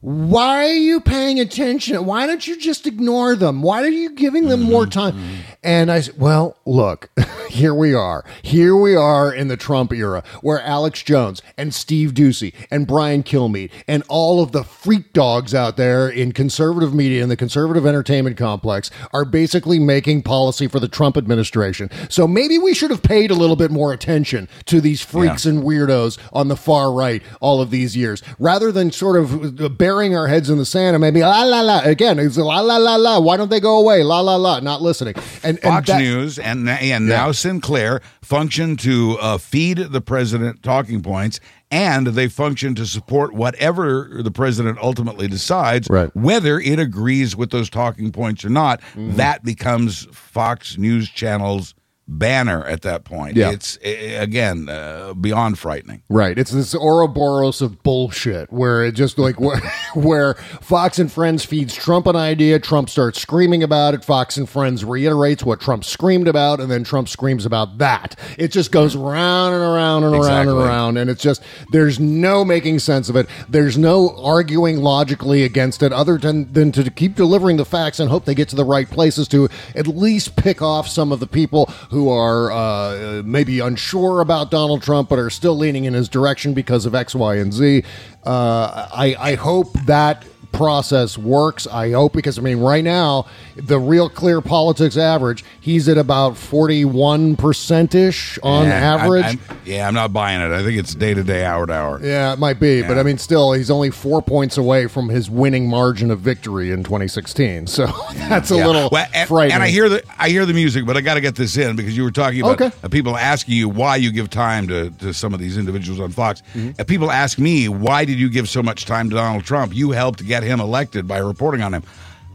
why 0.00 0.66
are 0.66 0.76
you 0.76 1.00
paying 1.00 1.40
attention? 1.40 2.06
Why 2.06 2.26
don't 2.26 2.46
you 2.46 2.58
just 2.58 2.86
ignore 2.86 3.34
them? 3.34 3.62
Why 3.62 3.82
are 3.82 3.88
you 3.88 4.10
giving 4.10 4.48
them 4.48 4.62
more 4.62 4.82
mm-hmm. 4.82 4.90
time? 4.90 5.12
Mm-hmm. 5.14 5.52
And 5.64 5.90
I 5.90 6.00
said, 6.00 6.18
well, 6.18 6.56
look, 6.64 7.10
here 7.48 7.74
we 7.74 7.94
are. 7.94 8.24
Here 8.42 8.76
we 8.76 8.94
are 8.94 9.32
in 9.32 9.48
the 9.48 9.56
Trump 9.56 9.92
era 9.92 10.22
where 10.40 10.60
Alex 10.60 11.02
Jones 11.02 11.42
and 11.56 11.74
Steve 11.74 12.12
Doocy 12.14 12.54
and 12.70 12.86
Brian 12.86 13.24
Kilmeade 13.24 13.70
and 13.88 14.04
all 14.08 14.40
of 14.40 14.52
the 14.52 14.62
freak 14.62 15.12
dogs 15.12 15.54
out 15.54 15.76
there 15.76 16.08
in 16.08 16.32
conservative 16.32 16.94
media 16.94 17.22
and 17.22 17.30
the 17.30 17.36
conservative 17.36 17.84
entertainment 17.84 18.36
complex 18.36 18.90
are 19.12 19.24
basically 19.24 19.80
making 19.80 20.22
policy 20.22 20.68
for 20.68 20.78
the 20.78 20.88
Trump 20.88 21.16
administration. 21.16 21.90
So 22.08 22.28
maybe 22.28 22.56
we 22.56 22.72
should 22.72 22.92
have 22.92 23.02
paid 23.02 23.32
a 23.32 23.34
little 23.34 23.56
bit 23.56 23.72
more 23.72 23.92
attention 23.92 24.48
to 24.66 24.80
these 24.80 25.02
freaks 25.02 25.44
and 25.44 25.64
weirdos 25.64 26.18
on 26.32 26.46
the 26.46 26.56
far 26.56 26.92
right 26.92 27.22
all 27.40 27.60
of 27.60 27.70
these 27.70 27.96
years 27.96 28.22
rather 28.38 28.70
than 28.70 28.92
sort 28.92 29.16
of 29.16 29.60
uh, 29.60 29.68
burying 29.88 30.14
our 30.14 30.28
heads 30.28 30.50
in 30.50 30.58
the 30.58 30.66
sand 30.66 30.94
and 30.94 31.00
maybe 31.00 31.20
la 31.22 31.42
la 31.44 31.60
la 31.62 31.80
again 31.80 32.18
it's 32.18 32.36
la 32.36 32.60
la 32.60 32.76
la 32.76 32.96
la 32.96 33.18
why 33.18 33.38
don't 33.38 33.48
they 33.50 33.58
go 33.60 33.78
away 33.80 34.02
la 34.02 34.20
la 34.20 34.36
la 34.36 34.60
not 34.60 34.82
listening 34.82 35.14
and, 35.42 35.56
and 35.58 35.60
Fox 35.62 35.86
that- 35.88 35.98
News 35.98 36.38
and 36.38 36.68
and 36.68 37.08
now 37.08 37.32
Sinclair 37.32 38.02
function 38.20 38.76
to 38.78 39.16
uh, 39.22 39.38
feed 39.38 39.78
the 39.78 40.02
president 40.02 40.62
talking 40.62 41.00
points, 41.02 41.40
and 41.70 42.08
they 42.08 42.28
function 42.28 42.74
to 42.74 42.84
support 42.84 43.32
whatever 43.32 44.20
the 44.22 44.30
president 44.30 44.76
ultimately 44.82 45.26
decides, 45.28 45.88
Right. 45.88 46.14
whether 46.14 46.58
it 46.60 46.78
agrees 46.78 47.34
with 47.34 47.50
those 47.50 47.70
talking 47.70 48.12
points 48.12 48.44
or 48.44 48.50
not. 48.50 48.82
Mm-hmm. 48.82 49.16
That 49.16 49.44
becomes 49.44 50.06
Fox 50.12 50.76
News 50.76 51.08
Channel's 51.08 51.74
banner 52.08 52.64
at 52.64 52.82
that 52.82 53.04
point. 53.04 53.36
Yeah. 53.36 53.50
It's 53.50 53.78
again 53.84 54.68
uh, 54.68 55.14
beyond 55.14 55.58
frightening. 55.58 56.02
Right. 56.08 56.38
It's 56.38 56.50
this 56.50 56.74
Ouroboros 56.74 57.60
of 57.60 57.82
bullshit 57.82 58.50
where 58.50 58.84
it 58.84 58.92
just 58.92 59.18
like 59.18 59.38
where, 59.40 59.60
where 59.94 60.34
Fox 60.34 60.98
and 60.98 61.12
Friends 61.12 61.44
feeds 61.44 61.74
Trump 61.74 62.06
an 62.06 62.16
idea, 62.16 62.58
Trump 62.58 62.88
starts 62.88 63.20
screaming 63.20 63.62
about 63.62 63.94
it, 63.94 64.04
Fox 64.04 64.36
and 64.36 64.48
Friends 64.48 64.84
reiterates 64.84 65.44
what 65.44 65.60
Trump 65.60 65.84
screamed 65.84 66.28
about, 66.28 66.60
and 66.60 66.70
then 66.70 66.82
Trump 66.82 67.08
screams 67.08 67.44
about 67.44 67.78
that. 67.78 68.18
It 68.38 68.48
just 68.48 68.72
goes 68.72 68.96
around 68.96 69.52
and 69.52 69.62
around 69.62 70.04
and 70.04 70.14
around 70.14 70.48
and 70.48 70.58
around, 70.58 70.96
and 70.96 71.10
it's 71.10 71.22
just 71.22 71.42
there's 71.72 72.00
no 72.00 72.44
making 72.44 72.78
sense 72.78 73.08
of 73.08 73.16
it. 73.16 73.28
There's 73.48 73.76
no 73.76 74.16
arguing 74.16 74.78
logically 74.78 75.44
against 75.44 75.82
it 75.82 75.92
other 75.92 76.16
than, 76.16 76.52
than 76.52 76.72
to 76.72 76.90
keep 76.90 77.14
delivering 77.14 77.58
the 77.58 77.64
facts 77.64 78.00
and 78.00 78.08
hope 78.08 78.24
they 78.24 78.34
get 78.34 78.48
to 78.48 78.56
the 78.56 78.64
right 78.64 78.88
places 78.88 79.28
to 79.28 79.48
at 79.74 79.86
least 79.86 80.36
pick 80.36 80.62
off 80.62 80.88
some 80.88 81.12
of 81.12 81.20
the 81.20 81.26
people 81.26 81.66
who 81.90 81.97
are 82.06 82.52
uh, 82.52 83.22
maybe 83.24 83.58
unsure 83.58 84.20
about 84.20 84.52
Donald 84.52 84.82
Trump 84.82 85.08
but 85.08 85.18
are 85.18 85.30
still 85.30 85.56
leaning 85.56 85.84
in 85.84 85.94
his 85.94 86.08
direction 86.08 86.54
because 86.54 86.86
of 86.86 86.94
X, 86.94 87.16
Y, 87.16 87.36
and 87.36 87.52
Z. 87.52 87.82
Uh, 88.24 88.88
I, 88.92 89.16
I 89.18 89.34
hope 89.34 89.72
that 89.86 90.24
process 90.52 91.16
works. 91.18 91.66
I 91.66 91.92
hope 91.92 92.12
because 92.14 92.38
I 92.38 92.42
mean 92.42 92.58
right 92.58 92.82
now 92.84 93.26
the 93.56 93.78
real 93.78 94.08
clear 94.08 94.40
politics 94.40 94.96
average 94.96 95.44
he's 95.60 95.88
at 95.88 95.98
about 95.98 96.34
41% 96.34 97.94
ish 97.94 98.38
on 98.42 98.66
Yeah, 98.66 98.72
I- 98.72 98.76
average. 99.02 99.24
I'm- 99.24 99.38
yeah, 99.64 99.86
I'm 99.86 99.94
not 99.94 100.12
buying 100.12 100.40
it. 100.40 100.50
I 100.52 100.62
think 100.62 100.78
it's 100.78 100.94
day 100.94 101.14
to 101.14 101.22
day, 101.22 101.44
hour 101.44 101.66
to 101.66 101.72
hour. 101.72 102.00
Yeah, 102.02 102.32
it 102.32 102.38
might 102.38 102.58
be, 102.58 102.82
but 102.82 102.98
I 102.98 103.02
mean, 103.02 103.18
still, 103.18 103.52
he's 103.52 103.70
only 103.70 103.90
four 103.90 104.22
points 104.22 104.56
away 104.56 104.86
from 104.86 105.08
his 105.08 105.28
winning 105.30 105.68
margin 105.68 106.10
of 106.10 106.20
victory 106.20 106.70
in 106.72 106.82
2016. 106.84 107.66
So 107.66 107.86
that's 108.14 108.50
a 108.50 108.56
Yeah. 108.56 108.66
little 108.66 108.88
Well, 108.90 109.06
and, 109.14 109.28
frightening. 109.28 109.54
and 109.54 109.62
I 109.62 109.68
hear 109.68 109.88
the 109.88 110.02
I 110.18 110.30
hear 110.30 110.46
the 110.46 110.54
music, 110.54 110.86
but 110.86 110.96
I 110.96 111.00
got 111.00 111.14
to 111.14 111.20
get 111.20 111.34
this 111.36 111.56
in 111.56 111.76
because 111.76 111.96
you 111.96 112.02
were 112.02 112.10
talking 112.10 112.40
about 112.40 112.60
Okay. 112.60 112.74
uh, 112.82 112.88
people 112.88 113.16
asking 113.16 113.54
you 113.54 113.68
why 113.68 113.96
you 113.96 114.10
give 114.10 114.30
time 114.30 114.66
to, 114.68 114.90
to 114.90 115.12
some 115.12 115.34
of 115.34 115.40
these 115.40 115.56
individuals 115.58 116.00
on 116.00 116.10
Fox. 116.10 116.42
Mm-hmm. 116.56 116.70
And 116.78 116.88
people 116.88 117.10
ask 117.10 117.38
me 117.38 117.68
why 117.68 118.04
did 118.04 118.18
you 118.18 118.28
give 118.30 118.48
so 118.48 118.62
much 118.62 118.86
time 118.86 119.10
to 119.10 119.16
Donald 119.16 119.44
Trump? 119.44 119.74
You 119.74 119.90
helped 119.92 120.24
get 120.26 120.37
him 120.42 120.60
elected 120.60 121.06
by 121.08 121.18
reporting 121.18 121.62
on 121.62 121.74
him. 121.74 121.82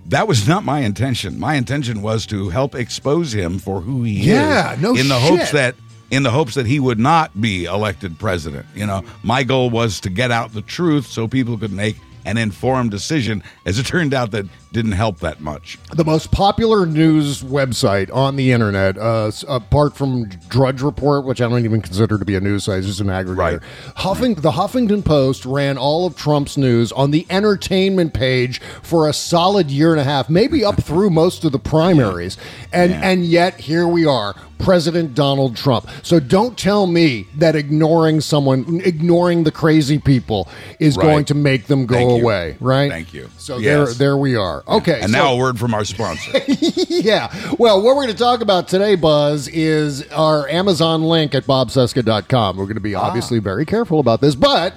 That 0.07 0.27
was 0.27 0.47
not 0.47 0.63
my 0.65 0.79
intention. 0.81 1.39
My 1.39 1.55
intention 1.55 2.01
was 2.01 2.25
to 2.27 2.49
help 2.49 2.75
expose 2.75 3.33
him 3.33 3.57
for 3.59 3.79
who 3.81 4.03
he 4.03 4.29
Yeah, 4.29 4.73
is. 4.73 4.81
no 4.81 4.89
in 4.95 5.07
the 5.07 5.19
shit. 5.19 5.29
hopes 5.39 5.51
that 5.51 5.75
in 6.11 6.23
the 6.23 6.29
hopes 6.31 6.53
that 6.55 6.65
he 6.67 6.79
would 6.79 6.99
not 6.99 7.39
be 7.41 7.65
elected 7.65 8.19
president. 8.19 8.65
You 8.75 8.85
know, 8.85 9.03
my 9.23 9.43
goal 9.43 9.69
was 9.69 9.99
to 10.01 10.09
get 10.09 10.29
out 10.29 10.53
the 10.53 10.61
truth 10.61 11.07
so 11.07 11.27
people 11.27 11.57
could 11.57 11.71
make 11.71 11.95
an 12.25 12.37
informed 12.37 12.91
decision. 12.91 13.43
As 13.65 13.79
it 13.79 13.85
turned 13.85 14.13
out, 14.13 14.31
that 14.31 14.45
didn't 14.71 14.93
help 14.93 15.19
that 15.19 15.39
much. 15.39 15.77
the 15.93 16.03
most 16.03 16.31
popular 16.31 16.85
news 16.87 17.43
website 17.43 18.11
on 18.13 18.35
the 18.37 18.51
internet, 18.51 18.97
uh, 18.97 19.31
apart 19.47 19.95
from 19.95 20.27
Drudge 20.49 20.81
Report, 20.81 21.25
which 21.25 21.41
I 21.41 21.47
don't 21.47 21.63
even 21.63 21.81
consider 21.81 22.17
to 22.17 22.25
be 22.25 22.35
a 22.35 22.41
news 22.41 22.63
site, 22.63 22.79
it's 22.79 22.87
just 22.87 22.99
an 22.99 23.07
aggregator. 23.07 23.37
Right. 23.37 23.59
Huffing, 23.97 24.33
the 24.35 24.51
Huffington 24.51 25.05
Post 25.05 25.45
ran 25.45 25.77
all 25.77 26.07
of 26.07 26.15
Trump's 26.17 26.57
news 26.57 26.91
on 26.91 27.11
the 27.11 27.27
entertainment 27.29 28.13
page 28.15 28.59
for 28.81 29.07
a 29.07 29.13
solid 29.13 29.69
year 29.69 29.91
and 29.91 29.99
a 29.99 30.03
half, 30.03 30.29
maybe 30.29 30.65
up 30.65 30.81
through 30.83 31.11
most 31.11 31.43
of 31.45 31.51
the 31.51 31.59
primaries, 31.59 32.37
and 32.71 32.91
and 32.93 33.25
yet 33.25 33.59
here 33.59 33.87
we 33.87 34.05
are. 34.05 34.35
President 34.59 35.13
Donald 35.13 35.57
Trump. 35.57 35.89
So 36.03 36.21
don't 36.21 36.57
tell 36.57 36.87
me 36.87 37.27
that 37.35 37.53
ignoring 37.53 38.21
someone, 38.21 38.79
ignoring 38.85 39.43
the 39.43 39.51
crazy 39.51 39.99
people, 39.99 40.47
is 40.79 40.95
Right. 40.95 41.03
going 41.03 41.25
to 41.25 41.33
make 41.35 41.65
them 41.65 41.85
go 41.85 41.95
Thank 41.95 42.12
you. 42.17 42.23
away, 42.23 42.57
right? 42.59 42.91
Thank 42.91 43.13
you. 43.13 43.29
So 43.37 43.57
Yes. 43.57 43.97
there, 43.97 44.09
there 44.09 44.17
we 44.17 44.35
are. 44.35 44.63
Okay, 44.67 44.99
And 45.01 45.11
so- 45.11 45.17
now 45.17 45.33
a 45.33 45.37
word 45.37 45.59
from 45.59 45.73
our 45.73 45.85
sponsor. 45.85 46.31
yeah. 46.87 47.33
Well, 47.57 47.81
what 47.81 47.95
we're 47.95 48.03
going 48.03 48.07
to 48.09 48.13
talk 48.13 48.41
about 48.41 48.67
today, 48.67 48.95
Buzz, 48.95 49.47
is 49.47 50.07
our 50.09 50.47
Amazon 50.49 51.03
link 51.03 51.35
at 51.35 51.45
bobcesca.com. 51.45 52.57
We're 52.57 52.65
going 52.65 52.75
to 52.75 52.81
be 52.81 52.95
ah. 52.95 53.01
obviously 53.01 53.39
very 53.39 53.65
careful 53.65 53.99
about 53.99 54.21
this, 54.21 54.35
but. 54.35 54.73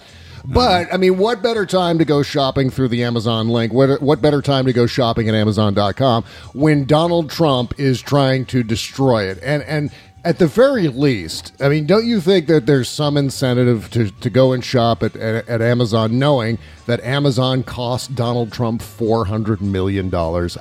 But 0.49 0.87
mm. 0.87 0.95
I 0.95 0.97
mean, 0.97 1.18
what 1.18 1.43
better 1.43 1.66
time 1.66 1.99
to 1.99 2.05
go 2.05 2.22
shopping 2.22 2.70
through 2.70 2.89
the 2.89 3.03
Amazon 3.03 3.49
link? 3.49 3.72
What, 3.72 4.01
what 4.01 4.22
better 4.22 4.41
time 4.41 4.66
to 4.66 4.72
go 4.72 4.87
shopping 4.87 5.28
at 5.28 5.34
Amazon.com 5.34 6.24
when 6.55 6.84
Donald 6.84 7.30
Trump 7.30 7.74
is 7.78 8.01
trying 8.01 8.47
to 8.47 8.62
destroy 8.62 9.24
it? 9.24 9.41
And 9.43 9.62
and 9.64 9.91
at 10.27 10.41
the 10.41 10.47
very 10.49 10.89
least, 10.89 11.53
I 11.61 11.68
mean, 11.68 11.87
don't 11.87 12.05
you 12.05 12.20
think 12.20 12.49
that 12.49 12.66
there's 12.66 12.89
some 12.89 13.16
incentive 13.16 13.89
to, 13.93 14.11
to 14.11 14.29
go 14.29 14.53
and 14.53 14.64
shop 14.64 15.05
at, 15.05 15.14
at, 15.14 15.49
at 15.49 15.62
Amazon 15.62 16.18
knowing 16.18 16.59
that 16.87 17.01
Amazon 17.03 17.62
cost 17.62 18.16
Donald 18.16 18.51
Trump 18.53 18.83
$400 18.83 19.61
million? 19.61 20.12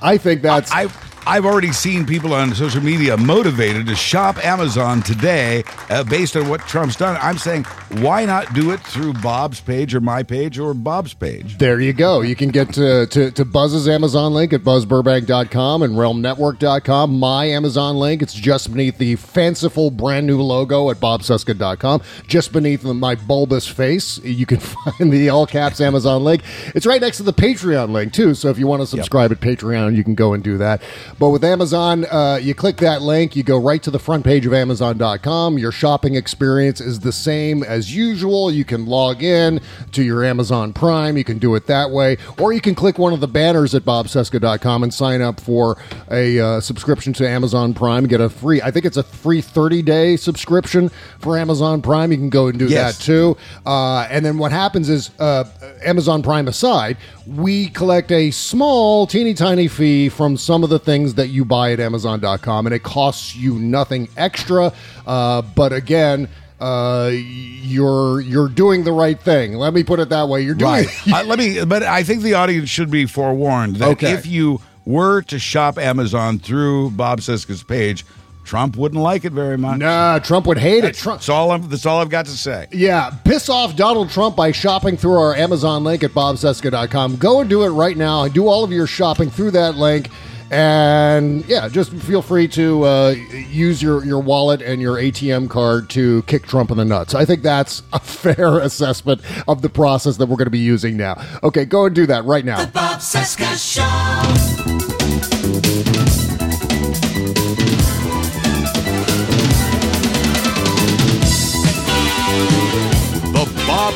I 0.03 0.17
think 0.19 0.43
that's. 0.43 0.71
I've 0.71 1.14
I've 1.27 1.45
already 1.45 1.71
seen 1.71 2.05
people 2.05 2.35
on 2.35 2.53
social 2.53 2.83
media 2.83 3.17
motivated 3.17 3.87
to 3.87 3.95
shop 3.95 4.43
Amazon 4.45 5.01
today 5.01 5.63
uh, 5.89 6.03
based 6.03 6.37
on 6.37 6.47
what 6.47 6.61
Trump's 6.61 6.95
done. 6.95 7.17
I'm 7.19 7.39
saying, 7.39 7.63
why 7.93 8.25
not 8.25 8.53
do 8.53 8.69
it 8.71 8.79
through 8.81 9.13
Bob's 9.13 9.59
page 9.59 9.95
or 9.95 10.01
my 10.01 10.21
page 10.21 10.59
or 10.59 10.75
Bob's 10.75 11.15
page? 11.15 11.57
There 11.57 11.79
you 11.79 11.93
go. 11.93 12.21
You 12.21 12.35
can 12.35 12.49
get 12.49 12.73
to, 12.73 13.07
to, 13.07 13.31
to 13.31 13.43
Buzz's 13.43 13.87
Amazon 13.87 14.35
link 14.35 14.53
at 14.53 14.61
buzzburbank.com 14.61 15.81
and 15.81 15.95
realmnetwork.com. 15.95 17.19
My 17.19 17.45
Amazon 17.45 17.95
link, 17.95 18.21
it's 18.21 18.33
just 18.35 18.69
beneath 18.69 18.99
the 18.99 19.15
fanciful 19.15 19.89
brand 19.89 20.27
new 20.27 20.39
logo 20.41 20.91
at 20.91 20.97
bobcesca.com. 20.97 22.03
Just 22.27 22.53
beneath 22.53 22.83
my 22.83 23.15
bulbous 23.15 23.67
face, 23.67 24.19
you 24.19 24.45
can 24.45 24.59
find 24.59 25.11
the 25.11 25.29
all 25.29 25.47
caps 25.47 25.81
Amazon 25.81 26.23
link. 26.23 26.43
It's 26.75 26.85
right 26.85 27.01
next 27.01 27.17
to 27.17 27.23
the 27.23 27.33
Patreon 27.33 27.89
link, 27.89 28.13
too. 28.13 28.35
So 28.35 28.49
if 28.49 28.59
you 28.59 28.67
want 28.67 28.83
to 28.83 28.87
subscribe 28.87 29.31
at 29.31 29.39
Patreon, 29.39 29.95
you 29.95 30.03
can 30.03 30.13
go 30.13 30.33
and 30.33 30.43
do 30.43 30.59
that. 30.59 30.83
But 31.17 31.29
with 31.29 31.45
Amazon, 31.45 32.03
uh, 32.05 32.39
you 32.41 32.53
click 32.53 32.75
that 32.77 33.01
link, 33.01 33.37
you 33.37 33.43
go 33.43 33.57
right 33.57 33.81
to 33.83 33.89
the 33.89 33.99
front 33.99 34.25
page 34.25 34.45
of 34.45 34.53
Amazon.com. 34.53 35.57
Your 35.57 35.71
shopping 35.71 36.15
experience 36.15 36.81
is 36.81 36.99
the 36.99 37.13
same 37.13 37.63
as 37.63 37.95
usual. 37.95 38.51
You 38.51 38.65
can 38.65 38.85
log 38.85 39.23
in 39.23 39.61
to 39.93 40.03
your 40.03 40.25
Amazon 40.25 40.73
Prime. 40.73 41.15
You 41.17 41.23
can 41.23 41.37
do 41.37 41.55
it 41.55 41.67
that 41.67 41.89
way. 41.91 42.17
Or 42.37 42.51
you 42.51 42.59
can 42.59 42.75
click 42.75 42.97
one 42.99 43.13
of 43.13 43.21
the 43.21 43.29
banners 43.29 43.73
at 43.73 43.83
bobcesca.com 43.83 44.83
and 44.83 44.93
sign 44.93 45.21
up 45.21 45.39
for 45.39 45.77
a 46.11 46.37
uh, 46.37 46.59
subscription 46.59 47.13
to 47.13 47.27
Amazon 47.29 47.73
Prime. 47.73 48.07
Get 48.07 48.19
a 48.19 48.27
free, 48.29 48.61
I 48.61 48.69
think 48.71 48.83
it's 48.85 48.97
a 48.97 49.03
free 49.03 49.39
30 49.39 49.81
day 49.83 50.17
subscription 50.17 50.89
for 51.19 51.37
Amazon 51.37 51.81
Prime. 51.81 52.11
You 52.11 52.17
can 52.17 52.29
go 52.29 52.47
and 52.47 52.59
do 52.59 52.65
Yes. 52.67 52.97
that 52.97 53.03
too. 53.05 53.37
Uh, 53.65 54.05
and 54.09 54.25
then 54.25 54.37
what 54.37 54.51
happens 54.51 54.89
is, 54.89 55.11
uh, 55.19 55.45
Amazon 55.81 56.21
Prime 56.23 56.49
aside, 56.49 56.97
we 57.25 57.69
collect 57.69 58.11
a 58.11 58.31
small, 58.31 59.07
teeny 59.07 59.33
tiny 59.33 59.67
fee 59.69 60.09
from 60.09 60.35
some 60.35 60.63
of 60.63 60.69
the 60.69 60.77
things 60.77 61.04
that 61.13 61.27
you 61.27 61.45
buy 61.45 61.71
at 61.71 61.79
Amazon.com, 61.79 62.65
and 62.65 62.73
it 62.75 62.83
costs 62.83 63.35
you 63.35 63.59
nothing 63.59 64.09
extra. 64.17 64.73
Uh, 65.05 65.43
but 65.43 65.71
again, 65.71 66.27
uh, 66.59 67.11
you're 67.13 68.19
you're 68.21 68.49
doing 68.49 68.83
the 68.83 68.91
right 68.91 69.19
thing. 69.19 69.53
Let 69.53 69.73
me 69.73 69.83
put 69.83 69.99
it 69.99 70.09
that 70.09 70.27
way. 70.27 70.41
You're 70.41 70.55
doing 70.55 70.71
Right. 70.71 71.07
uh, 71.13 71.23
let 71.25 71.37
me, 71.39 71.63
but 71.63 71.83
I 71.83 72.03
think 72.03 72.23
the 72.23 72.33
audience 72.33 72.69
should 72.69 72.89
be 72.89 73.05
forewarned 73.05 73.75
that 73.77 73.89
Okay. 73.89 74.11
if 74.13 74.25
you 74.25 74.59
were 74.85 75.21
to 75.23 75.37
shop 75.39 75.77
Amazon 75.77 76.39
through 76.39 76.91
Bob 76.91 77.19
Cesca's 77.21 77.63
page, 77.63 78.05
Trump 78.45 78.77
wouldn't 78.77 79.01
like 79.01 79.25
it 79.25 79.31
very 79.33 79.57
much. 79.57 79.79
Nah, 79.79 80.19
Trump 80.19 80.45
would 80.45 80.59
hate 80.59 80.83
it. 80.83 80.93
Trump. 80.95 81.19
That's 81.19 81.29
all. 81.29 81.49
I'm, 81.51 81.67
that's 81.67 81.85
all 81.87 81.99
I've 81.99 82.09
got 82.09 82.25
to 82.27 82.31
say. 82.37 82.67
Yeah, 82.71 83.09
piss 83.25 83.49
off 83.49 83.75
Donald 83.75 84.11
Trump 84.11 84.35
by 84.35 84.51
shopping 84.51 84.95
through 84.97 85.19
our 85.19 85.35
Amazon 85.35 85.83
link 85.83 86.03
at 86.03 86.11
bobcesca.com. 86.11 87.15
Go 87.17 87.41
and 87.41 87.49
do 87.49 87.63
it 87.63 87.69
right 87.69 87.97
now 87.97 88.23
and 88.23 88.33
do 88.33 88.47
all 88.47 88.63
of 88.63 88.71
your 88.71 88.85
shopping 88.87 89.29
through 89.31 89.51
that 89.51 89.75
link. 89.75 90.09
And 90.51 91.45
yeah, 91.47 91.67
just 91.67 91.91
feel 91.91 92.21
free 92.21 92.47
to 92.49 92.83
uh, 92.83 93.15
use 93.49 93.81
your, 93.81 94.05
your 94.05 94.19
wallet 94.19 94.61
and 94.61 94.81
your 94.81 94.95
ATM 94.95 95.49
card 95.49 95.89
to 95.91 96.21
kick 96.23 96.45
Trump 96.45 96.71
in 96.71 96.77
the 96.77 96.85
nuts. 96.85 97.15
I 97.15 97.25
think 97.25 97.41
that's 97.41 97.83
a 97.93 97.99
fair 97.99 98.59
assessment 98.59 99.21
of 99.47 99.61
the 99.61 99.69
process 99.69 100.17
that 100.17 100.27
we're 100.27 100.37
going 100.37 100.45
to 100.45 100.51
be 100.51 100.59
using 100.59 100.97
now. 100.97 101.21
Okay, 101.43 101.65
go 101.65 101.85
and 101.85 101.95
do 101.95 102.05
that 102.05 102.25
right 102.25 102.45
now. 102.45 102.65
The 102.65 102.71
Bob 102.71 102.99
Cesca 102.99 103.55
Show. 103.55 103.81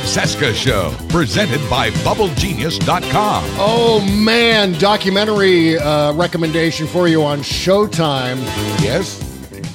Cesca 0.09 0.53
Show, 0.55 0.95
presented 1.09 1.59
by 1.69 1.91
BubbleGenius.com. 1.91 3.43
Oh 3.59 4.01
man, 4.23 4.73
documentary 4.79 5.77
uh, 5.77 6.13
recommendation 6.13 6.87
for 6.87 7.07
you 7.07 7.21
on 7.23 7.39
Showtime. 7.39 8.37
Yes. 8.81 9.19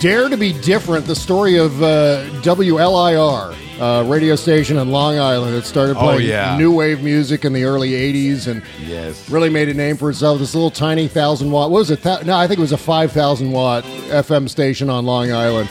Dare 0.01 0.28
to 0.28 0.37
be 0.37 0.53
different. 0.53 1.07
The 1.07 1.14
story 1.14 1.57
of 1.57 1.80
uh, 1.82 2.24
WLIR, 2.43 3.55
uh, 3.80 4.09
radio 4.09 4.35
station 4.35 4.76
in 4.76 4.91
Long 4.91 5.18
Island 5.20 5.55
that 5.55 5.64
started 5.66 5.97
Oh, 5.97 6.01
playing 6.01 6.28
yeah. 6.28 6.57
new 6.59 6.72
wave 6.74 7.01
music 7.03 7.45
in 7.45 7.53
the 7.53 7.62
early 7.62 7.91
'80s 7.93 8.49
and 8.49 8.61
Yes. 8.85 9.30
really 9.30 9.51
made 9.51 9.68
a 9.68 9.74
name 9.74 9.97
for 9.97 10.11
itself. 10.11 10.41
This 10.41 10.53
little 10.53 10.70
tiny 10.70 11.07
thousand 11.07 11.53
watt. 11.53 11.70
What 11.70 11.78
was 11.78 11.91
it? 11.93 12.03
Th- 12.03 12.24
no, 12.24 12.37
I 12.37 12.49
think 12.49 12.59
it 12.59 12.62
was 12.62 12.72
a 12.72 12.76
five 12.76 13.12
thousand 13.12 13.53
watt 13.53 13.85
FM 14.11 14.49
station 14.51 14.91
on 14.91 15.07
Long 15.07 15.30
Island. 15.32 15.68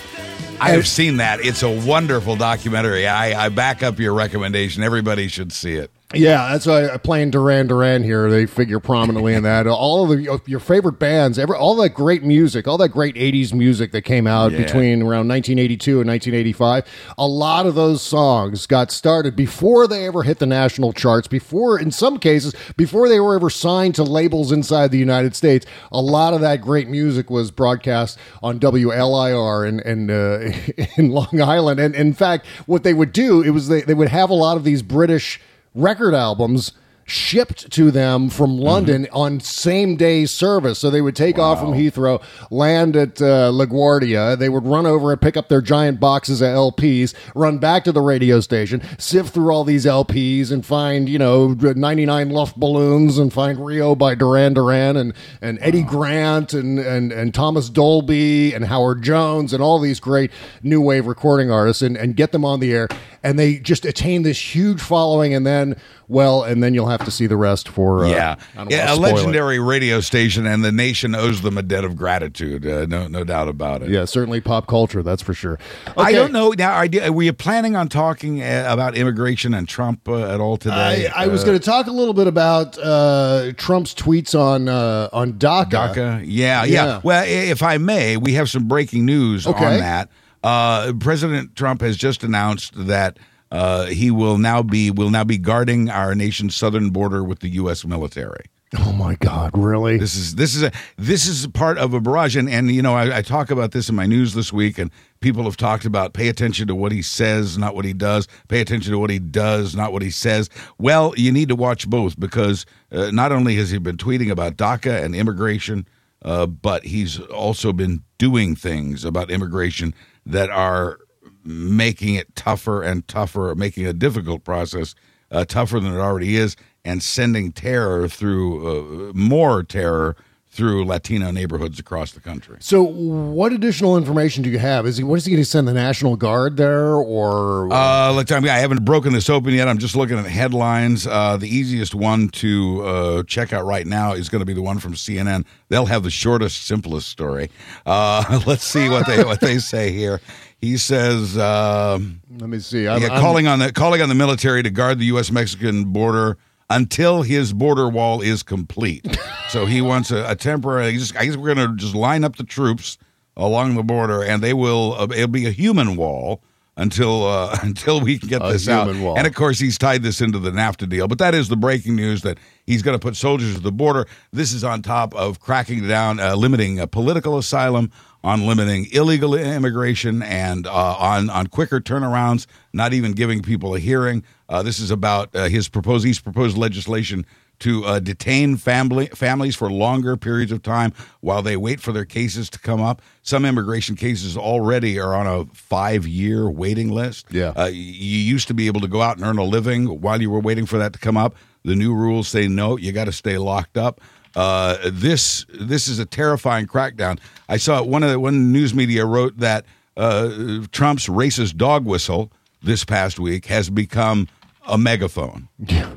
I 0.59 0.71
have 0.71 0.87
seen 0.87 1.17
that. 1.17 1.41
It's 1.41 1.63
a 1.63 1.69
wonderful 1.69 2.35
documentary. 2.35 3.07
I, 3.07 3.45
I 3.45 3.49
back 3.49 3.83
up 3.83 3.99
your 3.99 4.13
recommendation. 4.13 4.83
Everybody 4.83 5.27
should 5.27 5.51
see 5.51 5.73
it. 5.73 5.91
Yeah, 6.13 6.49
that's 6.51 6.65
why 6.65 6.83
uh, 6.83 6.97
playing 6.99 7.31
Duran 7.31 7.67
Duran 7.67 8.03
here. 8.03 8.29
They 8.29 8.45
figure 8.45 8.79
prominently 8.79 9.33
in 9.33 9.43
that. 9.43 9.65
All 9.67 10.03
of 10.03 10.17
the, 10.17 10.41
your 10.45 10.59
favorite 10.59 10.99
bands, 10.99 11.39
every, 11.39 11.55
all 11.55 11.75
that 11.77 11.89
great 11.89 12.23
music, 12.23 12.67
all 12.67 12.77
that 12.77 12.89
great 12.89 13.15
'80s 13.15 13.53
music 13.53 13.91
that 13.93 14.03
came 14.03 14.27
out 14.27 14.51
Yeah. 14.51 14.59
between 14.59 15.01
around 15.01 15.27
1982 15.27 16.01
and 16.01 16.07
1985. 16.09 16.85
A 17.17 17.27
lot 17.27 17.65
of 17.65 17.75
those 17.75 18.01
songs 18.01 18.67
got 18.67 18.91
started 18.91 19.35
before 19.35 19.87
they 19.87 20.05
ever 20.05 20.23
hit 20.23 20.39
the 20.39 20.45
national 20.45 20.93
charts. 20.93 21.27
Before, 21.27 21.79
in 21.79 21.89
some 21.91 22.19
cases, 22.19 22.53
before 22.77 23.09
they 23.09 23.19
were 23.19 23.35
ever 23.35 23.49
signed 23.49 23.95
to 23.95 24.03
labels 24.03 24.51
inside 24.51 24.91
the 24.91 24.99
United 24.99 25.35
States. 25.35 25.65
A 25.91 26.01
lot 26.01 26.33
of 26.33 26.41
that 26.41 26.61
great 26.61 26.87
music 26.87 27.29
was 27.29 27.49
broadcast 27.51 28.19
on 28.41 28.59
WLIR 28.59 29.67
in 29.67 29.79
in, 29.79 30.09
uh, 30.11 30.51
in 30.97 31.09
Long 31.11 31.41
Island. 31.41 31.79
And 31.79 31.95
in 31.95 32.13
fact, 32.13 32.45
what 32.65 32.83
they 32.83 32.93
would 32.93 33.13
do 33.13 33.41
it 33.41 33.49
was 33.49 33.67
they, 33.67 33.81
they 33.81 33.93
would 33.93 34.09
have 34.09 34.29
a 34.29 34.33
lot 34.35 34.57
of 34.57 34.63
these 34.63 34.81
British 34.81 35.39
record 35.73 36.13
albums 36.13 36.73
shipped 37.05 37.69
to 37.71 37.91
them 37.91 38.29
from 38.29 38.57
London 38.57 39.07
on 39.11 39.39
same 39.39 39.95
day 39.95 40.25
service. 40.25 40.79
So 40.79 40.89
they 40.89 41.01
would 41.01 41.15
take 41.15 41.37
off 41.37 41.59
from 41.59 41.73
Heathrow, 41.73 42.21
land 42.49 42.95
at 42.95 43.21
uh, 43.21 43.51
LaGuardia. 43.51 44.37
They 44.37 44.49
would 44.49 44.65
run 44.65 44.85
over 44.85 45.11
and 45.11 45.21
pick 45.21 45.37
up 45.37 45.49
their 45.49 45.61
giant 45.61 45.99
boxes 45.99 46.41
of 46.41 46.47
LPs, 46.47 47.13
run 47.35 47.57
back 47.57 47.83
to 47.85 47.91
the 47.91 48.01
radio 48.01 48.39
station, 48.39 48.81
sift 48.97 49.33
through 49.33 49.53
all 49.53 49.63
these 49.63 49.85
LPs 49.85 50.51
and 50.51 50.65
find, 50.65 51.09
you 51.09 51.19
know, 51.19 51.49
99 51.53 52.29
Luftballons 52.29 53.19
and 53.19 53.31
find 53.31 53.63
Rio 53.63 53.95
by 53.95 54.15
Duran 54.15 54.53
Duran 54.53 54.97
and, 54.97 55.13
and 55.41 55.57
Eddie 55.61 55.83
Grant 55.83 56.53
and, 56.53 56.79
and, 56.79 57.11
and 57.11 57.33
Thomas 57.33 57.69
Dolby 57.69 58.53
and 58.53 58.65
Howard 58.65 59.01
Jones 59.01 59.53
and 59.53 59.61
all 59.61 59.79
these 59.79 59.99
great 59.99 60.31
new 60.61 60.81
wave 60.81 61.05
recording 61.05 61.51
artists 61.51 61.81
and, 61.81 61.97
and 61.97 62.15
get 62.15 62.31
them 62.31 62.45
on 62.45 62.59
the 62.59 62.73
air. 62.73 62.87
And 63.23 63.39
they 63.39 63.57
just 63.59 63.85
attain 63.85 64.23
this 64.23 64.37
huge 64.55 64.81
following. 64.81 65.33
And 65.33 65.45
then, 65.47 65.77
well, 66.09 66.43
and 66.43 66.61
then 66.61 66.73
you'll 66.73 66.89
have 66.89 67.05
to 67.05 67.11
see 67.11 67.25
the 67.25 67.37
rest 67.37 67.69
for, 67.69 68.03
uh, 68.03 68.09
yeah, 68.09 68.35
yeah, 68.69 68.93
a 68.93 68.97
wanna 68.99 69.07
it. 69.07 69.13
legendary 69.15 69.59
radio 69.59 70.01
station, 70.01 70.45
and 70.45 70.63
the 70.63 70.71
nation 70.73 71.15
owes 71.15 71.41
them 71.41 71.57
a 71.57 71.61
debt 71.63 71.85
of 71.85 71.95
gratitude. 71.95 72.67
Uh, 72.67 72.85
no, 72.85 73.07
no 73.07 73.23
doubt 73.23 73.47
about 73.47 73.81
it. 73.81 73.89
Yeah, 73.89 74.03
certainly 74.03 74.41
pop 74.41 74.67
culture, 74.67 75.01
that's 75.01 75.21
for 75.21 75.33
sure. 75.33 75.57
I 75.95 76.11
don't 76.11 76.33
know. 76.33 76.49
Now, 76.57 76.81
you- 76.81 77.13
were 77.13 77.23
you 77.23 77.31
planning 77.33 77.77
on 77.77 77.87
talking 77.87 78.41
uh, 78.43 78.65
about 78.67 78.95
immigration 78.97 79.53
and 79.53 79.67
Trump 79.69 80.07
uh, 80.09 80.33
at 80.33 80.41
all 80.41 80.57
today? 80.57 81.07
I, 81.07 81.23
I 81.23 81.27
was 81.27 81.43
Uh, 81.43 81.45
going 81.47 81.59
to 81.59 81.65
talk 81.65 81.87
a 81.87 81.91
little 81.91 82.13
bit 82.13 82.27
about 82.27 82.77
uh, 82.77 83.53
Trump's 83.55 83.93
tweets 83.95 84.37
on 84.37 84.67
uh, 84.67 85.07
on 85.13 85.33
DACA. 85.33 85.69
DACA. 85.69 86.23
Yeah, 86.25 86.63
yeah, 86.65 86.65
Yeah. 86.65 87.01
Well, 87.03 87.23
if 87.25 87.63
I 87.63 87.77
may, 87.77 88.17
we 88.17 88.33
have 88.33 88.49
some 88.49 88.67
breaking 88.67 89.05
news 89.05 89.47
Okay. 89.47 89.63
on 89.65 89.79
that. 89.79 90.09
Uh, 90.43 90.93
President 90.99 91.55
Trump 91.55 91.81
has 91.81 91.97
just 91.97 92.23
announced 92.23 92.73
that 92.75 93.17
uh, 93.51 93.85
he 93.85 94.11
will 94.11 94.37
now 94.37 94.63
be 94.63 94.91
will 94.91 95.11
now 95.11 95.23
be 95.23 95.37
guarding 95.37 95.89
our 95.89 96.15
nation's 96.15 96.55
southern 96.55 96.89
border 96.89 97.23
with 97.23 97.39
the 97.39 97.49
U.S. 97.49 97.85
military. 97.85 98.45
Oh 98.79 98.91
my 98.91 99.13
God, 99.15 99.51
really? 99.53 99.97
This 99.97 100.15
is 100.15 100.35
this 100.35 100.55
is 100.55 100.63
a 100.63 100.71
this 100.97 101.27
is 101.27 101.45
part 101.47 101.77
of 101.77 101.93
a 101.93 102.01
barrage, 102.01 102.35
and 102.35 102.49
and 102.49 102.71
you 102.71 102.81
know 102.81 102.95
I, 102.95 103.17
I 103.17 103.21
talk 103.21 103.51
about 103.51 103.71
this 103.71 103.87
in 103.89 103.95
my 103.95 104.07
news 104.07 104.33
this 104.33 104.51
week, 104.51 104.79
and 104.79 104.89
people 105.19 105.43
have 105.43 105.55
talked 105.55 105.85
about 105.85 106.13
pay 106.13 106.27
attention 106.27 106.67
to 106.67 106.75
what 106.75 106.91
he 106.91 107.03
says, 107.03 107.55
not 107.55 107.75
what 107.75 107.85
he 107.85 107.93
does. 107.93 108.27
Pay 108.47 108.61
attention 108.61 108.91
to 108.91 108.97
what 108.97 109.11
he 109.11 109.19
does, 109.19 109.75
not 109.75 109.93
what 109.93 110.01
he 110.01 110.09
says. 110.09 110.49
Well, 110.79 111.13
you 111.15 111.31
need 111.31 111.49
to 111.49 111.55
watch 111.55 111.87
both 111.87 112.19
because 112.19 112.65
uh, 112.91 113.11
not 113.11 113.31
only 113.31 113.55
has 113.57 113.69
he 113.69 113.77
been 113.77 113.97
tweeting 113.97 114.31
about 114.31 114.57
DACA 114.57 115.03
and 115.03 115.13
immigration, 115.13 115.87
uh, 116.23 116.47
but 116.47 116.83
he's 116.85 117.19
also 117.19 117.73
been 117.73 118.01
doing 118.17 118.55
things 118.55 119.05
about 119.05 119.29
immigration 119.29 119.93
that 120.25 120.49
are 120.49 120.99
making 121.43 122.15
it 122.15 122.35
tougher 122.35 122.81
and 122.81 123.07
tougher, 123.07 123.53
making 123.55 123.85
a 123.85 123.93
difficult 123.93 124.43
process 124.43 124.95
uh, 125.31 125.45
tougher 125.45 125.79
than 125.79 125.93
it 125.93 125.99
already 125.99 126.35
is, 126.37 126.55
and 126.85 127.01
sending 127.01 127.51
terror 127.51 128.07
through 128.07 129.09
uh, 129.09 129.13
more 129.13 129.63
terror 129.63 130.15
through 130.53 130.85
Latino 130.85 131.31
neighborhoods 131.31 131.79
across 131.79 132.11
the 132.11 132.19
country. 132.19 132.57
so, 132.59 132.83
what 132.83 133.51
additional 133.51 133.97
information 133.97 134.43
do 134.43 134.51
you 134.51 134.59
have? 134.59 134.85
Is 134.85 134.97
he 134.97 135.03
what 135.03 135.15
is 135.15 135.25
he 135.25 135.31
going 135.31 135.41
to 135.41 135.49
send 135.49 135.67
the 135.67 135.73
National 135.73 136.15
Guard 136.15 136.57
there, 136.57 136.93
or 136.95 137.73
Uh, 137.73 138.11
let's. 138.13 138.31
I, 138.31 138.39
mean, 138.39 138.51
I 138.51 138.59
haven't 138.59 138.85
broken 138.85 139.13
this 139.13 139.31
open 139.31 139.53
yet. 139.53 139.67
I'm 139.67 139.79
just 139.79 139.95
looking 139.95 140.17
at 140.19 140.25
headlines. 140.25 141.07
Uh, 141.07 141.37
the 141.37 141.47
easiest 141.47 141.95
one 141.95 142.29
to 142.29 142.81
uh, 142.83 143.23
check 143.23 143.51
out 143.51 143.65
right 143.65 143.87
now 143.87 144.13
is 144.13 144.29
going 144.29 144.41
to 144.41 144.45
be 144.45 144.53
the 144.53 144.61
one 144.61 144.77
from 144.77 144.93
CNN. 144.93 145.45
They'll 145.69 145.87
have 145.87 146.03
the 146.03 146.11
shortest, 146.11 146.65
simplest 146.67 147.07
story. 147.07 147.49
Uh, 147.85 148.41
let's 148.45 148.63
see 148.63 148.89
what 148.89 149.07
they 149.07 149.23
what 149.23 149.39
they 149.41 149.57
say 149.57 149.91
here. 149.91 150.21
He 150.61 150.77
says. 150.77 151.35
Um, 151.37 152.21
let 152.37 152.47
me 152.49 152.59
see. 152.59 152.87
I'm, 152.87 153.01
yeah, 153.01 153.07
I'm- 153.09 153.21
calling 153.21 153.47
on 153.47 153.57
the 153.57 153.73
calling 153.73 154.03
on 154.03 154.09
the 154.09 154.15
military 154.15 154.61
to 154.61 154.69
guard 154.69 154.99
the 154.99 155.05
U.S. 155.05 155.31
Mexican 155.31 155.85
border 155.85 156.37
until 156.69 157.21
his 157.21 157.53
border 157.53 157.89
wall 157.89 158.21
is 158.21 158.43
complete. 158.43 159.17
so 159.49 159.65
he 159.65 159.81
wants 159.91 160.11
a, 160.11 160.29
a 160.29 160.35
temporary. 160.35 160.87
I 160.87 160.91
guess 160.91 161.37
we're 161.37 161.53
going 161.53 161.69
to 161.69 161.75
just 161.75 161.95
line 161.95 162.23
up 162.23 162.35
the 162.37 162.43
troops 162.43 162.97
along 163.35 163.75
the 163.75 163.83
border, 163.83 164.23
and 164.23 164.41
they 164.43 164.53
will. 164.53 164.93
Uh, 164.97 165.07
it'll 165.11 165.27
be 165.27 165.45
a 165.45 165.51
human 165.51 165.95
wall 165.95 166.41
until 166.77 167.25
uh, 167.27 167.57
until 167.63 168.01
we 168.01 168.17
can 168.17 168.29
get 168.29 168.41
A 168.43 168.51
this 168.51 168.67
out. 168.67 168.95
wall. 168.95 169.17
And 169.17 169.27
of 169.27 169.33
course, 169.33 169.59
he's 169.59 169.77
tied 169.77 170.03
this 170.03 170.21
into 170.21 170.39
the 170.39 170.51
NAFTA 170.51 170.89
deal. 170.89 171.07
But 171.07 171.19
that 171.19 171.35
is 171.35 171.49
the 171.49 171.55
breaking 171.55 171.95
news 171.95 172.21
that 172.23 172.37
he's 172.65 172.81
going 172.81 172.97
to 172.97 172.99
put 172.99 173.15
soldiers 173.15 173.55
at 173.55 173.63
the 173.63 173.71
border. 173.71 174.07
This 174.31 174.53
is 174.53 174.63
on 174.63 174.81
top 174.81 175.13
of 175.15 175.39
cracking 175.39 175.87
down, 175.87 176.19
uh, 176.19 176.35
limiting 176.35 176.79
uh, 176.79 176.85
political 176.85 177.37
asylum, 177.37 177.91
on 178.23 178.45
limiting 178.47 178.87
illegal 178.91 179.35
immigration, 179.35 180.21
and 180.23 180.65
uh, 180.67 180.95
on 180.97 181.29
on 181.29 181.47
quicker 181.47 181.79
turnarounds. 181.79 182.45
Not 182.73 182.93
even 182.93 183.11
giving 183.11 183.41
people 183.41 183.75
a 183.75 183.79
hearing. 183.79 184.23
Uh, 184.49 184.63
this 184.63 184.79
is 184.79 184.91
about 184.91 185.35
uh, 185.35 185.47
his 185.49 185.69
proposed. 185.69 186.05
He's 186.05 186.19
proposed 186.19 186.57
legislation 186.57 187.25
to 187.63 187.85
uh, 187.85 187.99
detain 187.99 188.57
family 188.57 189.07
families 189.07 189.55
for 189.55 189.71
longer 189.71 190.17
periods 190.17 190.51
of 190.51 190.61
time 190.61 190.91
while 191.21 191.41
they 191.41 191.55
wait 191.55 191.79
for 191.79 191.93
their 191.93 192.03
cases 192.03 192.49
to 192.49 192.59
come 192.59 192.81
up. 192.81 193.01
Some 193.21 193.45
immigration 193.45 193.95
cases 193.95 194.35
already 194.35 194.99
are 194.99 195.15
on 195.15 195.27
a 195.27 195.45
five 195.53 196.05
year 196.05 196.49
waiting 196.49 196.89
list. 196.89 197.27
Yeah. 197.31 197.53
Uh, 197.55 197.69
you 197.71 198.17
used 198.17 198.49
to 198.49 198.53
be 198.53 198.67
able 198.67 198.81
to 198.81 198.89
go 198.89 199.01
out 199.01 199.15
and 199.15 199.25
earn 199.25 199.37
a 199.37 199.45
living 199.45 200.01
while 200.01 200.21
you 200.21 200.29
were 200.29 200.41
waiting 200.41 200.65
for 200.65 200.77
that 200.77 200.91
to 200.91 200.99
come 200.99 201.15
up. 201.15 201.35
The 201.63 201.75
new 201.75 201.93
rules 201.95 202.27
say 202.27 202.49
no, 202.49 202.75
you 202.77 202.91
got 202.91 203.05
to 203.05 203.13
stay 203.13 203.37
locked 203.37 203.77
up. 203.77 204.01
Uh, 204.35 204.77
this 204.91 205.45
this 205.53 205.87
is 205.87 205.99
a 205.99 206.05
terrifying 206.05 206.67
crackdown. 206.67 207.17
I 207.47 207.55
saw 207.55 207.81
one 207.81 208.03
of 208.03 208.09
the, 208.09 208.19
one 208.19 208.51
news 208.51 208.73
media 208.73 209.05
wrote 209.05 209.37
that 209.37 209.65
uh, 209.95 210.65
Trump's 210.73 211.07
racist 211.07 211.55
dog 211.55 211.85
whistle 211.85 212.29
this 212.61 212.83
past 212.83 213.19
week 213.19 213.45
has 213.45 213.69
become 213.69 214.27
a 214.65 214.77
megaphone, 214.77 215.49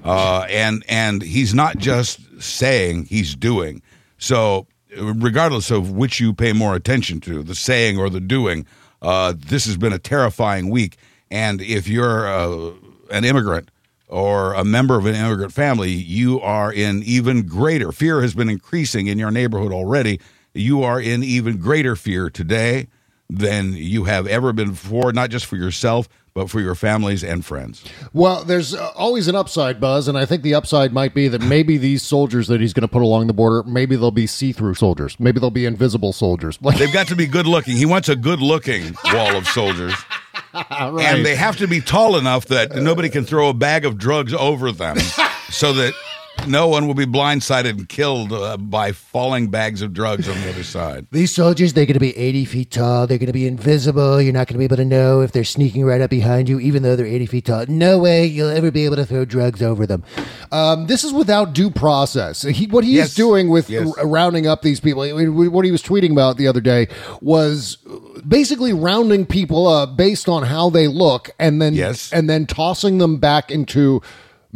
uh, 0.04 0.46
and 0.48 0.84
and 0.88 1.22
he's 1.22 1.54
not 1.54 1.78
just 1.78 2.20
saying, 2.42 3.04
he's 3.04 3.34
doing. 3.36 3.82
So 4.18 4.66
regardless 4.96 5.70
of 5.70 5.92
which 5.92 6.20
you 6.20 6.32
pay 6.32 6.52
more 6.52 6.74
attention 6.74 7.20
to, 7.20 7.42
the 7.42 7.54
saying 7.54 7.98
or 7.98 8.10
the 8.10 8.20
doing, 8.20 8.66
uh, 9.02 9.34
this 9.36 9.66
has 9.66 9.76
been 9.76 9.92
a 9.92 9.98
terrifying 9.98 10.70
week. 10.70 10.96
And 11.30 11.60
if 11.60 11.88
you're 11.88 12.28
uh, 12.28 12.72
an 13.10 13.24
immigrant 13.24 13.70
or 14.08 14.54
a 14.54 14.64
member 14.64 14.96
of 14.96 15.06
an 15.06 15.14
immigrant 15.14 15.52
family, 15.52 15.90
you 15.90 16.40
are 16.40 16.72
in 16.72 17.02
even 17.02 17.46
greater 17.46 17.92
fear 17.92 18.22
has 18.22 18.34
been 18.34 18.48
increasing 18.48 19.06
in 19.08 19.18
your 19.18 19.30
neighborhood 19.30 19.72
already. 19.72 20.20
You 20.54 20.82
are 20.82 21.00
in 21.00 21.22
even 21.22 21.58
greater 21.58 21.96
fear 21.96 22.30
today 22.30 22.88
than 23.28 23.72
you 23.72 24.04
have 24.04 24.26
ever 24.26 24.52
been 24.52 24.70
before, 24.70 25.12
not 25.12 25.30
just 25.30 25.46
for 25.46 25.56
yourself, 25.56 26.08
but 26.36 26.50
for 26.50 26.60
your 26.60 26.74
families 26.74 27.24
and 27.24 27.46
friends. 27.46 27.82
Well, 28.12 28.44
there's 28.44 28.74
uh, 28.74 28.92
always 28.94 29.26
an 29.26 29.34
upside, 29.34 29.80
Buzz, 29.80 30.06
and 30.06 30.18
I 30.18 30.26
think 30.26 30.42
the 30.42 30.52
upside 30.54 30.92
might 30.92 31.14
be 31.14 31.28
that 31.28 31.40
maybe 31.40 31.78
these 31.78 32.02
soldiers 32.02 32.46
that 32.48 32.60
he's 32.60 32.74
going 32.74 32.82
to 32.82 32.88
put 32.88 33.00
along 33.00 33.26
the 33.26 33.32
border, 33.32 33.62
maybe 33.62 33.96
they'll 33.96 34.10
be 34.10 34.26
see-through 34.26 34.74
soldiers, 34.74 35.18
maybe 35.18 35.40
they'll 35.40 35.50
be 35.50 35.64
invisible 35.64 36.12
soldiers. 36.12 36.58
Like, 36.60 36.76
They've 36.86 36.92
got 36.92 37.06
to 37.08 37.16
be 37.16 37.26
good 37.26 37.46
looking. 37.46 37.78
He 37.78 37.86
wants 37.86 38.10
a 38.10 38.16
good 38.16 38.40
looking 38.40 38.94
wall 39.06 39.34
of 39.34 39.48
soldiers. 39.48 39.94
And 40.54 41.24
they 41.24 41.36
have 41.36 41.58
to 41.58 41.68
be 41.68 41.82
tall 41.82 42.16
enough 42.16 42.46
that 42.46 42.74
nobody 42.74 43.10
can 43.10 43.24
throw 43.24 43.50
a 43.50 43.54
bag 43.54 43.84
of 43.84 43.98
drugs 43.98 44.32
over 44.32 44.72
them 44.72 44.96
so 45.50 45.74
that 45.74 45.92
no 46.46 46.68
one 46.68 46.86
will 46.86 46.94
be 46.94 47.06
blindsided 47.06 47.70
and 47.70 47.88
killed 47.88 48.32
uh, 48.32 48.56
by 48.56 48.92
falling 48.92 49.48
bags 49.50 49.82
of 49.82 49.92
drugs 49.92 50.28
on 50.28 50.40
the 50.42 50.48
other 50.48 50.62
side. 50.62 51.06
These 51.12 51.34
soldiers, 51.34 51.72
they're 51.72 51.86
going 51.86 51.94
to 51.94 52.00
be 52.00 52.16
80 52.16 52.44
feet 52.44 52.70
tall. 52.70 53.06
They're 53.06 53.18
going 53.18 53.26
to 53.28 53.32
be 53.32 53.46
invisible. 53.46 54.20
You're 54.20 54.32
not 54.32 54.46
going 54.46 54.54
to 54.54 54.58
be 54.58 54.64
able 54.64 54.76
to 54.76 54.84
know 54.84 55.20
if 55.22 55.32
they're 55.32 55.44
sneaking 55.44 55.84
right 55.84 56.00
up 56.00 56.10
behind 56.10 56.48
you, 56.48 56.60
even 56.60 56.82
though 56.82 56.94
they're 56.96 57.06
80 57.06 57.26
feet 57.26 57.44
tall. 57.46 57.64
No 57.68 57.98
way 57.98 58.26
you'll 58.26 58.50
ever 58.50 58.70
be 58.70 58.84
able 58.84 58.96
to 58.96 59.04
throw 59.06 59.24
drugs 59.24 59.62
over 59.62 59.86
them. 59.86 60.04
Um, 60.52 60.86
this 60.86 61.02
is 61.04 61.12
without 61.12 61.52
due 61.52 61.70
process. 61.70 62.42
He, 62.42 62.66
what 62.66 62.84
he's 62.84 62.94
Yes. 62.94 63.14
doing 63.14 63.48
with 63.48 63.68
Yes. 63.68 63.92
r- 63.98 64.06
rounding 64.06 64.46
up 64.46 64.62
these 64.62 64.78
people, 64.80 65.02
what 65.50 65.64
he 65.64 65.72
was 65.72 65.82
tweeting 65.82 66.12
about 66.12 66.36
the 66.36 66.46
other 66.46 66.60
day 66.60 66.88
was 67.20 67.78
basically 68.26 68.72
rounding 68.72 69.26
people 69.26 69.66
up 69.66 69.96
based 69.96 70.28
on 70.28 70.44
how 70.44 70.70
they 70.70 70.86
look, 70.86 71.30
and 71.38 71.60
then 71.60 71.74
Yes. 71.74 72.12
and 72.12 72.30
then 72.30 72.46
tossing 72.46 72.98
them 72.98 73.16
back 73.18 73.50
into. 73.50 74.00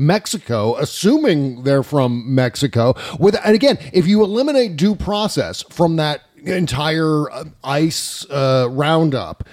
Mexico, 0.00 0.76
assuming 0.76 1.62
they're 1.64 1.82
from 1.82 2.34
Mexico, 2.34 2.94
with 3.18 3.36
and 3.44 3.54
again, 3.54 3.78
if 3.92 4.06
you 4.06 4.22
eliminate 4.22 4.76
due 4.76 4.94
process 4.96 5.62
from 5.70 5.96
that 5.96 6.22
entire 6.42 7.30
uh, 7.30 7.44
ICE 7.62 8.26
uh, 8.30 8.66
roundup, 8.70 9.44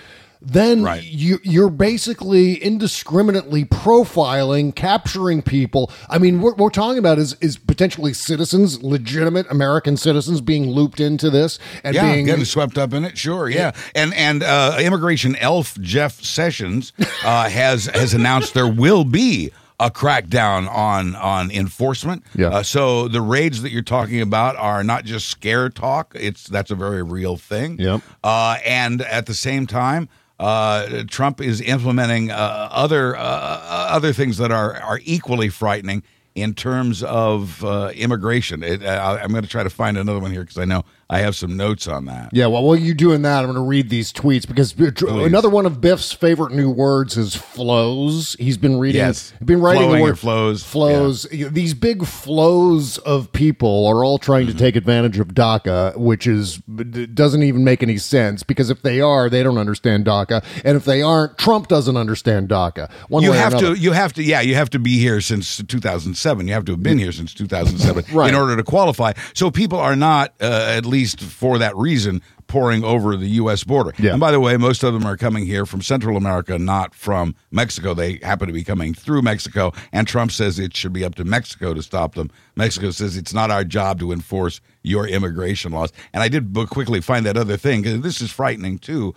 then 0.42 0.84
Right. 0.84 1.04
you, 1.04 1.40
you're 1.44 1.70
basically 1.70 2.54
indiscriminately 2.64 3.66
profiling, 3.66 4.74
capturing 4.74 5.42
people. 5.42 5.92
I 6.10 6.20
mean, 6.20 6.42
what 6.42 6.58
we're 6.58 6.70
talking 6.70 7.00
about 7.00 7.18
is 7.18 7.36
is 7.42 7.58
potentially 7.58 8.14
citizens, 8.14 8.82
legitimate 8.84 9.48
American 9.50 9.98
citizens, 9.98 10.40
being 10.40 10.70
looped 10.70 11.00
into 11.00 11.30
this 11.30 11.58
and 11.84 11.96
Yeah, 11.96 12.14
being 12.14 12.26
getting 12.28 12.46
swept 12.46 12.78
up 12.78 12.94
in 12.94 13.04
it. 13.04 13.18
Sure, 13.18 13.50
yeah. 13.50 13.72
And 13.96 14.14
and 14.14 14.44
uh, 14.44 14.78
immigration 14.80 15.36
elf 15.38 15.78
Jeff 15.82 16.22
Sessions 16.22 16.94
uh, 17.26 17.50
has 17.50 17.88
has 17.88 18.14
announced 18.14 18.54
there 18.54 18.68
will 18.72 19.04
be 19.04 19.52
a 19.80 19.92
crackdown 19.92 20.68
on 20.70 21.16
on 21.16 21.52
enforcement. 21.52 22.24
Yeah. 22.36 22.48
Uh, 22.48 22.64
so 22.64 23.08
the 23.08 23.22
raids 23.22 23.62
that 23.62 23.72
you're 23.72 23.84
talking 23.84 24.22
about 24.22 24.56
are 24.56 24.84
not 24.84 25.06
just 25.06 25.28
scare 25.28 25.70
talk. 25.70 26.14
It's 26.16 26.48
that's 26.48 26.72
a 26.72 26.76
very 26.76 27.04
real 27.04 27.38
thing. 27.38 27.80
Yep. 27.80 28.02
Uh, 28.24 28.58
and 28.66 29.02
at 29.02 29.26
the 29.26 29.34
same 29.34 29.68
time. 29.68 30.10
Uh, 30.40 31.04
Trump 31.10 31.42
is 31.42 31.62
implementing 31.62 32.30
uh, 32.30 32.70
other 32.72 33.16
uh, 33.16 33.20
other 33.20 34.14
things 34.14 34.38
that 34.38 34.52
are 34.52 34.76
are 34.76 35.00
equally 35.04 35.50
frightening 35.50 36.04
in 36.36 36.54
terms 36.54 37.02
of 37.02 37.64
uh, 37.66 37.92
immigration. 37.96 38.62
It, 38.62 38.84
uh, 38.84 39.18
I'm 39.20 39.32
going 39.32 39.42
to 39.42 39.50
try 39.50 39.64
to 39.64 39.70
find 39.72 39.98
another 39.98 40.20
one 40.20 40.32
here 40.32 40.42
because 40.42 40.60
I 40.60 40.66
know 40.66 40.86
I 41.10 41.20
have 41.20 41.36
some 41.38 41.56
notes 41.56 41.88
on 41.88 42.06
that. 42.06 42.32
Yeah, 42.34 42.48
well, 42.48 42.64
while 42.64 42.76
you're 42.76 42.94
doing 42.94 43.22
that, 43.22 43.40
I'm 43.40 43.46
going 43.46 43.56
to 43.56 43.62
read 43.62 43.90
these 43.90 44.12
tweets 44.12 44.46
because 44.48 44.74
another 44.78 45.50
one 45.50 45.66
of 45.66 45.80
Biff's 45.80 46.12
favorite 46.12 46.52
new 46.52 46.70
words 46.70 47.16
is 47.16 47.34
flows. 47.34 48.36
He's 48.40 48.58
been 48.58 48.78
reading, 48.78 49.00
Yes. 49.00 49.32
been 49.44 49.62
writing 49.62 49.84
Flowing 49.84 49.98
the 49.98 50.04
word 50.04 50.20
flows. 50.20 50.64
Flows. 50.64 51.24
These 51.32 51.74
big 51.76 52.06
flows 52.06 52.98
of 53.00 53.32
people 53.32 53.86
are 53.88 54.04
all 54.04 54.18
trying 54.18 54.48
Mm-hmm. 54.48 54.58
to 54.58 54.64
take 54.64 54.76
advantage 54.76 55.18
of 55.20 55.30
DACA, 55.30 55.98
which 55.98 56.28
is 56.28 56.58
doesn't 56.58 57.42
even 57.42 57.64
make 57.64 57.82
any 57.82 57.98
sense 57.98 58.44
because 58.44 58.70
if 58.70 58.82
they 58.82 59.02
are, 59.02 59.30
they 59.30 59.42
don't 59.44 59.58
understand 59.58 60.06
DACA, 60.06 60.44
and 60.64 60.78
if 60.78 60.86
they 60.86 61.02
aren't, 61.02 61.38
Trump 61.38 61.68
doesn't 61.68 61.98
understand 61.98 62.50
DACA. 62.50 62.90
One 63.08 63.24
you 63.24 63.32
way 63.32 63.38
have 63.38 63.58
to 63.60 63.74
you 63.74 63.94
have 63.94 64.14
to 64.14 64.24
yeah 64.24 64.42
you 64.42 64.56
have 64.56 64.70
to 64.72 64.80
be 64.80 65.00
here 65.00 65.22
since 65.22 65.58
2007 65.64 66.48
you 66.48 66.54
have 66.54 66.66
to 66.66 66.74
have 66.74 66.84
been 66.84 67.00
here 67.00 67.12
since 67.12 67.34
2007 67.34 68.06
Right. 68.16 68.30
in 68.30 68.36
order 68.36 68.56
to 68.58 68.64
qualify 68.64 69.14
so 69.34 69.50
people 69.50 69.80
are 69.80 69.96
not 69.96 70.34
uh, 70.42 70.66
at 70.78 70.86
least 70.86 70.97
for 71.06 71.58
that 71.58 71.76
reason 71.76 72.22
pouring 72.48 72.82
over 72.84 73.18
the 73.18 73.28
US 73.42 73.64
border 73.66 73.94
Yeah. 74.00 74.12
and 74.12 74.20
by 74.22 74.32
the 74.32 74.40
way 74.40 74.56
most 74.58 74.82
of 74.84 74.94
them 74.94 75.06
are 75.06 75.18
coming 75.18 75.46
here 75.46 75.66
from 75.66 75.82
Central 75.82 76.16
America 76.16 76.58
not 76.58 76.94
from 76.96 77.36
Mexico 77.52 77.94
they 77.94 78.20
happen 78.24 78.48
to 78.48 78.54
be 78.54 78.64
coming 78.64 78.94
through 78.94 79.22
Mexico 79.22 79.74
and 79.92 80.08
Trump 80.08 80.32
says 80.32 80.58
it 80.58 80.76
should 80.76 80.94
be 80.94 81.04
up 81.04 81.16
to 81.16 81.26
Mexico 81.26 81.74
to 81.74 81.82
stop 81.84 82.16
them 82.16 82.32
Mexico 82.56 82.92
says 82.92 83.18
it's 83.18 83.34
not 83.34 83.52
our 83.52 83.64
job 83.66 84.00
to 84.00 84.12
enforce 84.14 84.62
your 84.84 85.06
immigration 85.08 85.74
laws 85.74 85.92
and 86.14 86.24
I 86.24 86.30
did 86.30 86.56
quickly 86.70 87.02
find 87.02 87.26
that 87.26 87.36
other 87.38 87.58
thing 87.58 87.84
'cause 87.84 88.00
this 88.02 88.22
is 88.22 88.32
frightening 88.32 88.78
too 88.80 89.14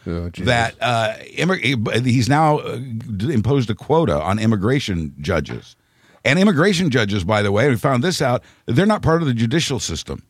that 0.47 0.75
uh, 0.81 1.15
immig- 1.39 2.05
he's 2.05 2.29
now 2.29 2.59
uh, 2.59 2.79
imposed 3.29 3.71
a 3.71 3.75
quota 3.77 4.21
on 4.21 4.39
immigration 4.41 5.15
judges. 5.21 5.77
And 6.25 6.39
immigration 6.39 6.91
judges, 6.91 7.25
by 7.25 7.41
the 7.41 7.51
way, 7.51 7.69
we 7.71 7.77
found 7.77 8.05
this 8.05 8.21
out, 8.21 8.43
they're 8.67 8.85
not 8.85 9.01
part 9.01 9.23
of 9.23 9.29
the 9.29 9.33
judicial 9.33 9.81
system. 9.81 10.23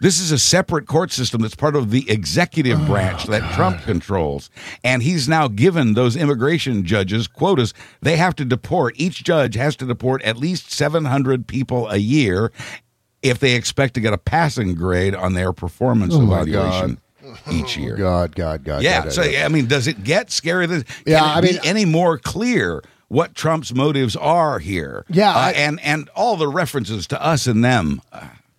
This 0.00 0.20
is 0.20 0.30
a 0.30 0.38
separate 0.38 0.86
court 0.86 1.10
system 1.10 1.40
that's 1.40 1.54
part 1.54 1.74
of 1.74 1.90
the 1.90 2.08
executive 2.10 2.84
branch 2.86 3.24
that 3.26 3.54
Trump 3.54 3.80
controls. 3.82 4.50
And 4.84 5.02
he's 5.02 5.26
now 5.26 5.48
given 5.48 5.94
those 5.94 6.16
immigration 6.16 6.84
judges 6.84 7.26
quotas. 7.26 7.72
They 8.02 8.16
have 8.18 8.36
to 8.36 8.44
deport, 8.44 8.94
each 8.98 9.24
judge 9.24 9.54
has 9.54 9.74
to 9.76 9.86
deport 9.86 10.20
at 10.22 10.36
least 10.36 10.70
700 10.70 11.46
people 11.46 11.88
a 11.88 11.96
year 11.96 12.52
if 13.22 13.38
they 13.38 13.54
expect 13.54 13.94
to 13.94 14.00
get 14.00 14.12
a 14.12 14.18
passing 14.18 14.74
grade 14.74 15.14
on 15.14 15.32
their 15.32 15.52
performance 15.54 16.12
Oh 16.14 16.22
evaluation 16.22 16.98
each 17.50 17.76
year. 17.78 17.96
God, 17.96 18.36
God, 18.36 18.64
God. 18.64 18.82
Yeah. 18.82 19.04
God, 19.04 19.12
so 19.14 19.22
God. 19.24 19.34
I 19.34 19.48
mean, 19.48 19.66
does 19.66 19.86
it 19.86 20.04
get 20.04 20.30
scary? 20.30 20.66
Can 20.68 20.84
Yeah, 21.06 21.24
I 21.24 21.40
mean- 21.40 21.58
any 21.64 21.86
more 21.86 22.18
clear 22.18 22.84
what 23.08 23.34
Trump's 23.34 23.72
motives 23.74 24.14
are 24.14 24.58
here? 24.58 25.04
Yeah, 25.08 25.30
Uh, 25.34 25.38
I- 25.38 25.52
and 25.52 25.80
and 25.80 26.08
all 26.14 26.36
the 26.36 26.48
references 26.48 27.06
to 27.08 27.20
us 27.24 27.46
and 27.46 27.64
them. 27.64 28.02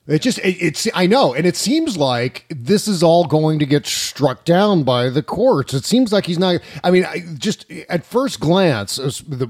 It 0.08 0.22
just 0.22 0.40
it, 0.40 0.56
it's 0.62 0.88
I 0.94 1.06
know, 1.06 1.34
and 1.34 1.46
it 1.46 1.58
seems 1.58 1.98
like 1.98 2.46
this 2.50 2.88
is 2.88 3.04
all 3.04 3.26
going 3.26 3.60
to 3.60 3.66
get 3.66 3.86
struck 3.86 4.46
down 4.46 4.84
by 4.84 5.10
the 5.10 5.22
courts. 5.22 5.74
It 5.74 5.84
seems 5.84 6.14
like 6.14 6.26
he's 6.26 6.40
not. 6.40 6.62
I 6.82 6.92
mean, 6.92 7.04
I, 7.04 7.26
just 7.38 7.70
at 7.90 8.06
first 8.06 8.40
glance, 8.40 8.98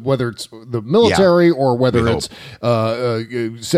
whether 0.01 0.29
it's 0.29 0.47
the 0.51 0.81
military 0.81 1.51
or 1.51 1.77
whether 1.77 2.07
it's 2.07 2.29
uh, 2.63 2.65
uh, 2.65 3.19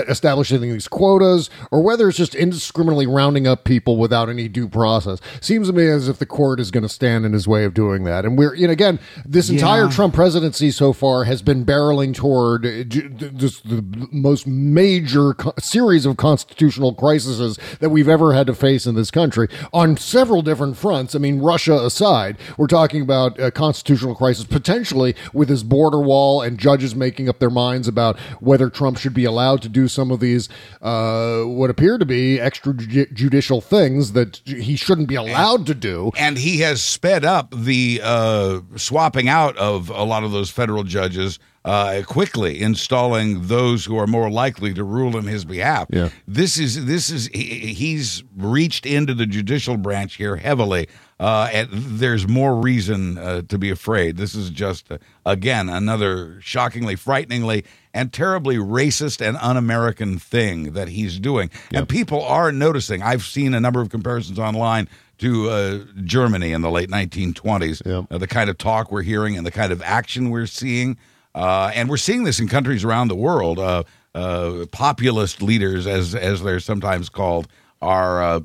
establishing 0.07 0.61
these 0.61 0.87
quotas 0.87 1.49
or 1.69 1.83
whether 1.83 2.07
it's 2.07 2.17
just 2.17 2.33
indiscriminately 2.33 3.07
rounding 3.07 3.45
up 3.45 3.65
people 3.65 3.97
without 3.97 4.29
any 4.29 4.47
due 4.47 4.69
process, 4.69 5.19
seems 5.41 5.67
to 5.67 5.73
me 5.73 5.85
as 5.85 6.07
if 6.07 6.17
the 6.19 6.25
court 6.25 6.61
is 6.61 6.71
going 6.71 6.83
to 6.83 6.89
stand 6.89 7.25
in 7.25 7.33
his 7.33 7.45
way 7.45 7.65
of 7.65 7.73
doing 7.73 8.05
that. 8.05 8.23
And 8.23 8.37
we're 8.37 8.55
you 8.55 8.67
know 8.67 8.73
again, 8.73 8.99
this 9.25 9.49
entire 9.49 9.89
Trump 9.89 10.13
presidency 10.13 10.71
so 10.71 10.93
far 10.93 11.25
has 11.25 11.41
been 11.41 11.65
barreling 11.65 12.13
toward 12.13 12.65
uh, 12.65 12.85
just 12.85 13.67
the 13.67 13.83
most 14.13 14.47
major 14.47 15.33
co- 15.33 15.53
series 15.59 16.05
of 16.05 16.15
constitutional 16.15 16.68
crises 16.97 17.57
that 17.79 17.89
we've 17.89 18.07
ever 18.07 18.33
had 18.33 18.47
to 18.47 18.53
face 18.53 18.85
in 18.85 18.95
this 18.95 19.11
country 19.11 19.47
on 19.73 19.97
several 19.97 20.41
different 20.41 20.77
fronts. 20.77 21.15
I 21.15 21.19
mean, 21.19 21.39
Russia 21.39 21.73
aside, 21.73 22.37
we're 22.57 22.67
talking 22.67 23.01
about 23.01 23.39
a 23.39 23.51
constitutional 23.51 24.15
crisis 24.15 24.45
potentially 24.45 25.15
with 25.33 25.49
his 25.49 25.63
border 25.63 25.99
wall 25.99 26.41
and 26.41 26.57
judges 26.57 26.95
making 26.95 27.29
up 27.29 27.39
their 27.39 27.49
minds 27.49 27.87
about 27.87 28.19
whether 28.39 28.69
Trump 28.69 28.97
should 28.97 29.13
be 29.13 29.25
allowed 29.25 29.61
to 29.61 29.69
do 29.69 29.87
some 29.87 30.11
of 30.11 30.19
these 30.19 30.49
uh, 30.81 31.41
what 31.43 31.69
appear 31.69 31.97
to 31.97 32.05
be 32.05 32.37
extrajudicial 32.37 33.63
things 33.63 34.13
that 34.13 34.41
he 34.45 34.75
shouldn't 34.75 35.07
be 35.07 35.15
allowed 35.15 35.65
to 35.65 35.75
do. 35.75 36.11
And 36.17 36.37
he 36.37 36.59
has 36.59 36.81
sped 36.81 37.25
up 37.25 37.53
the 37.55 38.01
uh, 38.03 38.61
swapping 38.75 39.29
out 39.29 39.57
of 39.57 39.89
a 39.89 40.03
lot 40.03 40.23
of 40.23 40.31
those 40.31 40.49
federal 40.49 40.83
judges 40.83 41.39
uh, 41.69 42.01
quickly, 42.05 42.59
installing 42.61 43.47
those 43.47 43.85
who 43.85 43.95
are 43.97 44.07
more 44.07 44.29
likely 44.29 44.73
to 44.73 44.83
rule 44.83 45.15
in 45.17 45.25
his 45.25 45.45
behalf. 45.45 45.85
Yeah. 45.91 46.09
This 46.27 46.57
is 46.57 46.85
this 46.85 47.09
is 47.09 47.27
he, 47.33 47.73
he's 47.73 48.23
reached 48.35 48.85
into 48.85 49.13
the 49.13 49.25
judicial 49.25 49.77
branch 49.77 50.15
here 50.15 50.35
heavily. 50.37 50.87
Uh, 51.19 51.49
and 51.51 51.67
there's 51.71 52.25
more 52.29 52.55
reason 52.55 53.17
uh, 53.17 53.41
to 53.49 53.57
be 53.57 53.69
afraid. 53.69 54.15
This 54.15 54.33
is 54.35 54.49
just, 54.49 54.89
uh, 54.89 54.97
again, 55.25 55.67
another 55.67 56.39
shockingly, 56.39 56.95
frighteningly, 56.95 57.65
and 57.93 58.13
terribly 58.13 58.55
racist 58.55 59.19
and 59.27 59.35
un 59.41 59.57
American 59.57 60.17
thing 60.17 60.71
that 60.73 60.87
he's 60.87 61.19
doing. 61.19 61.49
And 61.73 61.89
people 61.89 62.23
are 62.23 62.53
noticing. 62.53 63.01
I've 63.03 63.23
seen 63.23 63.53
a 63.53 63.59
number 63.59 63.81
of 63.81 63.89
comparisons 63.89 64.39
online 64.39 64.87
to 65.17 65.49
uh, 65.49 65.79
Germany 66.05 66.53
in 66.53 66.61
the 66.61 66.71
late 66.71 66.89
1920s, 66.89 67.85
Yep. 67.85 68.05
uh, 68.09 68.17
the 68.17 68.27
kind 68.27 68.49
of 68.49 68.57
talk 68.57 68.89
we're 68.89 69.01
hearing 69.03 69.35
and 69.37 69.45
the 69.45 69.51
kind 69.51 69.73
of 69.73 69.81
action 69.81 70.29
we're 70.29 70.47
seeing. 70.47 70.97
Uh, 71.35 71.71
and 71.75 71.89
we're 71.89 71.97
seeing 71.97 72.23
this 72.23 72.39
in 72.39 72.47
countries 72.47 72.83
around 72.83 73.07
the 73.07 73.15
world. 73.15 73.59
Uh, 73.59 73.83
uh, 74.15 74.65
populist 74.71 75.41
leaders, 75.41 75.85
as 75.85 76.15
as 76.15 76.41
they're 76.41 76.59
sometimes 76.59 77.09
called, 77.09 77.47
are 77.81 78.21
uh, 78.23 78.39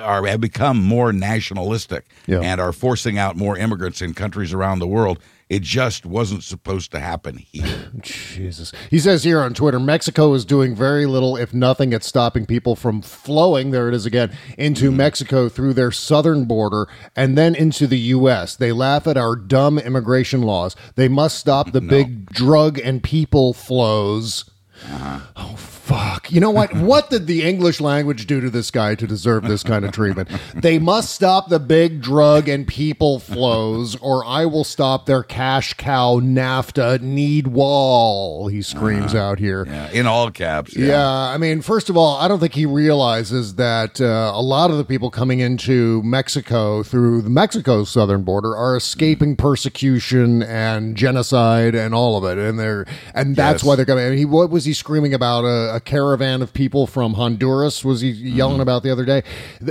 are 0.00 0.24
have 0.26 0.40
become 0.40 0.82
more 0.82 1.12
nationalistic 1.12 2.06
Yeah. 2.26 2.40
and 2.40 2.60
are 2.60 2.72
forcing 2.72 3.18
out 3.18 3.36
more 3.36 3.58
immigrants 3.58 4.00
in 4.00 4.14
countries 4.14 4.52
around 4.52 4.78
the 4.78 4.86
world. 4.86 5.18
It 5.48 5.62
just 5.62 6.04
wasn't 6.04 6.44
supposed 6.44 6.90
to 6.90 7.00
happen 7.00 7.38
here. 7.38 7.90
Jesus. 8.00 8.70
He 8.90 8.98
says 8.98 9.24
here 9.24 9.40
on 9.40 9.54
Twitter 9.54 9.80
Mexico 9.80 10.34
is 10.34 10.44
doing 10.44 10.74
very 10.74 11.06
little, 11.06 11.36
if 11.36 11.54
nothing, 11.54 11.94
at 11.94 12.04
stopping 12.04 12.44
people 12.44 12.76
from 12.76 13.00
flowing, 13.00 13.70
there 13.70 13.88
it 13.88 13.94
is 13.94 14.04
again, 14.04 14.36
into 14.58 14.90
mm. 14.90 14.96
Mexico 14.96 15.48
through 15.48 15.72
their 15.72 15.90
southern 15.90 16.44
border 16.44 16.86
and 17.16 17.38
then 17.38 17.54
into 17.54 17.86
the 17.86 17.98
U.S. 17.98 18.56
They 18.56 18.72
laugh 18.72 19.06
at 19.06 19.16
our 19.16 19.36
dumb 19.36 19.78
immigration 19.78 20.42
laws. 20.42 20.76
They 20.96 21.08
must 21.08 21.38
stop 21.38 21.72
the 21.72 21.80
big 21.98 22.26
drug 22.30 22.78
and 22.78 23.02
people 23.02 23.54
flows. 23.54 24.50
Uh-huh. 24.84 25.20
Oh, 25.36 25.56
fuck. 25.88 26.30
You 26.30 26.40
know 26.40 26.50
what? 26.50 26.74
what 26.76 27.08
did 27.10 27.26
the 27.26 27.42
English 27.42 27.80
language 27.80 28.26
do 28.26 28.40
to 28.40 28.50
this 28.50 28.70
guy 28.70 28.94
to 28.94 29.06
deserve 29.06 29.44
this 29.44 29.62
kind 29.62 29.84
of 29.84 29.92
treatment? 29.92 30.28
They 30.54 30.78
must 30.78 31.14
stop 31.14 31.48
the 31.48 31.58
big 31.58 32.00
drug 32.02 32.48
and 32.48 32.66
people 32.66 33.18
flows, 33.18 33.96
or 33.96 34.24
I 34.24 34.44
will 34.44 34.64
stop 34.64 35.06
their 35.06 35.22
cash 35.22 35.74
cow 35.74 36.20
NAFTA 36.20 37.00
need 37.00 37.48
wall, 37.48 38.48
he 38.48 38.60
screams 38.62 39.14
out 39.14 39.38
here. 39.38 39.64
Yeah, 39.66 39.90
in 39.90 40.06
all 40.06 40.30
caps. 40.30 40.76
Yeah. 40.76 41.08
I 41.08 41.38
mean, 41.38 41.62
first 41.62 41.88
of 41.88 41.96
all, 41.96 42.16
I 42.18 42.28
don't 42.28 42.38
think 42.40 42.54
he 42.54 42.66
realizes 42.66 43.54
that 43.54 44.00
uh, 44.00 44.32
a 44.34 44.42
lot 44.42 44.70
of 44.70 44.76
the 44.76 44.84
people 44.84 45.10
coming 45.10 45.40
into 45.40 46.02
Mexico 46.02 46.82
through 46.82 47.22
the 47.22 47.30
Mexico 47.30 47.84
southern 47.84 48.22
border 48.22 48.54
are 48.56 48.76
escaping 48.76 49.36
persecution 49.36 50.42
and 50.42 50.96
genocide 50.96 51.74
and 51.74 51.94
all 51.94 52.16
of 52.16 52.24
it, 52.24 52.38
and 52.42 52.58
they're 52.58 52.84
and 53.14 53.34
that's 53.36 53.62
Yes. 53.62 53.64
why 53.64 53.76
they're 53.76 53.86
coming. 53.86 54.04
I 54.04 54.10
mean, 54.10 54.18
he 54.18 54.24
what 54.24 54.50
was 54.50 54.64
he 54.64 54.72
screaming 54.74 55.14
about 55.14 55.44
a, 55.44 55.76
a 55.76 55.77
caravan 55.80 56.42
of 56.42 56.52
people 56.52 56.86
from 56.86 57.14
Honduras? 57.14 57.84
Was 57.84 58.00
he 58.00 58.10
yelling 58.10 58.60
about 58.60 58.82
the 58.82 58.90
other 58.90 59.04
day? 59.04 59.22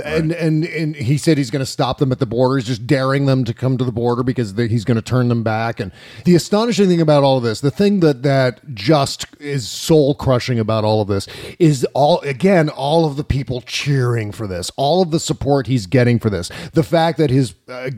And 0.04 0.32
and 0.32 0.64
and 0.64 0.96
he 0.96 1.18
said 1.18 1.38
he's 1.38 1.50
going 1.50 1.64
to 1.64 1.70
stop 1.70 1.98
them 1.98 2.12
at 2.12 2.18
the 2.18 2.26
border. 2.26 2.56
He's 2.56 2.66
just 2.66 2.86
daring 2.86 3.26
them 3.26 3.44
to 3.44 3.54
come 3.54 3.78
to 3.78 3.84
the 3.84 3.92
border 3.92 4.22
because 4.22 4.54
they, 4.54 4.68
he's 4.68 4.84
going 4.84 4.96
to 4.96 5.02
turn 5.02 5.28
them 5.28 5.42
back. 5.42 5.80
And 5.80 5.92
the 6.24 6.34
astonishing 6.34 6.88
thing 6.88 7.00
about 7.00 7.22
all 7.24 7.38
of 7.38 7.42
this, 7.42 7.60
the 7.60 7.70
thing 7.70 8.00
that 8.00 8.22
that 8.22 8.74
just 8.74 9.26
is 9.40 9.68
soul 9.68 10.14
crushing 10.14 10.58
about 10.58 10.84
all 10.84 11.00
of 11.00 11.08
this, 11.08 11.26
is 11.58 11.86
all 11.94 12.20
again 12.20 12.68
all 12.68 13.06
of 13.06 13.16
the 13.16 13.24
people 13.24 13.60
cheering 13.62 14.32
for 14.32 14.46
this, 14.46 14.70
all 14.76 15.02
of 15.02 15.10
the 15.10 15.20
support 15.20 15.66
he's 15.66 15.86
getting 15.86 16.18
for 16.18 16.30
this, 16.30 16.50
the 16.72 16.82
fact 16.82 17.18
that 17.18 17.30
his, 17.30 17.54
uh, 17.68 17.90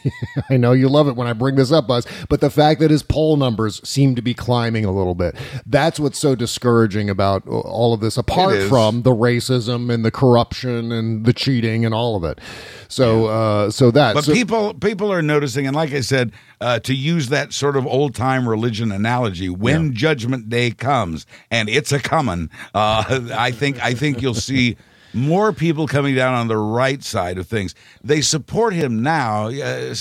I 0.50 0.56
know 0.56 0.72
you 0.72 0.88
love 0.88 1.08
it 1.08 1.16
when 1.16 1.26
I 1.26 1.32
bring 1.32 1.56
this 1.56 1.72
up, 1.72 1.86
Buzz, 1.86 2.06
but 2.28 2.40
the 2.40 2.50
fact 2.50 2.80
that 2.80 2.90
his 2.90 3.02
poll 3.02 3.36
numbers 3.36 3.86
seem 3.88 4.14
to 4.14 4.22
be 4.22 4.34
climbing 4.34 4.84
a 4.84 4.92
little 4.92 5.14
bit, 5.14 5.36
that's 5.66 5.98
what's 5.98 6.18
so 6.18 6.34
discouraging 6.34 7.10
about 7.10 7.42
all 7.60 7.94
of 7.94 8.00
this. 8.00 8.16
Apart 8.16 8.62
from 8.68 9.02
the 9.02 9.10
racism 9.10 9.92
and 9.92 10.04
the 10.04 10.10
corruption 10.10 10.92
and 10.92 11.24
the 11.24 11.32
cheating 11.32 11.84
and 11.84 11.94
all 11.94 12.16
of 12.16 12.24
it, 12.24 12.40
so 12.88 13.26
uh, 13.26 13.70
so 13.70 13.90
that 13.90 14.14
But 14.14 14.24
so- 14.24 14.32
people 14.32 14.74
people 14.74 15.12
are 15.12 15.22
noticing, 15.22 15.66
and 15.66 15.74
like 15.74 15.92
I 15.92 16.00
said, 16.00 16.32
uh, 16.60 16.78
to 16.80 16.94
use 16.94 17.28
that 17.28 17.52
sort 17.52 17.76
of 17.76 17.86
old 17.86 18.14
time 18.14 18.48
religion 18.48 18.92
analogy, 18.92 19.48
when 19.48 19.94
Judgment 19.94 20.48
Day 20.48 20.70
comes, 20.70 21.26
and 21.50 21.68
it's 21.68 21.92
a 21.92 21.98
coming, 21.98 22.50
uh, 22.74 23.28
I 23.34 23.50
think 23.50 23.82
I 23.84 23.94
think 23.94 24.22
you'll 24.22 24.34
see 24.34 24.76
more 25.12 25.52
people 25.52 25.86
coming 25.86 26.14
down 26.14 26.34
on 26.34 26.48
the 26.48 26.56
right 26.56 27.02
side 27.04 27.38
of 27.38 27.46
things. 27.46 27.74
They 28.02 28.20
support 28.20 28.74
him 28.74 29.02
now. 29.02 29.46
Uh, 29.46 29.94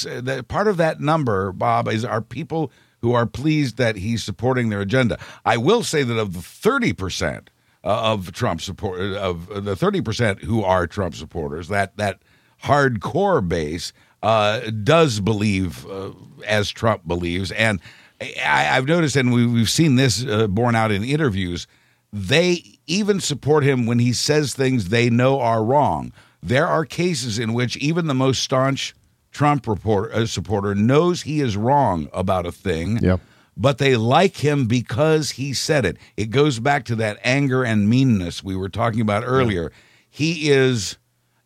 part 0.48 0.68
of 0.68 0.78
that 0.78 1.00
number, 1.00 1.52
Bob, 1.52 1.88
is 1.88 2.04
are 2.04 2.22
people 2.22 2.72
who 3.04 3.14
are 3.14 3.28
pleased 3.28 3.78
that 3.78 3.98
he's 3.98 4.24
supporting 4.24 4.70
their 4.70 4.82
agenda. 4.82 5.20
I 5.46 5.58
will 5.58 5.84
say 5.84 6.02
that 6.04 6.18
of 6.18 6.34
the 6.34 6.42
thirty 6.42 6.94
percent 6.94 7.52
uh, 7.84 8.14
of 8.14 8.32
Trump 8.32 8.62
support 8.62 9.00
of 9.00 9.64
the 9.64 9.76
thirty 9.76 10.02
percent 10.02 10.42
who 10.42 10.64
are 10.64 10.88
Trump 10.88 11.14
supporters, 11.14 11.68
that 11.68 11.98
that 11.98 12.22
hardcore 12.64 13.48
base 13.48 13.94
uh, 14.24 14.62
does 14.84 15.20
believe 15.20 15.86
uh, 15.88 16.12
as 16.48 16.72
Trump 16.72 17.06
believes, 17.06 17.52
and 17.52 17.82
I, 18.22 18.70
I've 18.72 18.88
noticed, 18.88 19.18
and 19.18 19.34
we, 19.34 19.46
we've 19.46 19.70
seen 19.70 19.98
this 19.98 20.26
uh, 20.26 20.48
borne 20.48 20.76
out 20.76 20.92
in 20.92 21.04
interviews. 21.04 21.68
They 22.14 22.80
even 22.88 23.20
support 23.20 23.64
him 23.66 23.86
when 23.86 24.00
he 24.00 24.14
says 24.14 24.54
things 24.54 24.90
they 24.90 25.10
know 25.10 25.42
are 25.42 25.64
wrong. 25.64 26.14
There 26.42 26.68
are 26.68 26.86
cases 26.86 27.38
in 27.38 27.54
which 27.54 27.76
even 27.78 28.08
the 28.08 28.14
most 28.14 28.44
staunch 28.44 28.96
Trump 29.34 29.68
reporter, 29.68 30.14
uh, 30.14 30.26
supporter 30.26 30.74
knows 30.76 31.24
he 31.24 31.42
is 31.42 31.58
wrong 31.58 32.08
about 32.14 32.46
a 32.46 32.52
thing 32.52 32.98
Yep. 33.02 33.20
but 33.58 33.80
they 33.80 33.96
like 33.98 34.38
him 34.38 34.68
because 34.68 35.32
he 35.32 35.54
said 35.54 35.86
it. 35.86 35.98
It 36.16 36.30
goes 36.30 36.60
back 36.60 36.86
to 36.86 36.96
that 36.98 37.18
anger 37.24 37.64
and 37.64 37.90
meanness 37.90 38.44
we 38.44 38.56
were 38.56 38.70
talking 38.70 39.02
about 39.02 39.24
earlier. 39.26 39.72
He 40.10 40.50
is 40.50 40.98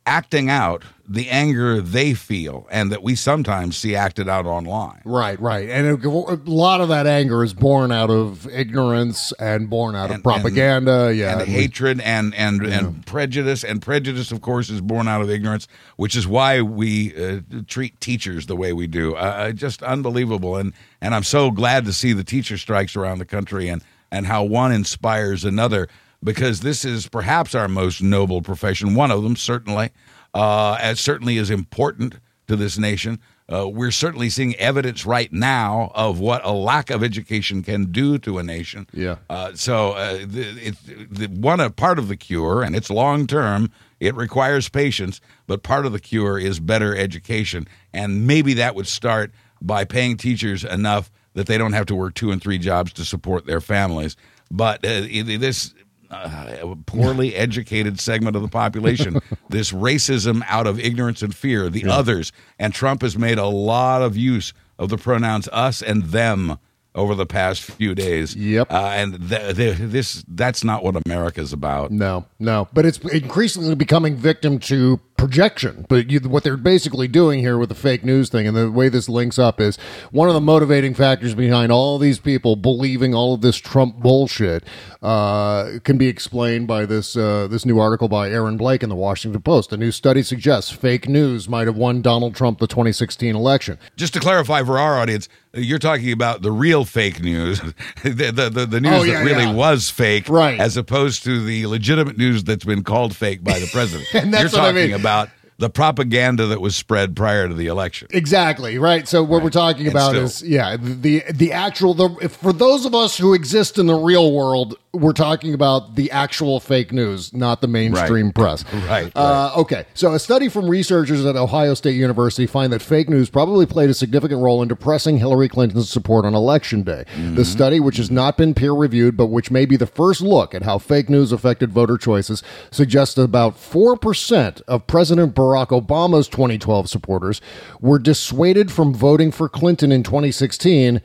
acting 0.08 0.50
out 0.50 0.82
the 1.10 1.30
anger 1.30 1.80
they 1.82 2.14
feel 2.14 2.68
and 2.70 2.92
that 2.92 3.02
we 3.02 3.16
sometimes 3.16 3.78
see 3.78 3.96
acted 3.96 4.28
out 4.28 4.46
online. 4.46 5.02
Right, 5.06 5.40
right, 5.40 5.70
and 5.70 6.04
a, 6.04 6.08
a 6.10 6.36
lot 6.46 6.82
of 6.82 6.90
that 6.90 7.08
anger 7.08 7.44
is 7.44 7.54
born 7.54 7.92
out 7.94 8.10
of 8.10 8.46
ignorance 8.48 9.32
and 9.40 9.70
born 9.70 9.96
out 9.96 10.06
of 10.10 10.16
And- 10.16 10.24
propaganda. 10.24 11.14
yeah, 11.16 11.40
and 11.40 11.48
hatred 11.48 12.02
and 12.02 12.34
and 12.36 12.66
and 12.66 13.06
prejudice. 13.06 13.64
And 13.64 13.82
prejudice 13.82 14.32
of 14.32 14.42
course 14.42 14.70
is 14.70 14.82
born 14.82 15.08
out 15.08 15.22
of 15.22 15.30
ignorance 15.30 15.68
which 15.98 16.16
is 16.16 16.28
why 16.28 16.62
we 16.62 17.14
uh, 17.16 17.40
treat 17.68 18.00
teachers 18.00 18.46
the 18.46 18.56
way 18.56 18.72
we 18.74 18.86
do. 18.88 19.16
Uh, 19.16 19.52
just 19.52 19.82
unbelievable. 19.84 20.56
And 20.58 20.74
and 21.02 21.14
I'm 21.16 21.24
so 21.24 21.52
glad 21.52 21.86
to 21.86 21.94
see 21.94 22.14
the 22.14 22.24
teacher 22.24 22.58
strikes 22.58 22.96
around 22.96 23.20
the 23.20 23.26
country 23.26 23.68
and 23.70 23.82
and 24.12 24.26
how 24.26 24.44
one 24.44 24.72
inspires 24.72 25.44
another 25.46 25.88
because 26.24 26.62
this 26.62 26.84
is 26.84 27.08
perhaps 27.08 27.56
our 27.56 27.68
most 27.68 28.02
noble 28.02 28.42
profession 28.42 28.96
one 28.96 29.12
of 29.12 29.24
them 29.24 29.36
certainly 29.36 29.92
uh 30.34 30.78
as 30.80 31.00
certainly 31.00 31.38
is 31.38 31.50
important 31.50 32.16
to 32.48 32.56
this 32.56 32.78
nation 32.78 33.20
uh, 33.50 33.68
we're 33.68 33.92
certainly 33.92 34.30
seeing 34.30 34.56
evidence 34.58 35.06
right 35.06 35.32
now 35.32 35.92
of 35.96 36.20
what 36.20 36.44
a 36.44 36.52
lack 36.52 36.90
of 36.90 37.02
education 37.02 37.64
can 37.64 37.86
do 37.92 38.18
to 38.18 38.38
a 38.38 38.44
nation. 38.44 38.86
Yeah. 38.92 39.18
Uh, 39.30 39.54
so 39.54 39.92
uh, 39.94 40.18
the, 40.26 40.68
it, 40.68 40.76
the, 41.10 41.28
one 41.28 41.62
a 41.62 41.70
part 41.70 41.98
of 41.98 42.10
the 42.10 42.18
cure, 42.18 42.62
and 42.62 42.76
it's 42.76 42.90
long 42.90 43.26
term. 43.26 43.72
It 44.00 44.16
requires 44.16 44.68
patience, 44.68 45.22
but 45.48 45.64
part 45.64 45.86
of 45.86 45.94
the 45.94 46.00
cure 46.00 46.38
is 46.38 46.60
better 46.60 46.96
education, 46.96 47.68
and 47.94 48.28
maybe 48.28 48.54
that 48.56 48.76
would 48.76 48.88
start 48.88 49.32
by 49.62 49.86
paying 49.86 50.18
teachers 50.18 50.64
enough 50.64 51.10
that 51.34 51.48
they 51.48 51.58
don't 51.58 51.74
have 51.74 51.86
to 51.88 51.96
work 51.96 52.16
two 52.16 52.32
and 52.32 52.42
three 52.42 52.58
jobs 52.58 52.92
to 52.94 53.06
support 53.06 53.46
their 53.46 53.62
families. 53.62 54.16
But 54.52 54.86
uh, 54.86 55.02
this 55.02 55.74
uh, 56.12 56.76
poorly 56.86 57.36
educated 57.36 58.00
segment 58.00 58.36
of 58.36 58.42
the 58.42 58.48
population, 58.48 59.20
this 59.50 59.72
racism 59.72 60.42
out 60.48 60.68
of 60.68 60.80
ignorance 60.80 61.22
and 61.22 61.36
fear, 61.36 61.70
the 61.70 61.86
others, 61.86 62.32
and 62.60 62.74
Trump 62.74 63.02
has 63.02 63.18
made 63.18 63.38
a 63.38 63.48
lot 63.48 64.02
of 64.02 64.16
use 64.18 64.54
of 64.80 64.90
the 64.90 64.98
pronouns 64.98 65.48
us 65.52 65.82
and 65.82 66.04
them 66.06 66.58
over 66.96 67.14
the 67.14 67.26
past 67.26 67.62
few 67.62 67.94
days. 67.94 68.36
Yep. 68.36 68.72
Uh, 68.72 68.76
and 68.76 69.30
th- 69.30 69.56
th- 69.56 69.78
this 69.78 70.26
that's 70.28 70.64
not 70.64 70.84
what 70.84 70.96
America's 71.06 71.54
about. 71.54 71.92
No, 71.92 72.26
no, 72.40 72.68
but 72.74 72.86
it's 72.86 72.98
increasingly 72.98 73.76
becoming 73.76 74.16
victim 74.16 74.60
to 74.60 75.00
projection. 75.18 75.86
But 75.90 76.10
you, 76.10 76.20
what 76.22 76.44
they're 76.44 76.58
basically 76.58 77.08
doing 77.08 77.40
here 77.40 77.58
with 77.58 77.70
the 77.70 77.76
fake 77.76 78.04
news 78.06 78.30
thing, 78.30 78.48
and 78.48 78.56
the 78.56 78.72
way 78.72 78.88
this 78.90 79.10
links 79.10 79.38
up 79.40 79.60
is 79.60 79.78
one 80.12 80.28
of 80.28 80.34
the 80.34 80.42
motivating 80.42 80.94
factors 80.94 81.36
behind 81.36 81.72
all 81.72 81.98
these 81.98 82.20
people 82.20 82.56
believing 82.56 83.14
all 83.14 83.34
of 83.34 83.42
this 83.42 83.58
Trump 83.58 83.98
bullshit 83.98 84.64
uh, 85.02 85.80
can 85.84 85.98
be 85.98 86.08
explained 86.08 86.68
by 86.68 86.86
this 86.86 87.16
uh, 87.18 87.48
this 87.50 87.66
new 87.66 87.80
article 87.80 88.08
by 88.08 88.30
Aaron 88.30 88.58
Blake 88.58 88.84
in 88.84 88.90
the 88.90 88.96
Washington 88.96 89.42
Post. 89.42 89.74
A 89.74 89.78
new 89.78 89.92
study 89.92 90.22
suggests 90.24 90.72
fake 90.72 91.08
news 91.08 91.50
might 91.50 91.68
have 91.68 91.76
won 91.78 92.02
Donald 92.02 92.36
Trump 92.36 92.60
the 92.60 92.68
2016 92.68 93.36
election. 93.36 93.78
Just 93.96 94.14
to 94.14 94.20
clarify 94.20 94.64
for 94.64 94.78
our 94.80 94.98
audience, 95.00 95.28
you're 95.54 95.80
talking 95.80 96.12
about 96.12 96.42
the 96.42 96.52
real 96.52 96.86
fake 96.86 97.22
news, 97.22 97.60
the, 98.04 98.32
the, 98.32 98.50
the, 98.50 98.66
the 98.66 98.82
news 98.82 98.94
Oh, 98.94 99.04
yeah, 99.04 99.20
that 99.20 99.26
really 99.26 99.44
yeah. 99.44 99.54
was 99.54 99.90
fake, 99.90 100.30
Right. 100.30 100.60
as 100.60 100.78
opposed 100.78 101.24
to 101.24 101.44
the 101.44 101.66
legitimate 101.68 102.18
news 102.18 102.44
that's 102.44 102.66
been 102.66 102.84
called 102.84 103.16
fake 103.16 103.44
by 103.44 103.60
the 103.60 103.68
president. 103.72 104.08
And 104.14 104.34
that's 104.34 104.52
you're 104.54 104.62
what 104.62 104.70
I 104.70 104.72
talking 104.72 104.92
mean. 104.92 105.00
About 105.08 105.37
the 105.60 105.70
propaganda 105.70 106.46
that 106.48 106.62
was 106.62 106.76
spread 106.76 107.16
prior 107.16 107.48
to 107.48 107.54
the 107.54 107.66
election. 107.68 108.08
Exactly 108.12 108.78
right. 108.78 109.08
So 109.08 109.24
what 109.24 109.42
we're 109.44 109.50
talking 109.50 109.88
And 109.88 109.96
about 109.96 110.10
still- 110.12 110.24
is 110.26 110.44
yeah 110.44 110.78
the 110.80 111.24
the 111.34 111.52
actual 111.52 111.94
the 111.96 112.16
if, 112.22 112.34
for 112.36 112.54
those 112.54 112.86
of 112.86 112.94
us 112.94 113.18
who 113.18 113.34
exist 113.34 113.80
in 113.80 113.88
the 113.88 113.96
real 113.96 114.32
world, 114.34 114.78
we're 114.94 115.14
talking 115.14 115.54
about 115.56 115.96
the 115.96 116.12
actual 116.12 116.60
fake 116.60 116.92
news, 116.92 117.34
not 117.34 117.62
the 117.62 117.68
mainstream 117.68 118.28
Right. 118.28 118.36
press. 118.36 118.64
Right, 118.88 119.12
Uh, 119.16 119.52
okay. 119.58 119.86
So 119.96 120.14
a 120.14 120.20
study 120.20 120.48
from 120.50 120.70
researchers 120.70 121.26
at 121.26 121.36
Ohio 121.36 121.74
State 121.74 121.96
University 121.96 122.46
find 122.48 122.72
that 122.72 122.82
fake 122.82 123.10
news 123.10 123.30
probably 123.30 123.66
played 123.66 123.90
a 123.90 123.94
significant 123.96 124.42
role 124.42 124.62
in 124.62 124.68
depressing 124.68 125.18
Hillary 125.18 125.50
Clinton's 125.50 125.90
support 125.90 126.24
on 126.26 126.34
election 126.36 126.84
day. 126.84 127.04
Mm-hmm. 127.16 127.36
The 127.36 127.46
study, 127.46 127.80
which 127.80 127.98
has 127.98 128.10
not 128.12 128.38
been 128.38 128.54
peer 128.54 128.74
reviewed, 128.74 129.18
but 129.18 129.28
which 129.28 129.50
may 129.52 129.66
be 129.66 129.76
the 129.76 129.88
first 129.88 130.22
look 130.22 130.54
at 130.56 130.64
how 130.64 130.78
fake 130.78 131.10
news 131.10 131.32
affected 131.32 131.72
voter 131.72 131.98
choices, 131.98 132.44
suggests 132.72 133.16
that 133.16 133.24
about 133.24 133.58
four 133.58 133.98
percent 133.98 134.62
of 134.68 134.86
President 134.88 135.34
Barack 135.36 135.47
Obama's 135.54 136.28
2012 136.28 136.90
supporters 136.90 137.42
were 137.82 138.00
dissuaded 138.00 138.72
from 138.72 138.94
voting 138.94 139.32
for 139.32 139.50
Clinton 139.50 139.92
in 139.92 140.04
2016 140.04 141.02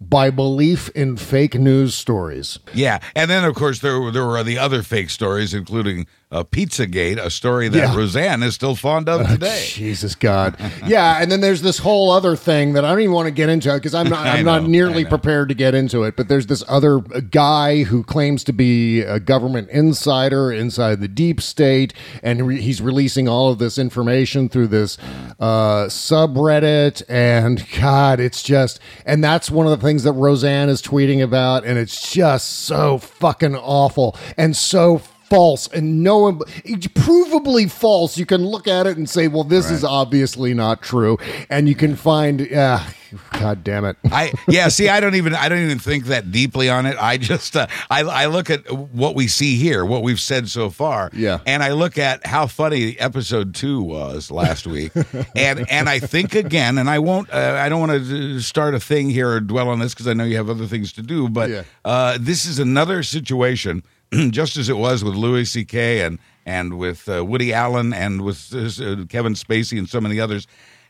by 0.00 0.30
belief 0.30 0.88
in 0.90 1.16
fake 1.16 1.54
news 1.54 1.94
stories. 1.94 2.58
Yeah, 2.72 3.00
and 3.14 3.30
then 3.30 3.44
of 3.44 3.54
course 3.54 3.80
there 3.80 4.10
there 4.10 4.26
were 4.26 4.42
the 4.42 4.58
other 4.58 4.82
fake 4.82 5.10
stories, 5.10 5.54
including 5.54 6.06
uh, 6.34 6.42
Pizzagate, 6.42 7.16
a 7.16 7.30
story 7.30 7.68
that 7.68 7.78
Yeah. 7.78 7.96
Roseanne 7.96 8.42
is 8.42 8.54
still 8.56 8.74
fond 8.74 9.08
of 9.08 9.24
today. 9.28 9.64
Jesus 9.68 10.16
God. 10.16 10.56
Yeah, 10.84 11.18
and 11.22 11.30
then 11.30 11.40
there's 11.40 11.62
this 11.62 11.78
whole 11.78 12.10
other 12.10 12.34
thing 12.34 12.72
that 12.72 12.84
I 12.84 12.90
don't 12.90 13.00
even 13.00 13.14
want 13.14 13.26
to 13.26 13.30
get 13.32 13.48
into 13.48 13.72
because 13.72 13.94
I'm 14.00 14.08
not 14.08 14.26
I'm 14.26 14.44
not 14.44 14.64
nearly 14.64 15.04
prepared 15.04 15.48
to 15.50 15.54
get 15.54 15.74
into 15.76 16.02
it. 16.02 16.16
But 16.16 16.28
there's 16.28 16.46
this 16.48 16.64
other 16.66 16.98
guy 16.98 17.84
who 17.84 18.02
claims 18.02 18.42
to 18.44 18.52
be 18.52 19.00
a 19.02 19.20
government 19.20 19.70
insider 19.70 20.50
inside 20.50 21.00
the 21.00 21.06
deep 21.08 21.40
state, 21.40 21.94
and 22.22 22.48
re- 22.48 22.60
he's 22.60 22.82
releasing 22.82 23.28
all 23.28 23.52
of 23.52 23.58
this 23.58 23.78
information 23.78 24.48
through 24.48 24.66
this 24.68 24.98
uh, 25.38 25.86
subreddit. 25.86 27.02
And 27.08 27.64
God, 27.80 28.18
it's 28.18 28.42
just 28.42 28.80
and 29.06 29.22
that's 29.22 29.52
one 29.52 29.66
of 29.66 29.70
the 29.78 29.86
things 29.86 30.02
that 30.02 30.12
Roseanne 30.14 30.68
is 30.68 30.82
tweeting 30.82 31.22
about, 31.22 31.64
and 31.64 31.78
it's 31.78 32.10
just 32.12 32.48
so 32.64 32.98
fucking 32.98 33.54
awful 33.54 34.16
and 34.36 34.56
so 34.56 35.00
false 35.34 35.66
and 35.68 36.02
no 36.04 36.18
one 36.18 36.40
it's 36.64 36.86
provably 36.88 37.68
false 37.70 38.16
you 38.16 38.24
can 38.26 38.44
look 38.44 38.68
at 38.68 38.86
it 38.86 38.96
and 38.96 39.08
say 39.10 39.26
well 39.26 39.42
this 39.44 39.68
is 39.70 39.82
obviously 39.82 40.54
not 40.54 40.80
true 40.80 41.18
and 41.50 41.68
you 41.68 41.74
can 41.74 41.96
find 41.96 42.40
yeah 42.40 42.86
god 43.32 43.62
damn 43.64 43.84
it 43.84 43.96
I 44.10 44.32
yeah, 44.48 44.68
see, 44.68 44.88
I 44.88 44.98
don't 45.04 45.14
even 45.14 45.34
I 45.34 45.48
don't 45.48 45.60
even 45.64 45.78
think 45.78 46.06
that 46.06 46.32
deeply 46.32 46.68
on 46.68 46.84
it. 46.86 46.96
I 47.00 47.16
just 47.16 47.56
uh, 47.56 47.66
I 47.90 48.00
I 48.02 48.26
look 48.26 48.50
at 48.50 48.68
what 48.72 49.14
we 49.14 49.28
see 49.28 49.56
here, 49.56 49.84
what 49.84 50.02
we've 50.02 50.18
said 50.20 50.48
so 50.48 50.68
far, 50.68 51.10
Yeah. 51.12 51.38
and 51.46 51.62
I 51.62 51.72
look 51.72 51.96
at 51.96 52.26
how 52.26 52.46
funny 52.48 52.98
episode 52.98 53.54
two 53.54 53.80
was 53.82 54.30
last 54.32 54.66
week, 54.66 54.90
and 55.36 55.64
and 55.70 55.88
I 55.88 56.00
think 56.00 56.34
again, 56.34 56.76
and 56.78 56.90
I 56.90 56.98
won't, 56.98 57.32
uh, 57.32 57.56
I 57.60 57.68
don't 57.68 57.78
want 57.80 57.92
to 57.92 58.40
start 58.40 58.74
a 58.74 58.80
thing 58.80 59.10
here 59.10 59.30
or 59.30 59.40
dwell 59.40 59.68
on 59.68 59.78
this 59.78 59.94
because 59.94 60.08
I 60.08 60.12
know 60.14 60.24
you 60.24 60.36
have 60.36 60.50
other 60.50 60.66
things 60.66 60.92
to 60.94 61.02
do, 61.02 61.28
but 61.28 61.50
Yeah. 61.50 61.62
uh, 61.84 62.18
this 62.20 62.44
is 62.46 62.58
another 62.58 63.02
situation, 63.04 63.84
just 64.30 64.56
as 64.56 64.68
it 64.68 64.76
was 64.76 65.02
with 65.04 65.14
Louis 65.14 65.44
C.K. 65.44 66.02
and 66.02 66.18
and 66.46 66.78
with 66.78 67.08
uh, 67.08 67.24
Woody 67.24 67.52
Allen 67.52 67.92
and 67.92 68.20
with 68.22 68.52
uh, 68.54 69.04
Kevin 69.08 69.34
Spacey 69.34 69.78
and 69.78 69.88
so 69.88 70.00
many 70.00 70.20
others. 70.20 70.46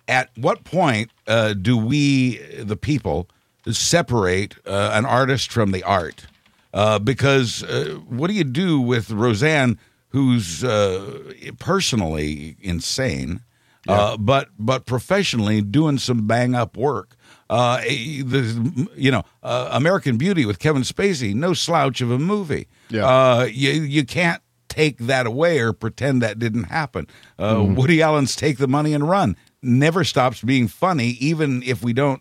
At 0.09 0.31
what 0.37 0.65
point 0.65 1.11
uh, 1.27 1.55
do 1.55 1.77
we, 1.77 2.39
the 2.59 2.77
people, 2.77 3.29
separate 3.71 4.57
uh, 4.67 4.91
an 4.93 5.07
artist 5.07 5.51
from 5.51 5.71
the 5.71 5.83
art? 5.83 6.27
Uh, 6.75 6.99
because 6.99 7.63
uh, 7.63 8.01
what 8.09 8.27
do 8.27 8.35
you 8.35 8.45
do 8.45 8.81
with 8.81 9.11
Roseanne, 9.11 9.79
who's 10.09 10.65
uh, 10.65 11.33
personally 11.59 12.57
insane, 12.61 13.41
uh, 13.87 14.17
but 14.17 14.49
but 14.59 14.85
professionally 14.85 15.63
doing 15.63 15.99
some 15.99 16.27
bang 16.27 16.55
up 16.55 16.77
work? 16.77 17.17
Uh, 17.51 17.79
the 17.83 18.89
you 18.97 19.11
know 19.11 19.23
uh, 19.43 19.69
American 19.73 20.17
Beauty 20.17 20.47
with 20.47 20.59
Kevin 20.59 20.83
Spacey, 20.83 21.35
no 21.35 21.53
slouch 21.55 22.01
of 22.01 22.11
a 22.11 22.19
movie. 22.19 22.69
Yeah. 22.89 23.07
Uh, 23.07 23.45
you 23.45 23.71
you 23.73 24.05
can't 24.05 24.43
take 24.69 24.99
that 24.99 25.27
away 25.27 25.61
or 25.61 25.73
pretend 25.73 26.23
that 26.23 26.39
didn't 26.39 26.65
happen. 26.65 27.07
Uh, 27.39 27.55
Mm-hmm. 27.57 27.75
Woody 27.77 28.03
Allen's 28.03 28.35
Take 28.35 28.59
the 28.59 28.67
Money 28.67 28.93
and 28.95 29.09
Run 29.09 29.37
never 29.63 30.03
stops 30.05 30.41
being 30.43 30.67
funny, 30.69 31.11
even 31.21 31.63
if 31.63 31.83
we 31.83 31.93
don't 31.93 32.21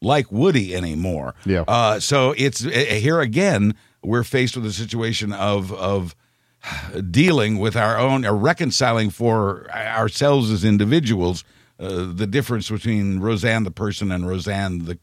like 0.00 0.30
Woody 0.30 0.76
anymore. 0.76 1.34
Yeah. 1.44 1.64
Uh, 1.66 1.98
so 1.98 2.34
it's 2.36 2.64
uh, 2.64 2.68
here 2.70 3.20
again. 3.20 3.74
We're 4.04 4.22
faced 4.22 4.54
with 4.56 4.64
a 4.66 4.72
situation 4.72 5.32
of 5.32 5.72
of 5.72 6.14
dealing 7.10 7.58
with 7.58 7.76
our 7.76 7.98
own, 7.98 8.24
or 8.24 8.36
reconciling 8.36 9.10
for 9.10 9.68
ourselves 9.72 10.50
as 10.50 10.64
individuals, 10.64 11.42
uh, 11.78 12.12
the 12.12 12.26
difference 12.26 12.70
between 12.70 13.20
Roseanne 13.20 13.64
the 13.64 13.70
person 13.70 14.10
and 14.12 14.28
Roseanne 14.28 14.84
the 14.84 14.98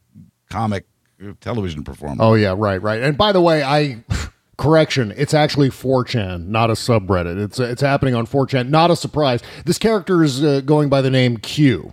comic 0.50 0.86
television 1.40 1.82
performer. 1.82 2.22
oh 2.22 2.34
yeah 2.34 2.54
right 2.56 2.80
right. 2.82 3.02
And 3.02 3.16
by 3.16 3.32
the 3.32 3.40
way 3.40 3.62
i 3.62 4.04
correction 4.58 5.12
it's 5.16 5.34
actually 5.34 5.68
4chan 5.70 6.46
not 6.46 6.70
a 6.70 6.74
subreddit. 6.74 7.42
It's 7.42 7.58
it's 7.58 7.82
happening 7.82 8.14
on 8.14 8.26
4chan 8.26 8.68
not 8.68 8.90
a 8.90 8.96
surprise. 8.96 9.40
This 9.64 9.78
character 9.78 10.22
is 10.22 10.42
uh, 10.44 10.60
going 10.60 10.88
by 10.88 11.00
the 11.00 11.10
name 11.10 11.36
q 11.38 11.92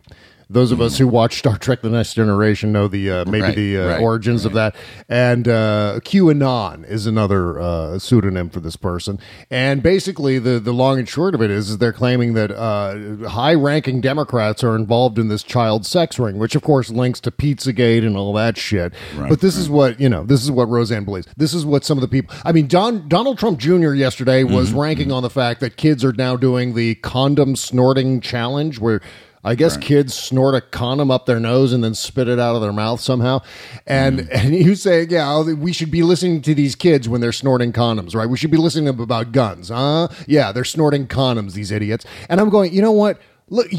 those 0.53 0.71
of 0.71 0.79
us 0.79 0.97
who 0.97 1.07
watch 1.07 1.39
Star 1.39 1.57
Trek: 1.57 1.81
The 1.81 1.89
Next 1.89 2.13
Generation 2.13 2.71
know 2.71 2.87
the 2.87 3.09
uh, 3.09 3.25
maybe 3.25 3.41
Right, 3.41 3.55
the 3.55 3.77
uh, 3.77 3.87
right, 3.87 4.01
origins 4.01 4.45
of 4.45 4.53
that, 4.53 4.75
and 5.09 5.47
uh, 5.47 5.99
QAnon 6.03 6.87
is 6.87 7.05
another 7.05 7.59
uh, 7.59 7.99
pseudonym 7.99 8.49
for 8.49 8.59
this 8.59 8.75
person. 8.75 9.19
And 9.49 9.83
basically, 9.83 10.39
the 10.39 10.59
the 10.59 10.71
long 10.71 10.99
and 10.99 11.09
short 11.09 11.35
of 11.35 11.41
it 11.41 11.51
is, 11.51 11.69
is 11.69 11.79
they're 11.79 11.91
claiming 11.91 12.33
that 12.33 12.51
uh, 12.51 13.27
high-ranking 13.27 14.01
Democrats 14.01 14.63
are 14.63 14.75
involved 14.75 15.19
in 15.19 15.27
this 15.27 15.43
child 15.43 15.85
sex 15.85 16.17
ring, 16.19 16.37
which 16.37 16.55
of 16.55 16.61
course 16.61 16.89
links 16.89 17.19
to 17.21 17.31
PizzaGate 17.31 18.05
and 18.05 18.15
all 18.15 18.33
that 18.33 18.57
shit. 18.57 18.93
but 19.17 19.41
this 19.41 19.57
is 19.57 19.69
what 19.69 19.99
you 19.99 20.09
know. 20.09 20.23
This 20.23 20.43
is 20.43 20.51
what 20.51 20.69
Roseanne 20.69 21.05
believes. 21.05 21.27
This 21.35 21.53
is 21.53 21.65
what 21.65 21.83
some 21.83 21.97
of 21.97 22.01
the 22.01 22.07
people. 22.07 22.35
I 22.45 22.51
mean, 22.51 22.67
Don 22.67 23.07
Donald 23.07 23.39
Trump 23.39 23.59
Jr. 23.59 23.93
yesterday 23.93 24.43
was 24.43 24.71
ranking 24.71 25.11
on 25.11 25.23
the 25.23 25.29
fact 25.29 25.59
that 25.61 25.77
kids 25.77 26.05
are 26.05 26.13
now 26.13 26.35
doing 26.35 26.75
the 26.75 26.95
condom 26.95 27.55
snorting 27.55 28.21
challenge, 28.21 28.79
where 28.79 29.01
I 29.43 29.55
guess 29.55 29.75
kids 29.75 30.13
snort 30.13 30.55
a 30.55 30.61
condom 30.61 31.11
up 31.11 31.25
their 31.25 31.39
nose 31.39 31.73
and 31.73 31.83
then 31.83 31.93
spit 31.93 32.29
it 32.29 32.39
out 32.39 32.55
of 32.55 32.61
their 32.61 32.71
mouth 32.71 33.01
somehow. 33.01 33.41
And 33.85 34.19
mm. 34.19 34.29
and 34.31 34.55
you 34.55 34.75
say, 34.75 35.05
yeah, 35.09 35.29
oh, 35.31 35.53
we 35.55 35.73
should 35.73 35.91
be 35.91 36.03
listening 36.03 36.41
to 36.43 36.55
these 36.55 36.75
kids 36.75 37.09
when 37.09 37.21
they're 37.21 37.31
snorting 37.31 37.73
condoms, 37.73 38.15
right? 38.15 38.27
We 38.27 38.37
should 38.37 38.51
be 38.51 38.57
listening 38.57 38.85
to 38.85 38.91
them 38.93 39.01
about 39.01 39.31
guns. 39.31 39.69
Huh? 39.69 40.07
Yeah, 40.27 40.51
they're 40.51 40.63
snorting 40.63 41.07
condoms, 41.07 41.53
these 41.53 41.71
idiots. 41.71 42.05
And 42.29 42.39
I'm 42.39 42.49
going, 42.49 42.73
you 42.73 42.81
know 42.81 42.91
what? 42.91 43.19
Look, 43.49 43.69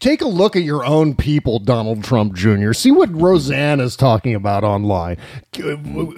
take 0.00 0.20
a 0.20 0.26
look 0.26 0.56
at 0.56 0.62
your 0.62 0.84
own 0.84 1.14
people, 1.14 1.58
Donald 1.58 2.02
Trump 2.04 2.34
Jr. 2.34 2.72
See 2.72 2.90
what 2.90 3.10
Roseanne 3.12 3.80
is 3.80 3.96
talking 3.96 4.34
about 4.34 4.64
online. 4.64 5.16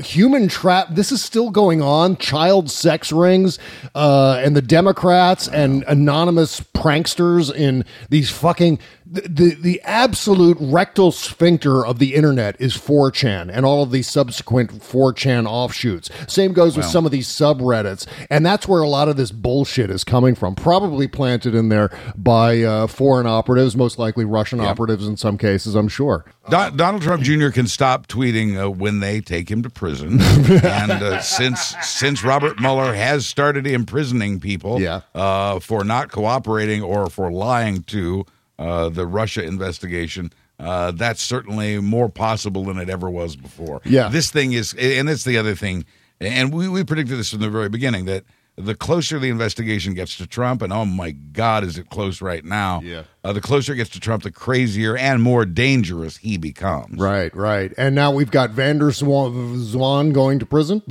Human 0.03 0.49
trap. 0.49 0.89
This 0.91 1.13
is 1.13 1.23
still 1.23 1.51
going 1.51 1.83
on. 1.83 2.17
Child 2.17 2.71
sex 2.71 3.13
rings, 3.13 3.59
uh, 3.95 4.41
and 4.43 4.57
the 4.57 4.63
Democrats 4.63 5.47
and 5.47 5.85
anonymous 5.87 6.61
pranksters 6.61 7.55
in 7.55 7.85
these 8.09 8.31
fucking 8.31 8.79
the, 9.09 9.21
the 9.23 9.55
the 9.55 9.81
absolute 9.83 10.57
rectal 10.61 11.13
sphincter 11.13 11.87
of 11.87 11.99
the 12.01 12.15
internet 12.15 12.61
is 12.61 12.75
4chan 12.77 13.51
and 13.53 13.65
all 13.65 13.83
of 13.83 13.91
these 13.93 14.09
subsequent 14.09 14.71
4chan 14.73 15.47
offshoots. 15.47 16.11
Same 16.27 16.53
goes 16.53 16.77
with 16.77 16.87
some 16.87 17.07
of 17.07 17.13
these 17.13 17.29
subreddits, 17.29 18.07
and 18.31 18.45
that's 18.45 18.67
where 18.67 18.83
a 18.83 18.89
lot 18.89 19.09
of 19.09 19.17
this 19.17 19.31
bullshit 19.31 19.91
is 19.91 20.03
coming 20.03 20.35
from. 20.35 20.55
Probably 20.57 21.07
planted 21.07 21.55
in 21.55 21.69
there 21.69 21.91
by 22.17 22.63
uh, 22.63 22.87
foreign 22.89 23.27
operatives, 23.27 23.77
most 23.77 23.99
likely 23.99 24.25
Russian 24.25 24.61
operatives 24.61 25.07
in 25.07 25.17
some 25.17 25.39
cases. 25.39 25.75
I'm 25.77 25.89
sure. 25.89 26.25
Don, 26.49 26.77
Donald 26.77 27.03
Trump 27.03 27.23
Jr. 27.23 27.51
can 27.51 27.67
stop 27.67 28.07
tweeting 28.09 28.61
uh, 28.61 28.71
when 28.71 29.01
they 29.01 29.21
take 29.21 29.49
him 29.51 29.63
to 29.63 29.71
prison, 29.71 30.21
and 30.21 30.91
uh, 30.93 31.21
since 31.21 31.75
since 31.83 32.25
Robert 32.25 32.61
Mueller 32.61 32.95
has 32.95 33.27
started 33.27 33.67
imprisoning 33.67 34.41
people 34.41 34.81
Yeah. 34.81 35.01
uh, 35.15 35.61
for 35.61 35.85
not 35.85 36.11
cooperating 36.11 36.83
or 36.83 37.09
for 37.11 37.31
lying 37.33 37.83
to 37.85 38.25
uh, 38.59 38.89
the 38.89 39.07
Russia 39.07 39.45
investigation, 39.45 40.33
uh, 40.59 40.91
that's 40.91 41.23
certainly 41.23 41.79
more 41.81 42.09
possible 42.09 42.65
than 42.65 42.79
it 42.79 42.89
ever 42.89 43.11
was 43.11 43.37
before. 43.37 43.83
Yeah. 43.85 44.09
this 44.09 44.31
thing 44.31 44.53
is, 44.53 44.75
and 44.75 45.09
it's 45.09 45.25
the 45.25 45.39
other 45.39 45.55
thing, 45.55 45.85
and 46.21 46.53
we, 46.53 46.69
we 46.69 46.85
predicted 46.85 47.19
this 47.19 47.31
from 47.31 47.41
the 47.41 47.51
very 47.51 47.69
beginning 47.69 48.07
that. 48.07 48.25
The 48.59 48.75
closer 48.75 49.19
the 49.19 49.29
investigation 49.29 49.93
gets 49.93 50.17
to 50.17 50.27
Trump, 50.27 50.63
and 50.63 50.73
oh 50.73 50.87
my 50.87 51.11
God, 51.11 51.63
is 51.63 51.77
it 51.77 51.91
close 51.91 52.23
right 52.23 52.43
now? 52.45 52.81
Yeah. 52.83 53.03
Uh, 53.23 53.33
the 53.35 53.41
closer 53.41 53.75
it 53.75 53.77
gets 53.77 53.91
to 53.91 54.01
Trump, 54.01 54.23
the 54.23 54.31
crazier 54.31 54.97
and 54.97 55.23
more 55.23 55.45
dangerous 55.45 56.17
he 56.19 56.39
becomes. 56.39 56.99
Right, 56.99 57.35
right. 57.37 57.73
And 57.77 57.95
now 57.95 58.13
we've 58.13 58.31
got 58.31 58.51
Van 58.51 58.79
der 58.79 58.93
Zwaan 58.93 60.13
going 60.13 60.39
to 60.39 60.47
prison. 60.47 60.83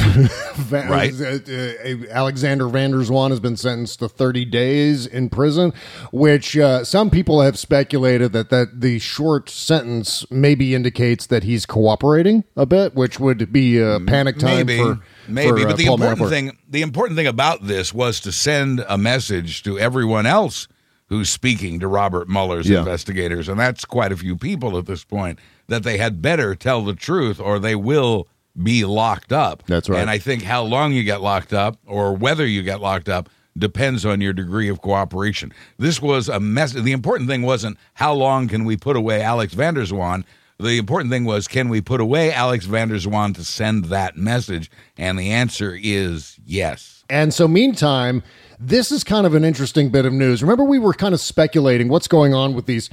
Va- 0.55 0.85
Right. 0.89 1.13
uh, 1.19 1.25
uh, 1.25 2.11
Alexander 2.11 2.67
Van 2.67 2.91
der 2.91 2.97
Zwaan 2.99 3.29
has 3.31 3.39
been 3.39 3.57
sentenced 3.57 3.99
to 3.99 4.09
30 4.09 4.45
days 4.45 5.07
in 5.07 5.29
prison, 5.29 5.73
which 6.11 6.57
uh, 6.57 6.83
some 6.83 7.09
people 7.09 7.41
have 7.41 7.57
speculated 7.57 8.31
that, 8.33 8.49
that 8.49 8.81
the 8.81 8.99
short 8.99 9.49
sentence 9.49 10.25
maybe 10.29 10.75
indicates 10.75 11.25
that 11.27 11.43
he's 11.43 11.65
cooperating 11.65 12.43
a 12.55 12.65
bit, 12.65 12.95
which 12.95 13.19
would 13.19 13.51
be 13.51 13.81
uh, 13.81 13.99
panic 14.05 14.37
time 14.37 14.67
maybe, 14.67 14.77
for 14.77 14.99
maybe. 15.27 15.49
for, 15.61 15.67
uh, 15.67 15.71
but 15.71 15.77
the 15.77 15.85
Paul 15.85 15.93
important 15.95 16.21
Manafort. 16.21 16.29
thing, 16.29 16.57
the 16.69 16.81
important 16.81 17.17
thing 17.17 17.27
about 17.27 17.65
this 17.65 17.93
was 17.93 18.19
to 18.21 18.31
send 18.31 18.83
a 18.87 18.97
message 18.97 19.63
to 19.63 19.79
everyone 19.79 20.25
else 20.25 20.67
who's 21.07 21.29
speaking 21.29 21.79
to 21.79 21.87
Robert 21.87 22.27
Mueller's 22.27 22.67
Yeah. 22.67 22.79
investigators, 22.79 23.47
and 23.47 23.59
that's 23.59 23.85
quite 23.85 24.11
a 24.11 24.17
few 24.17 24.35
people 24.35 24.77
at 24.77 24.85
this 24.87 25.03
point. 25.03 25.39
That 25.67 25.83
they 25.83 25.97
had 25.97 26.21
better 26.21 26.55
tell 26.55 26.83
the 26.83 26.93
truth, 26.95 27.39
or 27.39 27.59
they 27.59 27.75
will 27.75 28.27
be 28.61 28.85
locked 28.85 29.31
up. 29.33 29.63
That's 29.67 29.89
right. 29.89 29.99
And 29.99 30.09
I 30.09 30.17
think 30.17 30.43
how 30.43 30.63
long 30.63 30.93
you 30.93 31.03
get 31.03 31.21
locked 31.21 31.53
up, 31.53 31.77
or 31.85 32.13
whether 32.13 32.45
you 32.45 32.61
get 32.63 32.81
locked 32.81 33.09
up. 33.09 33.29
Depends 33.57 34.05
on 34.05 34.19
your 34.19 34.33
degree 34.33 34.67
of 34.67 34.81
cooperation. 34.81 35.53
This 35.79 36.01
was 36.01 36.27
a 36.27 36.41
mess. 36.41 36.73
The 36.73 36.91
important 36.91 37.29
thing 37.29 37.41
wasn't 37.41 37.77
how 37.93 38.13
long 38.13 38.49
can 38.49 38.65
we 38.65 38.75
put 38.75 38.97
away 38.97 39.21
Alex 39.21 39.53
Van 39.53 39.75
der 39.75 39.85
Zwaan. 39.85 40.25
The 40.57 40.77
important 40.77 41.11
thing 41.11 41.25
was, 41.25 41.47
can 41.47 41.67
we 41.67 41.81
put 41.81 41.99
away 41.99 42.31
Alex 42.31 42.65
Van 42.65 42.87
der 42.87 42.95
Zwaan 42.95 43.35
to 43.35 43.43
send 43.43 43.85
that 43.85 44.15
message? 44.15 44.71
And 44.97 45.19
the 45.19 45.31
answer 45.31 45.77
is 45.81 46.39
yes. 46.45 47.03
And 47.09 47.33
so, 47.33 47.47
meantime, 47.47 48.23
this 48.59 48.91
is 48.91 49.03
kind 49.03 49.27
of 49.27 49.35
an 49.35 49.43
interesting 49.43 49.89
bit 49.89 50.05
of 50.05 50.13
news. 50.13 50.41
Remember, 50.41 50.63
we 50.63 50.79
were 50.79 50.93
kind 50.93 51.13
of 51.13 51.19
speculating 51.19 51.89
what's 51.89 52.07
going 52.07 52.33
on 52.33 52.53
with 52.53 52.65
these. 52.67 52.89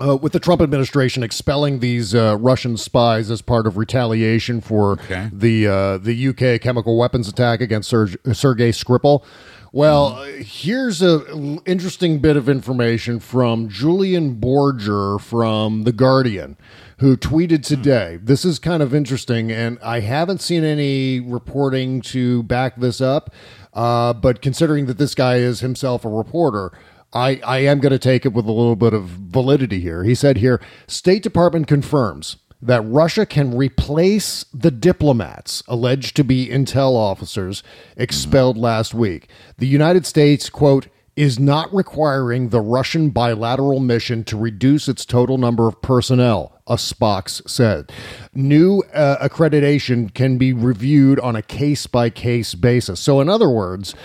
Uh, 0.00 0.16
with 0.16 0.32
the 0.32 0.40
Trump 0.40 0.60
administration 0.62 1.22
expelling 1.22 1.80
these 1.80 2.14
uh, 2.14 2.36
Russian 2.38 2.76
spies 2.76 3.30
as 3.30 3.42
part 3.42 3.66
of 3.66 3.76
retaliation 3.76 4.60
for 4.60 4.92
Okay. 4.92 5.28
the 5.32 5.66
uh, 5.66 5.98
the 5.98 6.28
UK 6.28 6.60
chemical 6.60 6.96
weapons 6.96 7.28
attack 7.28 7.60
against 7.60 7.88
Serge, 7.88 8.16
Sergei 8.32 8.70
Skripal, 8.70 9.24
Well, 9.72 10.14
uh, 10.18 10.24
here's 10.38 11.02
a 11.02 11.22
l- 11.30 11.60
interesting 11.66 12.20
bit 12.20 12.36
of 12.36 12.48
information 12.48 13.18
from 13.20 13.68
Julian 13.68 14.36
Borger 14.36 15.20
from 15.20 15.82
The 15.84 15.92
Guardian, 15.92 16.56
who 16.98 17.16
tweeted 17.16 17.62
today. 17.64 18.18
This 18.22 18.44
is 18.44 18.58
kind 18.58 18.82
of 18.82 18.94
interesting, 18.94 19.50
and 19.52 19.78
I 19.82 20.00
haven't 20.00 20.40
seen 20.40 20.64
any 20.64 21.20
reporting 21.20 22.00
to 22.02 22.42
back 22.44 22.76
this 22.80 23.00
up. 23.00 23.30
Uh, 23.74 24.12
but 24.12 24.40
considering 24.42 24.86
that 24.86 24.98
this 24.98 25.14
guy 25.14 25.36
is 25.36 25.60
himself 25.60 26.04
a 26.04 26.08
reporter, 26.08 26.72
I, 27.12 27.40
I 27.44 27.58
am 27.60 27.80
going 27.80 27.92
to 27.92 27.98
take 27.98 28.26
it 28.26 28.32
with 28.32 28.46
a 28.46 28.52
little 28.52 28.76
bit 28.76 28.92
of 28.92 29.04
validity 29.04 29.80
here. 29.80 30.04
He 30.04 30.14
said 30.14 30.38
here 30.38 30.60
State 30.86 31.22
Department 31.22 31.66
confirms 31.66 32.36
that 32.60 32.80
Russia 32.82 33.24
can 33.24 33.56
replace 33.56 34.44
the 34.52 34.70
diplomats 34.70 35.62
alleged 35.68 36.16
to 36.16 36.24
be 36.24 36.48
intel 36.48 36.94
officers 36.94 37.62
expelled 37.96 38.56
last 38.56 38.94
week. 38.94 39.28
The 39.58 39.66
United 39.66 40.06
States, 40.06 40.50
quote, 40.50 40.88
is 41.14 41.38
not 41.38 41.72
requiring 41.74 42.50
the 42.50 42.60
Russian 42.60 43.10
bilateral 43.10 43.80
mission 43.80 44.22
to 44.24 44.36
reduce 44.36 44.86
its 44.88 45.04
total 45.04 45.36
number 45.36 45.66
of 45.66 45.82
personnel, 45.82 46.60
a 46.68 46.76
Spox 46.76 47.48
said. 47.48 47.90
New 48.34 48.84
uh, 48.94 49.16
accreditation 49.26 50.14
can 50.14 50.38
be 50.38 50.52
reviewed 50.52 51.18
on 51.18 51.34
a 51.34 51.42
case 51.42 51.88
by 51.88 52.08
case 52.08 52.54
basis. 52.54 53.00
So, 53.00 53.20
in 53.20 53.28
other 53.28 53.50
words, 53.50 53.96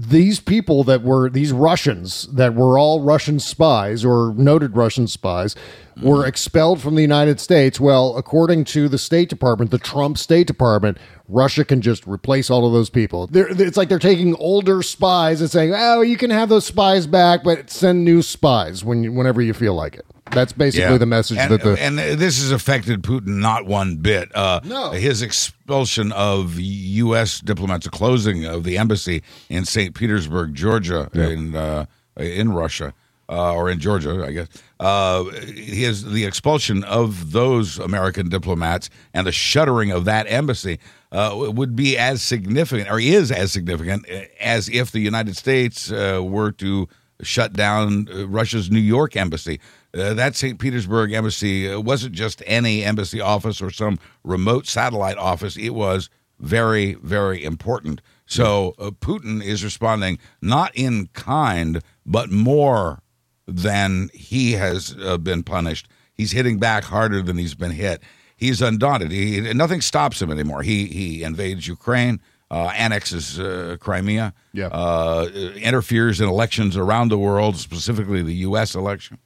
these 0.00 0.38
people 0.38 0.84
that 0.84 1.02
were 1.02 1.28
these 1.28 1.50
Russians 1.50 2.28
that 2.28 2.54
were 2.54 2.78
all 2.78 3.02
Russian 3.02 3.40
spies 3.40 4.04
or 4.04 4.32
noted 4.36 4.76
Russian 4.76 5.08
spies 5.08 5.56
were 6.00 6.18
mm-hmm. 6.18 6.28
expelled 6.28 6.80
from 6.80 6.94
the 6.94 7.02
United 7.02 7.40
States. 7.40 7.80
Well, 7.80 8.16
according 8.16 8.64
to 8.66 8.88
the 8.88 8.96
State 8.96 9.28
Department, 9.28 9.72
the 9.72 9.78
Trump 9.78 10.16
State 10.16 10.46
Department, 10.46 10.98
Russia 11.26 11.64
can 11.64 11.80
just 11.80 12.06
replace 12.06 12.48
all 12.48 12.64
of 12.64 12.72
those 12.72 12.90
people. 12.90 13.26
They're, 13.26 13.48
it's 13.48 13.76
like 13.76 13.88
they're 13.88 13.98
taking 13.98 14.36
older 14.36 14.82
spies 14.82 15.40
and 15.40 15.50
saying, 15.50 15.72
"Oh, 15.74 16.02
you 16.02 16.16
can 16.16 16.30
have 16.30 16.48
those 16.48 16.64
spies 16.64 17.08
back, 17.08 17.42
but 17.42 17.68
send 17.68 18.04
new 18.04 18.22
spies 18.22 18.84
when 18.84 19.02
you, 19.02 19.12
whenever 19.12 19.42
you 19.42 19.52
feel 19.52 19.74
like 19.74 19.96
it." 19.96 20.06
That's 20.30 20.52
basically 20.52 20.98
the 20.98 21.06
message 21.06 21.38
and, 21.38 21.52
that 21.52 21.62
the 21.62 21.80
and 21.80 21.98
this 21.98 22.40
has 22.40 22.50
affected 22.50 23.02
Putin 23.02 23.38
not 23.40 23.66
one 23.66 23.96
bit. 23.96 24.34
Uh, 24.34 24.60
No. 24.64 24.90
his 24.90 25.22
expulsion 25.22 26.12
of 26.12 26.58
U.S. 26.58 27.40
diplomats, 27.40 27.84
the 27.84 27.90
closing 27.90 28.44
of 28.44 28.64
the 28.64 28.78
embassy 28.78 29.22
in 29.48 29.64
St. 29.64 29.94
Petersburg, 29.94 30.54
Georgia, 30.54 31.10
in 31.14 31.54
uh, 31.54 31.86
in 32.16 32.52
Russia 32.52 32.94
uh, 33.28 33.54
or 33.54 33.70
in 33.70 33.78
Georgia, 33.78 34.24
I 34.26 34.32
guess. 34.32 34.48
Uh, 34.80 35.24
his 35.24 36.04
the 36.04 36.24
expulsion 36.24 36.84
of 36.84 37.32
those 37.32 37.78
American 37.78 38.28
diplomats 38.28 38.90
and 39.12 39.26
the 39.26 39.32
shuttering 39.32 39.90
of 39.90 40.04
that 40.06 40.26
embassy 40.30 40.78
uh, 41.12 41.32
would 41.34 41.76
be 41.76 41.98
as 41.98 42.22
significant, 42.22 42.90
or 42.90 43.00
is 43.00 43.30
as 43.30 43.52
significant, 43.52 44.06
uh, 44.10 44.22
as 44.40 44.68
if 44.68 44.90
the 44.90 45.00
United 45.00 45.36
States 45.36 45.90
uh, 45.92 46.20
were 46.22 46.52
to 46.52 46.88
shut 47.22 47.52
down 47.52 48.08
uh, 48.12 48.26
Russia's 48.28 48.70
New 48.70 48.80
York 48.80 49.16
embassy. 49.16 49.60
Uh, 49.96 50.12
that 50.14 50.36
St. 50.36 50.58
Petersburg 50.58 51.12
embassy 51.12 51.70
uh, 51.70 51.80
wasn't 51.80 52.14
just 52.14 52.42
any 52.46 52.84
embassy 52.84 53.20
office 53.20 53.62
or 53.62 53.70
some 53.70 53.98
remote 54.22 54.66
satellite 54.66 55.16
office. 55.16 55.56
It 55.56 55.70
was 55.70 56.10
very, 56.38 56.94
very 56.94 57.42
important. 57.42 58.00
So 58.26 58.74
uh, 58.78 58.90
Putin 58.90 59.42
is 59.42 59.64
responding 59.64 60.18
not 60.42 60.72
in 60.76 61.06
kind, 61.14 61.82
but 62.04 62.30
more 62.30 63.00
than 63.46 64.10
he 64.12 64.52
has 64.52 64.94
uh, 65.02 65.16
been 65.16 65.42
punished. 65.42 65.88
He's 66.14 66.32
hitting 66.32 66.58
back 66.58 66.84
harder 66.84 67.22
than 67.22 67.38
he's 67.38 67.54
been 67.54 67.70
hit. 67.70 68.02
He's 68.36 68.60
undaunted. 68.60 69.10
He, 69.10 69.40
nothing 69.54 69.80
stops 69.80 70.20
him 70.20 70.30
anymore. 70.30 70.62
He 70.62 70.84
he 70.86 71.22
invades 71.22 71.66
Ukraine, 71.66 72.20
uh, 72.50 72.70
annexes 72.76 73.40
uh, 73.40 73.76
Crimea, 73.80 74.34
Yeah. 74.52 74.66
uh, 74.66 75.28
interferes 75.56 76.20
in 76.20 76.28
elections 76.28 76.76
around 76.76 77.08
the 77.08 77.18
world, 77.18 77.56
specifically 77.56 78.22
the 78.22 78.34
U.S. 78.48 78.74
election. 78.74 79.18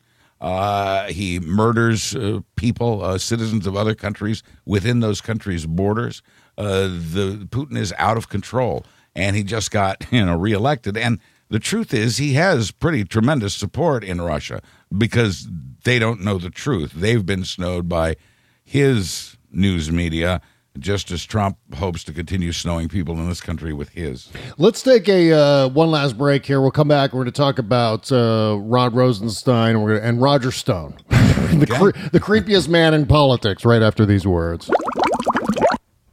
Uh, 0.43 1.07
he 1.07 1.38
murders 1.38 2.16
uh, 2.16 2.40
people, 2.57 3.03
uh, 3.03 3.16
citizens 3.16 3.64
of 3.64 3.76
other 3.76 3.95
countries 3.95 4.43
within 4.66 4.99
those 4.99 5.20
countries' 5.20 5.66
borders. 5.66 6.20
Uh, 6.59 6.88
the 6.88 7.47
Putin 7.49 7.78
is 7.78 7.95
out 7.97 8.16
of 8.16 8.28
control, 8.28 8.84
and 9.14 9.36
he 9.36 9.45
just 9.45 9.70
got 9.70 10.05
you 10.11 10.26
know 10.26 10.36
reelected. 10.36 10.97
And 10.97 11.20
the 11.49 11.61
truth 11.61 11.95
is, 11.95 12.16
he 12.16 12.32
has 12.32 12.72
pretty 12.72 13.05
tremendous 13.05 13.55
support 13.55 14.03
in 14.03 14.20
Russia 14.20 14.61
because 14.97 15.49
they 15.84 16.01
don't 16.01 16.20
know 16.20 16.38
the 16.38 16.51
truth. 16.51 16.93
They've 16.93 17.24
been 17.24 17.45
snowed 17.45 17.88
by 17.88 18.16
his 18.64 19.36
news 19.53 19.93
media, 19.93 20.40
just 20.79 21.11
as 21.11 21.25
Trump 21.25 21.59
hopes 21.75 22.05
to 22.05 22.12
continue 22.12 22.53
snowing 22.53 22.89
people 22.89 23.14
in 23.18 23.29
this 23.29 23.41
country 23.41 23.73
with 23.73 23.91
his. 23.91 24.31
Let's 24.59 24.83
take 24.83 25.09
a 25.09 25.33
uh, 25.33 25.68
one 25.68 25.91
last 25.91 26.16
break 26.16 26.47
here. 26.47 26.61
We'll 26.61 26.70
come 26.70 26.89
back. 26.89 27.12
We're 27.12 27.25
going 27.25 27.33
to 27.33 27.33
talk 27.33 27.59
about 27.59 28.11
uh, 28.11 28.59
Rod 28.61 28.95
Rosenstein 28.95 29.77
and, 29.77 29.87
gonna, 29.87 30.01
and 30.01 30.20
Roger 30.20 30.51
Stone, 30.51 30.97
the, 31.09 31.66
cre- 31.68 32.09
the 32.11 32.20
creepiest 32.20 32.68
man 32.68 32.95
in 32.95 33.07
politics. 33.07 33.64
Right 33.64 33.83
after 33.83 34.07
these 34.07 34.27
words. 34.27 34.70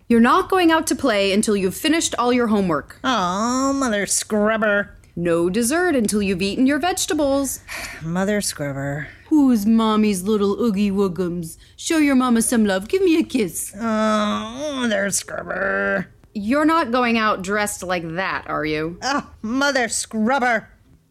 You're 0.08 0.20
not 0.20 0.50
going 0.50 0.72
out 0.72 0.88
to 0.88 0.96
play 0.96 1.32
until 1.34 1.56
you've 1.56 1.78
finished 1.78 2.16
all 2.18 2.34
your 2.34 2.48
homework. 2.48 3.00
Oh, 3.04 3.74
mother 3.74 4.08
scrubber. 4.08 4.96
No 5.16 5.50
dessert 5.50 5.96
until 5.96 6.22
you've 6.22 6.42
eaten 6.42 6.66
your 6.66 6.80
vegetables. 6.80 7.60
Mother 8.02 8.42
scrubber. 8.42 9.10
Who's 9.30 9.64
mommy's 9.68 10.24
little 10.24 10.60
oogie 10.60 10.90
woogums? 10.90 11.58
Show 11.76 12.00
your 12.00 12.16
mama 12.16 12.42
some 12.42 12.66
love. 12.66 12.88
Give 12.88 13.04
me 13.04 13.20
a 13.20 13.24
kiss. 13.24 13.72
Oh, 13.76 13.80
mother 14.82 15.12
scrubber. 15.12 16.12
You're 16.34 16.66
not 16.66 16.92
going 16.92 17.20
out 17.20 17.44
dressed 17.44 17.84
like 17.84 18.16
that, 18.16 18.50
are 18.50 18.66
you? 18.66 18.98
Oh, 19.04 19.30
mother 19.44 19.88
scrubber. 19.88 20.70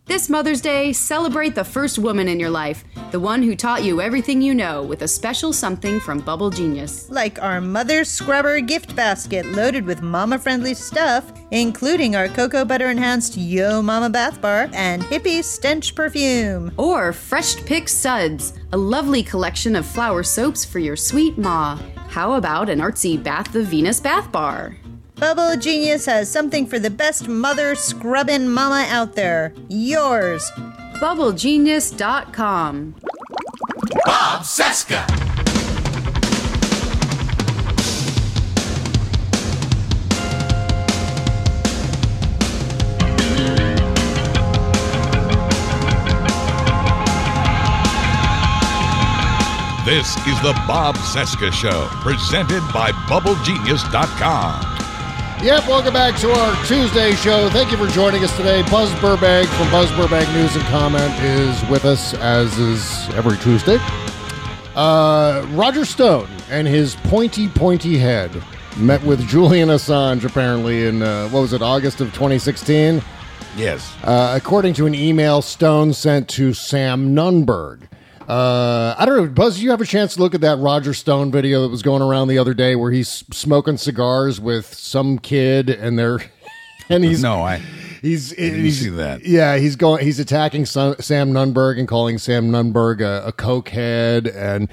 This 0.09 0.30
Mother's 0.30 0.62
Day, 0.62 0.94
celebrate 0.94 1.54
the 1.54 1.62
first 1.62 1.98
woman 1.98 2.28
in 2.28 2.40
your 2.40 2.48
life, 2.48 2.82
the 3.11 3.20
one 3.20 3.42
who 3.42 3.54
taught 3.54 3.84
you 3.84 4.00
everything 4.00 4.40
you 4.40 4.54
know 4.54 4.82
with 4.82 5.02
a 5.02 5.06
special 5.06 5.52
something 5.52 6.00
from 6.00 6.20
Bubble 6.20 6.48
Genius. 6.48 7.11
Like 7.11 7.42
our 7.42 7.61
mother 7.61 8.04
scrubber 8.04 8.59
gift 8.62 8.96
basket 8.96 9.44
loaded 9.48 9.84
with 9.84 10.00
mama 10.00 10.38
friendly 10.38 10.72
stuff, 10.72 11.30
including 11.50 12.16
our 12.16 12.26
cocoa 12.28 12.64
butter 12.64 12.88
enhanced 12.88 13.36
Yo 13.36 13.82
Mama 13.82 14.09
bath 14.09 14.40
bar 14.40 14.70
and 14.72 15.02
hippie 15.02 15.44
stench 15.44 15.94
perfume. 15.94 16.72
Or 16.78 17.12
Fresh 17.12 17.56
Pick 17.66 17.86
Suds, 17.86 18.54
a 18.72 18.78
lovely 18.78 19.22
collection 19.22 19.76
of 19.76 19.84
flower 19.84 20.22
soaps 20.22 20.64
for 20.64 20.78
your 20.78 20.96
sweet 20.96 21.36
ma. 21.36 21.78
How 22.09 22.32
about 22.32 22.70
an 22.70 22.78
artsy 22.78 23.22
Bath 23.22 23.54
of 23.54 23.66
Venus 23.66 24.00
bath 24.00 24.32
bar? 24.32 24.74
Bubble 25.18 25.56
Genius 25.56 26.06
has 26.06 26.30
something 26.30 26.64
for 26.64 26.78
the 26.78 26.90
best 26.90 27.26
mother 27.26 27.74
scrubbing 27.74 28.48
mama 28.48 28.86
out 28.88 29.16
there. 29.16 29.52
Yours. 29.68 30.48
BubbleGenius.com. 31.00 32.94
Bob 34.04 34.42
Cesca. 34.42 35.04
This 49.84 50.16
is 50.28 50.40
the 50.42 50.52
Bob 50.68 50.94
Cesca 50.96 51.50
Show, 51.50 51.88
presented 52.02 52.62
by 52.72 52.92
BubbleGenius.com. 52.92 54.78
Yep, 55.41 55.68
welcome 55.68 55.93
back 55.95 56.18
to 56.20 56.32
our 56.32 56.66
Tuesday 56.66 57.12
show. 57.12 57.49
Thank 57.51 57.70
you 57.70 57.76
for 57.76 57.86
joining 57.86 58.24
us 58.24 58.36
today. 58.36 58.62
Buzz 58.62 58.93
Burbank 59.01 59.49
from 59.51 59.70
Buzz 59.70 59.89
Burbank 59.93 60.28
News 60.34 60.57
and 60.57 60.64
Comment 60.64 61.14
is 61.22 61.70
with 61.70 61.84
us, 61.84 62.12
as 62.14 62.59
is 62.59 63.09
every 63.11 63.36
Tuesday. 63.39 63.78
Uh, 64.74 65.47
Roger 65.51 65.84
Stone 65.84 66.28
and 66.51 66.66
his 66.66 66.97
pointy, 67.05 67.47
pointy 67.49 67.97
head 67.99 68.32
met 68.78 69.01
with 69.05 69.24
Julian 69.28 69.68
Assange 69.68 70.24
apparently 70.24 70.86
in, 70.86 71.03
uh, 71.03 71.28
what 71.28 71.43
was 71.43 71.53
it, 71.53 71.62
August 71.62 72.01
of 72.01 72.09
2016? 72.09 73.01
Yes. 73.57 73.95
Uh, 74.03 74.32
according 74.36 74.74
to 74.74 74.86
an 74.86 74.95
email 74.95 75.41
Stone 75.41 75.93
sent 75.93 76.28
to 76.30 76.53
Sam 76.53 77.14
Nunberg. 77.14 77.82
Uh, 78.29 78.95
I 78.99 79.07
don't 79.07 79.16
know, 79.16 79.26
Buzz. 79.26 79.59
You 79.59 79.70
have 79.70 79.81
a 79.81 79.87
chance 79.87 80.14
to 80.16 80.20
look 80.20 80.35
at 80.35 80.43
that 80.43 80.59
Roger 80.59 80.93
Stone 80.93 81.33
video 81.33 81.62
that 81.62 81.70
was 81.70 81.83
going 81.83 82.03
around 82.03 82.29
the 82.29 82.37
other 82.37 82.53
day, 82.53 82.76
where 82.76 82.91
he's 82.91 83.09
smoking 83.09 83.79
cigars 83.79 84.39
with 84.39 84.74
some 84.74 85.18
kid, 85.18 85.70
and 85.70 85.99
they're 85.99 86.20
and 86.91 87.05
he's 87.05 87.22
no, 87.22 87.43
I 87.43 87.62
he's 88.03 88.32
he's 88.32 88.80
see 88.80 88.88
that. 88.90 89.24
yeah 89.24 89.57
he's 89.57 89.76
going 89.76 90.05
he's 90.05 90.18
attacking 90.18 90.66
Sam, 90.66 90.94
Sam 91.01 91.32
Nunberg 91.32 91.78
and 91.78 91.88
calling 91.88 92.18
Sam 92.18 92.51
Nunberg 92.51 93.01
a, 93.01 93.28
a 93.28 93.32
cokehead, 93.32 94.34
and 94.34 94.68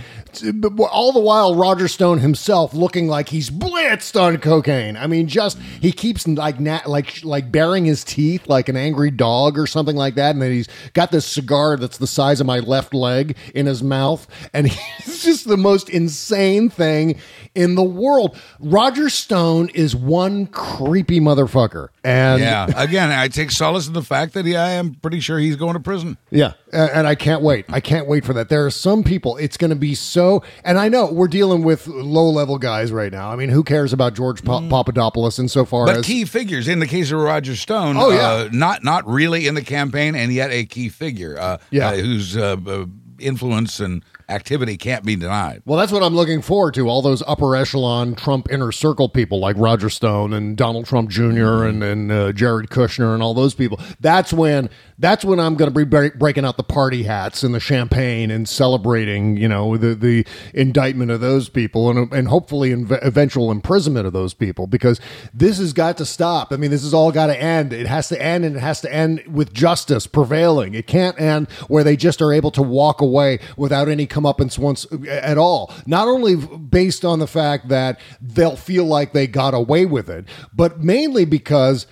all 0.90 1.12
the 1.12 1.20
while 1.20 1.56
Roger 1.56 1.88
Stone 1.88 2.20
himself 2.20 2.74
looking 2.74 3.08
like 3.08 3.30
he's 3.30 3.50
blitzed 3.50 4.20
on 4.20 4.38
cocaine. 4.38 4.98
I 4.98 5.08
mean, 5.08 5.28
just 5.28 5.58
he 5.60 5.92
keeps 5.92 6.28
like 6.28 6.60
na- 6.60 6.82
like 6.86 7.24
like 7.24 7.52
baring 7.52 7.86
his 7.86 8.04
teeth 8.04 8.48
like 8.48 8.70
an 8.70 8.78
angry 8.78 9.12
dog 9.12 9.58
or 9.58 9.68
something 9.68 9.96
like 9.96 10.16
that, 10.16 10.32
and 10.32 10.42
then 10.42 10.52
he's 10.52 10.68
got 10.94 11.12
this 11.12 11.26
cigar 11.26 11.78
that's 11.78 11.98
the 11.98 12.08
size 12.08 12.42
of 12.42 12.48
my 12.48 12.60
left 12.60 12.94
leg 12.94 13.38
in 13.54 13.66
his 13.66 13.84
mouth, 13.84 14.28
and 14.54 14.68
he's 15.04 15.24
just 15.24 15.48
the 15.48 15.58
most 15.58 15.90
insane 15.90 16.70
thing 16.70 17.20
in 17.54 17.76
the 17.76 17.84
world. 17.84 18.38
Roger 18.60 19.10
Stone 19.10 19.70
is 19.70 19.96
one 19.96 20.48
creepy 20.48 21.20
motherfucker, 21.20 21.90
and 22.04 22.42
yeah, 22.42 22.68
again, 22.76 23.12
I 23.16 23.28
take 23.28 23.52
solace 23.52 23.88
in 23.88 23.94
the 23.94 24.02
fact 24.04 24.34
that 24.34 24.46
yeah, 24.46 24.64
I 24.64 24.70
am 24.72 24.96
pretty 24.96 25.20
sure 25.20 25.40
he's 25.40 25.56
going 25.56 25.74
to 25.74 25.80
prison. 25.80 26.18
Yeah, 26.32 26.54
a- 26.74 26.96
and 26.96 27.08
I 27.08 27.16
can't 27.16 27.42
wait. 27.42 27.66
I 27.70 27.80
can't 27.80 28.08
wait 28.08 28.26
for 28.26 28.34
that. 28.34 28.50
There 28.50 28.66
are 28.66 28.72
some 28.72 29.04
people. 29.04 29.38
It's 29.38 29.58
going 29.58 29.70
to 29.70 29.76
be 29.76 29.96
so. 29.96 30.44
And 30.64 30.78
I 30.78 30.90
know 30.90 31.12
we're 31.12 31.28
dealing 31.28 31.64
with 31.64 31.88
low 31.88 32.30
level 32.30 32.58
guys 32.58 32.92
right 32.92 33.12
now. 33.12 33.32
I 33.32 33.36
mean, 33.36 33.50
who 33.50 33.64
cares 33.64 33.94
about 33.94 34.14
George 34.14 34.44
Pa- 34.44 34.68
Papadopoulos 34.70 35.40
insofar 35.40 35.86
Mm. 35.86 35.88
But 35.88 35.98
as 35.98 36.06
key 36.06 36.26
figures 36.26 36.68
in 36.68 36.80
the 36.80 36.88
case 36.88 37.12
of 37.12 37.20
Roger 37.20 37.56
Stone. 37.56 37.98
Oh, 37.98 38.10
yeah. 38.12 38.30
uh, 38.30 38.50
not 38.52 38.84
not 38.84 39.08
really 39.08 39.48
in 39.48 39.56
the 39.56 39.62
campaign, 39.62 40.16
and 40.16 40.32
yet 40.34 40.52
a 40.52 40.66
key 40.66 40.90
figure. 40.90 41.38
Uh, 41.40 41.58
Yeah. 41.72 41.90
uh, 41.90 41.96
whose 41.98 42.36
uh, 42.38 42.86
influence 43.20 43.80
and 43.80 44.04
activity 44.30 44.78
can't 44.78 45.04
be 45.06 45.16
denied. 45.16 45.62
Well, 45.66 45.78
that's 45.78 45.92
what 45.92 46.04
I'm 46.04 46.16
looking 46.16 46.42
forward 46.42 46.74
to. 46.76 46.88
All 46.88 47.02
those 47.02 47.24
upper 47.28 47.56
echelon 47.56 48.16
Trump 48.16 48.52
inner 48.52 48.72
circle 48.72 49.10
people 49.10 49.40
like 49.40 49.56
Roger 49.58 49.90
Stone 49.90 50.34
and 50.34 50.58
Donald 50.58 50.86
Trump 50.86 51.10
junior 51.10 51.66
and 51.66 51.84
and 51.84 52.12
uh, 52.12 52.32
Jared 52.32 52.70
Kushner 52.70 53.14
and 53.14 53.22
all 53.22 53.34
those 53.34 53.54
people. 53.54 53.80
That's 54.00 54.34
when 54.34 54.70
that's 54.98 55.26
when 55.26 55.40
I'm 55.40 55.56
going 55.56 55.72
to 55.72 55.86
be 55.86 56.10
breaking 56.10 56.46
out 56.46 56.58
the 56.58 56.64
party 56.64 57.04
hats 57.04 57.44
and 57.44 57.54
the 57.54 57.60
champagne 57.60 58.32
and 58.32 58.48
celebrating, 58.48 59.38
you 59.38 59.48
know, 59.48 59.78
the 59.78 59.94
the 59.96 60.26
indictment 60.54 61.12
of 61.12 61.22
those 61.22 61.50
people 61.50 61.90
and 61.90 62.12
and 62.14 62.28
hopefully 62.28 62.72
inv- 62.72 63.04
eventual 63.04 63.52
imprisonment 63.52 64.08
of 64.08 64.14
those 64.14 64.34
people 64.34 64.68
because 64.68 65.00
this 65.34 65.58
has 65.58 65.74
got 65.74 65.98
to 65.98 66.06
stop. 66.06 66.52
I 66.52 66.58
mean, 66.58 66.72
this 66.72 66.84
has 66.84 66.94
all 66.94 67.12
got 67.12 67.28
to 67.28 67.42
end. 67.42 67.74
It 67.74 67.88
has 67.88 68.10
to 68.10 68.22
end 68.22 68.46
and 68.46 68.56
it 68.56 68.60
has 68.60 68.82
to 68.82 68.94
end 68.94 69.24
with 69.28 69.54
justice 69.54 70.08
prevailing. 70.08 70.74
It 70.74 70.88
can't 70.88 71.20
end 71.20 71.50
where 71.68 71.84
they 71.84 71.96
just 71.96 72.22
are 72.22 72.32
able 72.32 72.52
to 72.52 72.62
walk 72.62 73.02
away 73.02 73.40
without 73.58 73.88
any 73.88 74.08
comeuppance 74.16 74.58
once 74.58 74.86
at 75.10 75.38
all. 75.38 75.74
Not 75.86 76.08
only 76.08 76.36
based 76.36 77.04
on 77.04 77.20
the 77.20 77.28
fact 77.28 77.68
that 77.70 78.00
they'll 78.22 78.56
feel 78.56 78.86
like 78.86 79.14
they 79.14 79.28
got 79.28 79.54
away 79.54 79.86
with 79.86 80.10
it, 80.10 80.26
but 80.54 80.84
mainly 80.84 81.26
because 81.26 81.88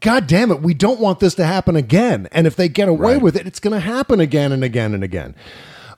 God 0.00 0.26
damn 0.26 0.50
it, 0.50 0.62
we 0.62 0.74
don't 0.74 1.00
want 1.00 1.20
this 1.20 1.34
to 1.36 1.44
happen 1.44 1.76
again. 1.76 2.28
And 2.32 2.46
if 2.46 2.56
they 2.56 2.68
get 2.68 2.88
away 2.88 3.18
with 3.18 3.36
it, 3.36 3.46
it's 3.46 3.60
going 3.60 3.74
to 3.74 3.80
happen 3.80 4.18
again 4.20 4.50
and 4.50 4.64
again 4.64 4.94
and 4.94 5.04
again. 5.04 5.36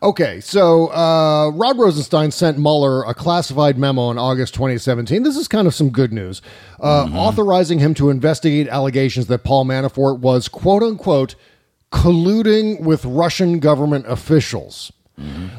Okay, 0.00 0.40
so 0.40 0.92
uh, 0.92 1.50
Rod 1.50 1.76
Rosenstein 1.76 2.30
sent 2.30 2.56
Mueller 2.56 3.02
a 3.02 3.14
classified 3.14 3.76
memo 3.78 4.10
in 4.12 4.18
August 4.18 4.54
2017. 4.54 5.24
This 5.24 5.36
is 5.36 5.48
kind 5.48 5.66
of 5.66 5.74
some 5.74 5.90
good 5.90 6.12
news, 6.12 6.40
uh, 6.78 7.08
authorizing 7.12 7.80
him 7.80 7.94
to 7.94 8.08
investigate 8.08 8.68
allegations 8.68 9.26
that 9.26 9.42
Paul 9.42 9.64
Manafort 9.64 10.20
was, 10.20 10.46
quote 10.46 10.84
unquote, 10.84 11.34
colluding 11.90 12.80
with 12.80 13.04
Russian 13.04 13.58
government 13.58 14.04
officials. 14.06 14.92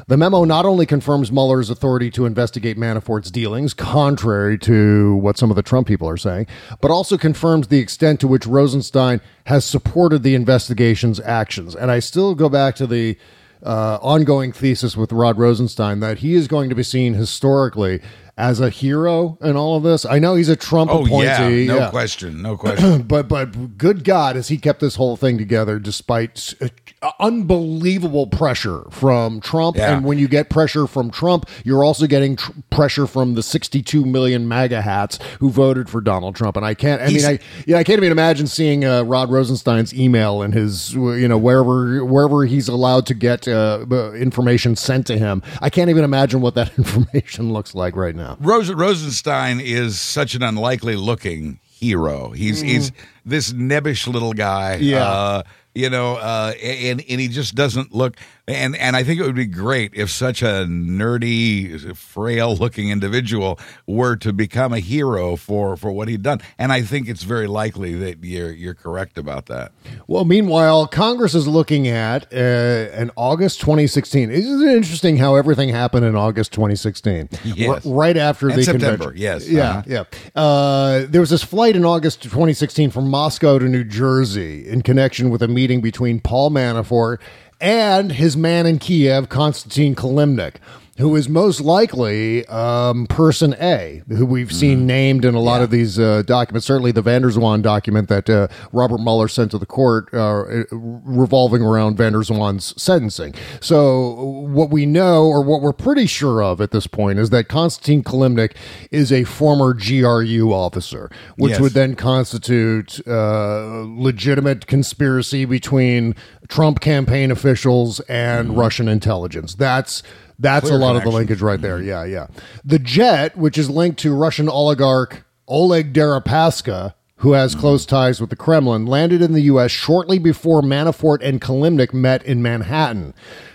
The 0.06 0.16
memo 0.16 0.44
not 0.44 0.64
only 0.64 0.86
confirms 0.86 1.30
Mueller's 1.30 1.70
authority 1.70 2.10
to 2.12 2.26
investigate 2.26 2.76
Manafort's 2.76 3.30
dealings, 3.30 3.74
contrary 3.74 4.58
to 4.58 5.16
what 5.16 5.36
some 5.38 5.50
of 5.50 5.56
the 5.56 5.62
Trump 5.62 5.86
people 5.86 6.08
are 6.08 6.16
saying, 6.16 6.46
but 6.80 6.90
also 6.90 7.18
confirms 7.18 7.68
the 7.68 7.78
extent 7.78 8.20
to 8.20 8.28
which 8.28 8.46
Rosenstein 8.46 9.20
has 9.44 9.64
supported 9.64 10.22
the 10.22 10.34
investigation's 10.34 11.20
actions. 11.20 11.76
And 11.76 11.90
I 11.90 11.98
still 11.98 12.34
go 12.34 12.48
back 12.48 12.74
to 12.76 12.86
the 12.86 13.16
uh, 13.62 13.98
ongoing 14.00 14.52
thesis 14.52 14.96
with 14.96 15.12
Rod 15.12 15.38
Rosenstein 15.38 16.00
that 16.00 16.18
he 16.18 16.34
is 16.34 16.48
going 16.48 16.70
to 16.70 16.74
be 16.74 16.82
seen 16.82 17.14
historically 17.14 18.00
as 18.38 18.58
a 18.58 18.70
hero 18.70 19.36
in 19.42 19.54
all 19.56 19.76
of 19.76 19.82
this. 19.82 20.06
I 20.06 20.18
know 20.18 20.34
he's 20.34 20.48
a 20.48 20.56
Trump 20.56 20.90
Oh 20.90 21.04
appointee, 21.04 21.64
yeah, 21.64 21.74
no 21.74 21.78
yeah. 21.80 21.90
question, 21.90 22.40
no 22.40 22.56
question. 22.56 23.02
but 23.06 23.28
but 23.28 23.76
good 23.76 24.02
God, 24.02 24.36
has 24.36 24.48
he 24.48 24.56
kept 24.56 24.80
this 24.80 24.96
whole 24.96 25.16
thing 25.16 25.36
together 25.36 25.78
despite 25.78 26.54
uh, 26.62 26.68
unbelievable 27.18 28.26
pressure 28.26 28.82
from 28.90 29.40
Trump? 29.40 29.76
Yeah. 29.76 29.96
And 29.96 30.04
when 30.04 30.18
you 30.18 30.28
get 30.28 30.50
pressure 30.50 30.86
from 30.86 31.10
Trump, 31.10 31.48
you're 31.64 31.82
also 31.84 32.06
getting 32.06 32.36
tr- 32.36 32.52
pressure 32.70 33.06
from 33.06 33.34
the 33.34 33.42
62 33.42 34.04
million 34.04 34.46
MAGA 34.48 34.82
hats 34.82 35.18
who 35.38 35.50
voted 35.50 35.88
for 35.88 36.00
Donald 36.00 36.36
Trump. 36.36 36.56
And 36.56 36.64
I 36.66 36.74
can't. 36.74 37.00
I 37.00 37.08
He's- 37.08 37.22
mean, 37.26 37.38
I 37.38 37.62
yeah, 37.66 37.76
I 37.78 37.84
can't 37.84 37.98
even 37.98 38.12
imagine 38.12 38.46
seeing 38.46 38.84
uh, 38.84 39.02
Rod 39.02 39.30
Rosenstein's 39.30 39.94
email 39.94 40.42
and 40.42 40.52
his 40.52 40.92
you 40.94 41.28
know 41.28 41.38
wherever 41.38 42.04
wherever 42.04 42.44
he's 42.44 42.68
allowed 42.68 43.06
to 43.06 43.14
get 43.14 43.48
uh, 43.48 43.84
information 44.14 44.76
sent 44.76 45.06
to 45.08 45.18
him. 45.18 45.42
I 45.62 45.70
can't 45.70 45.90
even 45.90 46.04
imagine 46.04 46.40
what 46.40 46.54
that 46.54 46.72
information 46.78 47.52
looks 47.52 47.74
like 47.74 47.96
right 47.96 48.14
now. 48.14 48.36
Rose, 48.40 48.70
Rosenstein 48.72 49.60
is 49.60 49.98
such 49.98 50.34
an 50.34 50.42
unlikely 50.42 50.96
looking 50.96 51.58
hero. 51.64 52.30
He's 52.30 52.60
he's 52.60 52.92
this 53.24 53.52
nebbish 53.52 54.06
little 54.06 54.32
guy. 54.34 54.76
Yeah. 54.76 55.04
Uh, 55.06 55.42
you 55.74 55.90
know, 55.90 56.16
uh, 56.16 56.52
and 56.62 57.02
and 57.08 57.20
he 57.20 57.28
just 57.28 57.54
doesn't 57.54 57.92
look. 57.94 58.16
And 58.50 58.76
and 58.76 58.96
I 58.96 59.02
think 59.04 59.20
it 59.20 59.24
would 59.24 59.34
be 59.34 59.46
great 59.46 59.92
if 59.94 60.10
such 60.10 60.42
a 60.42 60.66
nerdy, 60.68 61.96
frail 61.96 62.56
looking 62.56 62.90
individual 62.90 63.58
were 63.86 64.16
to 64.16 64.32
become 64.32 64.72
a 64.72 64.78
hero 64.80 65.36
for 65.36 65.76
for 65.76 65.90
what 65.92 66.08
he'd 66.08 66.22
done. 66.22 66.40
And 66.58 66.72
I 66.72 66.82
think 66.82 67.08
it's 67.08 67.22
very 67.22 67.46
likely 67.46 67.94
that 67.96 68.24
you're 68.24 68.50
you're 68.52 68.74
correct 68.74 69.18
about 69.18 69.46
that. 69.46 69.72
Well, 70.06 70.24
meanwhile, 70.24 70.86
Congress 70.86 71.34
is 71.34 71.46
looking 71.46 71.88
at 71.88 72.32
uh, 72.32 72.36
an 72.36 73.10
August 73.16 73.60
2016. 73.60 74.30
Isn't 74.30 74.68
it 74.68 74.76
interesting 74.76 75.16
how 75.16 75.34
everything 75.36 75.68
happened 75.68 76.04
in 76.04 76.16
August 76.16 76.52
2016? 76.52 77.28
Yes. 77.60 77.84
R- 77.86 77.92
right 77.92 78.16
after 78.16 78.48
And 78.48 78.58
the 78.58 78.62
September, 78.64 79.12
convention. 79.12 79.22
yes. 79.22 79.48
Yeah, 79.48 79.70
Uh-huh. 79.78 79.82
yeah. 79.86 80.40
Uh, 80.40 81.06
there 81.08 81.20
was 81.20 81.30
this 81.30 81.42
flight 81.42 81.74
in 81.76 81.84
August 81.84 82.22
2016 82.22 82.90
from 82.90 83.08
Moscow 83.10 83.58
to 83.58 83.66
New 83.66 83.84
Jersey 83.84 84.66
in 84.68 84.82
connection 84.82 85.30
with 85.30 85.42
a 85.42 85.48
meeting 85.48 85.80
between 85.80 86.20
Paul 86.20 86.50
Manafort 86.50 87.18
and 87.60 88.12
his 88.12 88.36
man 88.36 88.66
in 88.66 88.78
Kiev, 88.78 89.28
Konstantin 89.28 89.94
Kilimnik. 89.94 90.54
Who 91.00 91.16
is 91.16 91.30
most 91.30 91.62
likely 91.62 92.46
um, 92.46 93.06
person 93.06 93.54
A, 93.58 94.02
who 94.08 94.26
we've 94.26 94.52
seen 94.52 94.86
named 94.86 95.24
in 95.24 95.34
a 95.34 95.40
lot 95.40 95.62
of 95.62 95.70
these 95.70 95.98
uh, 95.98 96.22
documents? 96.26 96.66
Certainly, 96.66 96.92
the 96.92 97.00
Van 97.00 97.22
der 97.22 97.30
Zwaan 97.30 97.62
document 97.62 98.08
that 98.08 98.28
uh, 98.28 98.48
Robert 98.72 98.98
Mueller 98.98 99.26
sent 99.26 99.50
to 99.52 99.58
the 99.58 99.64
court, 99.64 100.12
uh, 100.12 100.44
revolving 100.70 101.62
around 101.62 101.96
Van 101.96 102.12
der 102.12 102.18
Zwaan's 102.18 102.80
sentencing. 102.80 103.34
So, 103.60 104.10
what 104.50 104.68
we 104.70 104.84
know, 104.84 105.24
or 105.24 105.42
what 105.42 105.62
we're 105.62 105.72
pretty 105.72 106.06
sure 106.06 106.42
of 106.42 106.60
at 106.60 106.70
this 106.70 106.86
point, 106.86 107.18
is 107.18 107.30
that 107.30 107.48
Konstantin 107.48 108.02
Kilimnik 108.04 108.54
is 108.90 109.10
a 109.10 109.24
former 109.24 109.72
GRU 109.72 110.52
officer, 110.52 111.10
which 111.36 111.52
Yes. 111.52 111.60
would 111.60 111.72
then 111.72 111.94
constitute 111.94 113.00
uh, 113.06 113.84
legitimate 113.86 114.66
conspiracy 114.66 115.46
between 115.46 116.14
Trump 116.48 116.80
campaign 116.80 117.30
officials 117.30 118.00
and 118.00 118.56
Russian 118.56 118.86
intelligence. 118.86 119.54
That's 119.54 120.02
that's 120.40 120.68
Clear 120.68 120.78
a 120.78 120.82
lot 120.82 120.96
of 120.96 121.02
the 121.02 121.10
linkage 121.10 121.42
right 121.42 121.60
there. 121.60 121.78
Mm-hmm. 121.78 121.88
Yeah, 121.88 122.04
yeah. 122.04 122.26
The 122.64 122.78
jet, 122.78 123.36
which 123.36 123.58
is 123.58 123.68
linked 123.68 124.00
to 124.00 124.14
Russian 124.14 124.48
oligarch 124.48 125.24
Oleg 125.46 125.92
Deripaska, 125.92 126.94
who 127.16 127.32
has 127.32 127.52
mm-hmm. 127.52 127.60
close 127.60 127.84
ties 127.84 128.20
with 128.20 128.30
the 128.30 128.36
Kremlin, 128.36 128.86
landed 128.86 129.20
in 129.20 129.32
the 129.32 129.42
U.S. 129.42 129.70
shortly 129.70 130.18
before 130.18 130.62
Manafort 130.62 131.22
and 131.22 131.40
Kilimnik 131.40 131.92
met 131.92 132.22
in 132.24 132.40
Manhattan. 132.40 133.12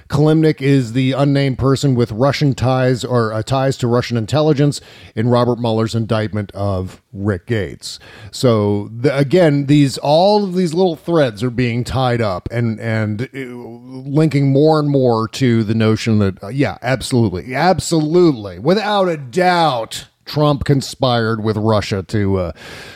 Kilimnik 0.10 0.62
is 0.62 0.94
the 0.94 1.14
unnamed 1.14 1.58
person 1.58 1.96
with 1.96 2.12
Russian 2.12 2.54
ties 2.54 3.04
or 3.04 3.34
uh, 3.34 3.42
ties 3.42 3.76
to 3.78 3.88
Russian 3.88 4.18
intelligence 4.18 4.80
in 5.16 5.30
Robert 5.30 5.60
Mueller's 5.60 5.96
indictment 5.96 6.52
of 6.52 7.02
Rick 7.12 7.48
Gates. 7.48 8.00
So 8.32 8.90
the, 8.96 9.18
again, 9.18 9.66
these 9.66 9.98
all 9.98 10.44
of 10.44 10.54
these 10.54 10.74
little 10.74 10.96
threads 10.96 11.42
are 11.42 11.50
being 11.50 11.84
tied 11.84 12.22
up 12.22 12.48
and 12.52 12.80
and 12.80 13.24
uh, 13.24 13.28
linking 13.38 14.52
more 14.52 14.80
and 14.80 14.90
more 14.90 15.28
to 15.30 15.64
the 15.64 15.76
notion 15.76 16.20
that 16.20 16.44
uh, 16.44 16.48
yeah, 16.50 16.78
absolutely, 16.84 17.56
absolutely, 17.56 18.60
without 18.60 19.10
a 19.10 19.18
doubt. 19.18 20.08
Trump 20.26 20.64
conspired 20.66 21.44
with 21.44 21.56
Russia 21.58 22.04
to 22.04 22.38
uh, 22.38 22.52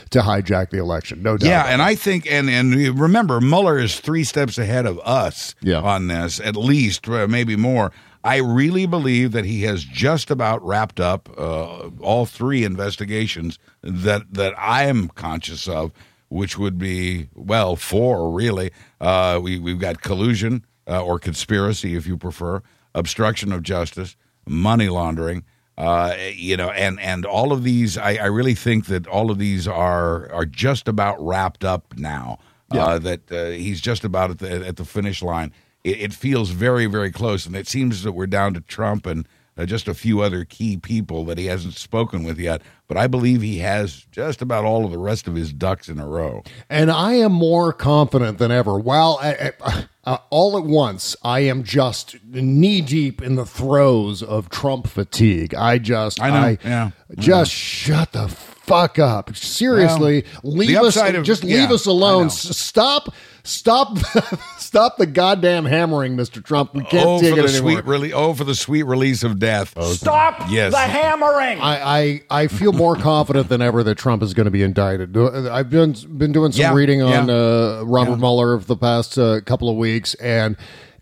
to 0.10 0.20
hijack 0.22 0.72
the 0.72 0.80
election. 0.80 1.22
No 1.22 1.38
doubt. 1.38 1.48
Yeah, 1.48 1.64
and 1.66 1.82
I 1.82 1.96
think, 1.96 2.30
and 2.32 2.50
and 2.50 3.00
remember, 3.00 3.40
Mueller 3.40 3.78
is 3.80 4.00
three 4.00 4.24
steps 4.24 4.58
ahead 4.58 4.86
of 4.86 5.00
us 5.06 5.56
Yeah. 5.62 5.82
on 5.82 6.08
this, 6.08 6.40
at 6.40 6.56
least, 6.56 7.08
uh, 7.08 7.28
maybe 7.28 7.56
more. 7.56 7.92
I 8.24 8.38
really 8.38 8.86
believe 8.86 9.32
that 9.32 9.46
he 9.46 9.62
has 9.64 9.86
just 9.86 10.30
about 10.30 10.66
wrapped 10.66 11.00
up 11.00 11.30
uh, 11.38 11.90
all 12.02 12.26
three 12.26 12.64
investigations 12.66 13.58
that 13.82 14.34
that 14.34 14.54
I 14.58 14.86
am 14.86 15.08
conscious 15.10 15.68
of, 15.70 15.92
which 16.28 16.58
would 16.58 16.78
be 16.78 17.30
well 17.36 17.76
four 17.76 18.32
really. 18.32 18.72
Uh, 19.00 19.40
we 19.42 19.58
we've 19.60 19.80
got 19.80 20.02
collusion 20.02 20.66
uh, 20.88 21.02
or 21.02 21.18
conspiracy, 21.20 21.96
if 21.96 22.06
you 22.08 22.18
prefer, 22.18 22.62
obstruction 22.94 23.54
of 23.54 23.64
justice, 23.64 24.16
money 24.48 24.90
laundering. 24.90 25.44
Uh, 25.80 26.14
you 26.36 26.58
know, 26.58 26.70
and 26.72 27.00
and 27.00 27.26
all 27.26 27.54
of 27.54 27.64
these, 27.64 27.98
I, 27.98 28.16
I 28.16 28.26
really 28.26 28.54
think 28.54 28.88
that 28.88 29.08
all 29.08 29.32
of 29.32 29.38
these 29.38 29.66
are 29.66 30.30
are 30.32 30.46
just 30.46 30.90
about 30.90 31.26
wrapped 31.26 31.64
up 31.64 31.98
now. 31.98 32.40
Uh, 32.72 33.00
that 33.00 33.32
uh, 33.32 33.46
he's 33.46 33.82
just 33.82 34.04
about 34.04 34.30
at 34.30 34.40
the 34.40 34.68
at 34.68 34.76
the 34.76 34.86
finish 34.86 35.24
line. 35.24 35.52
It, 35.84 36.02
it 36.02 36.14
feels 36.14 36.50
very 36.50 36.86
very 36.86 37.12
close, 37.12 37.46
and 37.46 37.56
it 37.56 37.68
seems 37.68 38.04
that 38.04 38.12
we're 38.12 38.28
down 38.28 38.54
to 38.56 38.62
Trump 38.62 39.06
and 39.06 39.26
uh, 39.58 39.66
just 39.66 39.88
a 39.88 39.94
few 39.94 40.22
other 40.22 40.46
key 40.46 40.78
people 40.78 41.26
that 41.26 41.38
he 41.38 41.46
hasn't 41.48 41.74
spoken 41.74 42.24
with 42.24 42.40
yet. 42.40 42.62
But 42.88 42.98
I 42.98 43.08
believe 43.08 43.42
he 43.42 43.60
has 43.60 44.06
just 44.12 44.42
about 44.42 44.66
all 44.66 44.86
of 44.86 44.92
the 44.92 44.98
rest 44.98 45.28
of 45.28 45.36
his 45.36 45.52
ducks 45.52 45.90
in 45.90 46.00
a 46.00 46.08
row. 46.08 46.44
and 46.70 46.92
I 46.92 47.14
am 47.14 47.32
more 47.32 47.74
confident 47.74 48.38
than 48.38 48.52
ever. 48.52 48.78
While 48.78 49.18
I, 49.22 49.54
I, 49.64 49.86
uh, 50.10 50.18
all 50.32 50.58
at 50.58 50.64
once, 50.64 51.16
I 51.24 51.42
am 51.42 51.64
just 51.64 52.18
knee 52.26 52.82
deep 52.82 53.22
in 53.22 53.36
the 53.36 53.46
throes 53.46 54.24
of 54.24 54.50
Trump 54.50 54.88
fatigue. 54.88 55.54
I 55.54 55.78
just, 55.78 56.20
I 56.20 56.30
know, 56.32 56.58
yeah. 56.64 56.92
just 57.20 57.52
shut 57.52 58.14
the 58.14 58.28
fuck 58.70 59.00
up. 59.00 59.36
Seriously, 59.36 60.24
Well, 60.44 60.54
leave 60.54 60.78
us. 60.78 60.96
upside 60.96 61.16
of- 61.16 61.26
just 61.26 61.44
yeah, 61.44 61.58
leave 61.58 61.72
us 61.72 61.86
alone. 61.86 62.28
S- 62.28 62.56
Stop. 62.58 63.14
Stop. 63.44 63.98
stop 64.58 64.98
the 64.98 65.06
goddamn 65.08 65.66
hammering, 65.66 66.16
Mr. 66.16 66.44
Trump. 66.44 66.74
We 66.76 66.84
can't 66.84 67.08
oh, 67.08 67.20
take 67.20 67.34
for 67.34 67.40
it 67.40 67.48
the 67.48 67.54
anymore. 67.58 67.82
sweet 67.82 67.86
rele- 67.86 68.14
oh, 68.14 68.34
for 68.34 68.44
the 68.44 68.54
sweet 68.54 68.84
release 68.84 69.24
of 69.24 69.40
death. 69.40 69.74
Stop 69.94 70.50
Yes. 70.52 70.72
the 70.74 70.78
hammering. 70.80 71.60
I, 71.60 72.00
I, 72.00 72.22
I 72.44 72.48
feel 72.48 72.74
more 72.74 72.96
confident 73.12 73.50
than 73.50 73.62
ever 73.62 73.82
that 73.84 73.96
Trump 73.98 74.22
is 74.24 74.34
going 74.34 74.46
to 74.46 74.52
be 74.52 74.62
indicted. 74.62 75.18
I've 75.18 75.70
been 75.70 75.94
been 76.18 76.32
doing 76.32 76.52
some 76.52 76.62
Yeah, 76.62 76.74
reading 76.74 77.02
on 77.02 77.28
yeah. 77.30 77.34
uh, 77.34 77.84
Robert 77.88 78.12
Yeah. 78.12 78.18
Mueller 78.18 78.54
of 78.54 78.68
the 78.68 78.76
past 78.76 79.18
uh, 79.18 79.42
couple 79.42 79.70
of 79.70 79.78
weeks, 79.78 80.14
and 80.16 80.56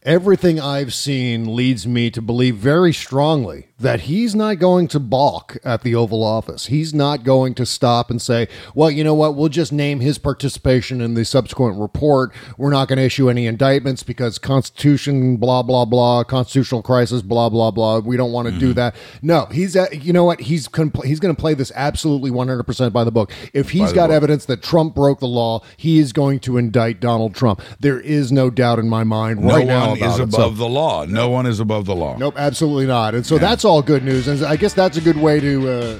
everything 0.04 0.60
I've 0.60 0.94
seen 0.94 1.54
leads 1.56 1.86
me 1.86 2.10
to 2.12 2.22
believe 2.22 2.56
very 2.56 2.94
strongly 2.94 3.67
that 3.80 4.02
he's 4.02 4.34
not 4.34 4.58
going 4.58 4.88
to 4.88 5.00
balk 5.00 5.58
at 5.64 5.84
the 5.84 5.94
Oval 5.94 6.24
Office. 6.24 6.68
He's 6.68 6.94
not 6.94 7.24
going 7.24 7.54
to 7.56 7.66
stop 7.66 8.10
and 8.10 8.22
say, 8.22 8.48
"Well, 8.74 8.90
you 8.90 9.04
know 9.04 9.14
what? 9.14 9.36
We'll 9.36 9.50
just 9.50 9.72
name 9.72 10.00
his 10.00 10.18
participation 10.18 11.00
in 11.00 11.14
the 11.14 11.24
subsequent 11.24 11.80
report. 11.80 12.34
We're 12.58 12.72
not 12.72 12.88
going 12.88 12.98
to 12.98 13.04
issue 13.04 13.30
any 13.30 13.46
indictments 13.46 14.02
because 14.02 14.40
Constitution, 14.40 15.38
blah 15.38 15.62
blah 15.62 15.86
blah, 15.86 16.24
constitutional 16.24 16.82
crisis, 16.82 17.22
blah 17.22 17.50
blah 17.50 17.72
blah. 17.72 18.00
We 18.00 18.18
don't 18.18 18.32
want 18.32 18.48
to 18.48 18.58
do 18.58 18.68
mm-hmm. 18.68 18.74
that." 18.76 18.96
No, 19.22 19.46
he's 19.52 19.76
at, 19.76 20.04
you 20.04 20.12
know 20.12 20.24
what? 20.24 20.42
He's 20.42 20.68
con- 20.68 20.92
he's 21.04 21.20
going 21.20 21.36
to 21.36 21.40
play 21.40 21.54
this 21.54 21.72
absolutely 21.76 22.32
100% 22.32 22.92
by 22.92 23.04
the 23.04 23.12
book. 23.12 23.32
If 23.54 23.70
he's 23.70 23.94
got 23.94 24.08
book. 24.08 24.16
evidence 24.16 24.46
that 24.46 24.64
Trump 24.64 24.96
broke 24.96 25.20
the 25.20 25.28
law, 25.28 25.62
he 25.76 26.00
is 26.00 26.14
going 26.14 26.40
to 26.42 26.58
indict 26.58 27.00
Donald 27.00 27.36
Trump. 27.36 27.62
There 27.80 28.00
is 28.00 28.32
no 28.32 28.50
doubt 28.50 28.80
in 28.80 28.90
my 28.90 29.04
mind 29.04 29.42
no 29.42 29.56
right 29.56 29.68
now 29.68 29.94
No 29.94 30.02
one 30.02 30.10
is 30.10 30.20
above 30.20 30.34
So- 30.34 30.50
the 30.50 30.70
law. 30.70 31.06
No 31.06 31.30
one 31.30 31.46
is 31.46 31.60
above 31.60 31.86
the 31.86 31.96
law. 31.96 32.18
Nope, 32.18 32.36
absolutely 32.38 32.88
not. 32.88 33.14
And 33.14 33.26
so 33.26 33.38
that's 33.38 33.67
all 33.68 33.82
good 33.82 34.04
news. 34.04 34.28
And 34.28 34.44
I 34.44 34.56
guess 34.56 34.74
that's 34.74 34.98
a 34.98 35.02
good 35.02 35.18
way 35.18 35.40
to 35.40 35.70
uh, 35.70 36.00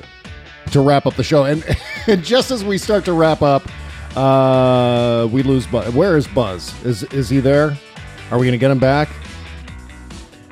to 0.72 0.82
wrap 0.82 1.06
up 1.06 1.16
the 1.16 1.24
show. 1.24 1.44
And, 1.44 1.64
and 2.08 2.24
just 2.24 2.50
as 2.50 2.64
we 2.64 2.78
start 2.78 3.06
to 3.06 3.14
wrap 3.14 3.42
up, 3.42 3.64
uh, 4.18 5.28
we 5.32 5.44
lose 5.44 5.68
Buzz. 5.68 5.94
Where 5.94 6.18
is 6.18 6.28
Buzz? 6.28 6.74
Is 6.84 7.04
is 7.04 7.30
he 7.30 7.40
there? 7.40 7.78
Are 8.32 8.40
we 8.40 8.46
going 8.46 8.54
to 8.54 8.58
get 8.58 8.72
him 8.72 8.80
back? 8.80 9.10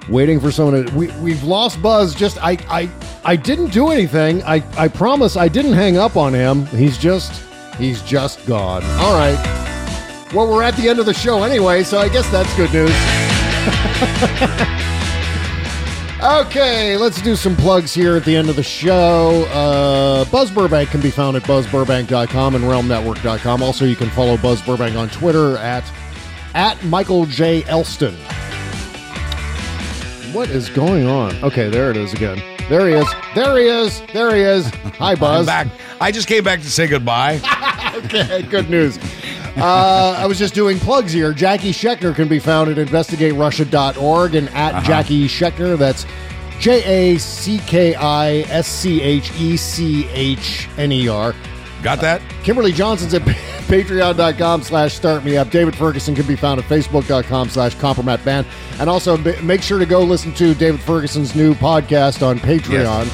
Waiting 0.08 0.40
for 0.40 0.52
someone 0.52 0.86
to. 0.86 0.96
We 0.96 1.08
we've 1.20 1.44
lost 1.44 1.82
Buzz. 1.82 2.14
Just 2.14 2.38
I 2.44 2.58
I 2.70 2.90
I 3.24 3.36
didn't 3.36 3.72
do 3.72 3.90
anything. 3.90 4.44
I 4.44 4.64
I 4.78 4.88
promise 4.88 5.36
I 5.36 5.48
didn't 5.48 5.74
hang 5.74 5.98
up 5.98 6.16
on 6.16 6.34
him. 6.34 6.68
He's 6.68 6.98
just 6.98 7.42
he's 7.78 8.02
just 8.04 8.46
gone. 8.46 8.84
All 9.00 9.18
right. 9.18 9.40
Well, 10.34 10.52
we're 10.52 10.64
at 10.64 10.76
the 10.76 10.90
end 10.90 11.00
of 11.00 11.06
the 11.06 11.14
show 11.14 11.44
anyway, 11.44 11.84
so 11.84 11.98
I 11.98 12.10
guess 12.10 12.30
that's 12.30 12.54
good 12.56 12.74
news. 12.74 12.92
Okay, 16.26 16.98
let's 16.98 17.22
do 17.22 17.36
some 17.36 17.56
plugs 17.56 17.94
here 17.94 18.16
at 18.16 18.26
the 18.26 18.36
end 18.36 18.50
of 18.50 18.56
the 18.56 18.64
show. 18.64 19.44
Uh, 19.54 20.26
Buzz 20.26 20.50
Burbank 20.50 20.90
can 20.90 21.00
be 21.00 21.12
found 21.12 21.38
at 21.38 21.44
buzzburbank.com 21.44 22.56
and 22.56 22.64
realmnetwork.com. 22.64 23.62
Also, 23.62 23.86
you 23.86 23.96
can 23.96 24.10
follow 24.10 24.36
Buzz 24.36 24.60
Burbank 24.64 24.96
on 24.96 25.08
Twitter 25.10 25.56
at 25.58 25.84
at 26.56 26.84
Michael 26.86 27.28
J. 27.28 27.64
Elston. 27.66 28.16
What 30.34 30.50
is 30.50 30.68
going 30.70 31.06
on? 31.06 31.36
Okay, 31.44 31.70
there 31.70 31.92
it 31.92 31.98
is 31.98 32.12
again. 32.14 32.42
There 32.70 32.88
he 32.88 32.96
is. 32.96 33.08
There 33.36 33.56
he 33.60 33.68
is. 33.68 34.02
There 34.12 34.36
he 34.36 34.42
is. 34.42 34.68
Hi, 34.98 35.14
Buzz. 35.14 35.48
I'm 35.48 35.68
back. 35.68 35.80
I 36.02 36.12
just 36.12 36.28
came 36.28 36.44
back 36.44 36.62
to 36.62 36.72
say 36.72 36.88
goodbye. 36.88 37.40
okay, 37.98 38.42
good 38.42 38.68
news. 38.68 38.98
Uh, 39.58 40.16
I 40.18 40.26
was 40.28 40.38
just 40.38 40.54
doing 40.54 40.80
plugs 40.80 41.14
here. 41.14 41.34
Jackie 41.34 41.72
Schechner 41.72 42.14
can 42.16 42.28
be 42.28 42.40
found 42.40 42.70
at 42.70 42.88
investigaterussia.org 42.88 44.36
and 44.36 44.50
at 44.50 44.84
Jackie 44.84 45.28
Schechner. 45.28 45.78
That's 45.78 46.06
J 46.60 47.14
A 47.14 47.18
C 47.20 47.60
K 47.60 47.96
I 47.96 48.40
S 48.50 48.68
C 48.68 49.02
H 49.02 49.32
E 49.40 49.56
C 49.58 50.08
H 50.10 50.68
N 50.78 50.92
E 50.92 51.08
R. 51.08 51.34
Got 51.84 52.02
that? 52.02 52.22
Kimberly 52.44 52.72
Johnson's 52.72 53.14
at 53.14 53.22
patreon.com 53.68 54.64
slash 54.64 54.94
start 54.94 55.24
me 55.24 55.38
up. 55.38 55.50
David 55.52 55.76
Ferguson 55.76 56.16
can 56.16 56.26
be 56.26 56.36
found 56.36 56.60
at 56.60 56.66
facebook.com 56.68 57.50
slash 57.50 57.76
compromat 57.76 58.24
band. 58.26 58.48
And 58.80 58.90
also 58.90 59.18
b- 59.18 59.40
make 59.42 59.62
sure 59.62 59.78
to 59.80 59.86
go 59.86 60.02
listen 60.02 60.34
to 60.36 60.54
David 60.56 60.82
Ferguson's 60.82 61.36
new 61.36 61.54
podcast 61.54 62.26
on 62.28 62.40
Patreon. 62.40 63.06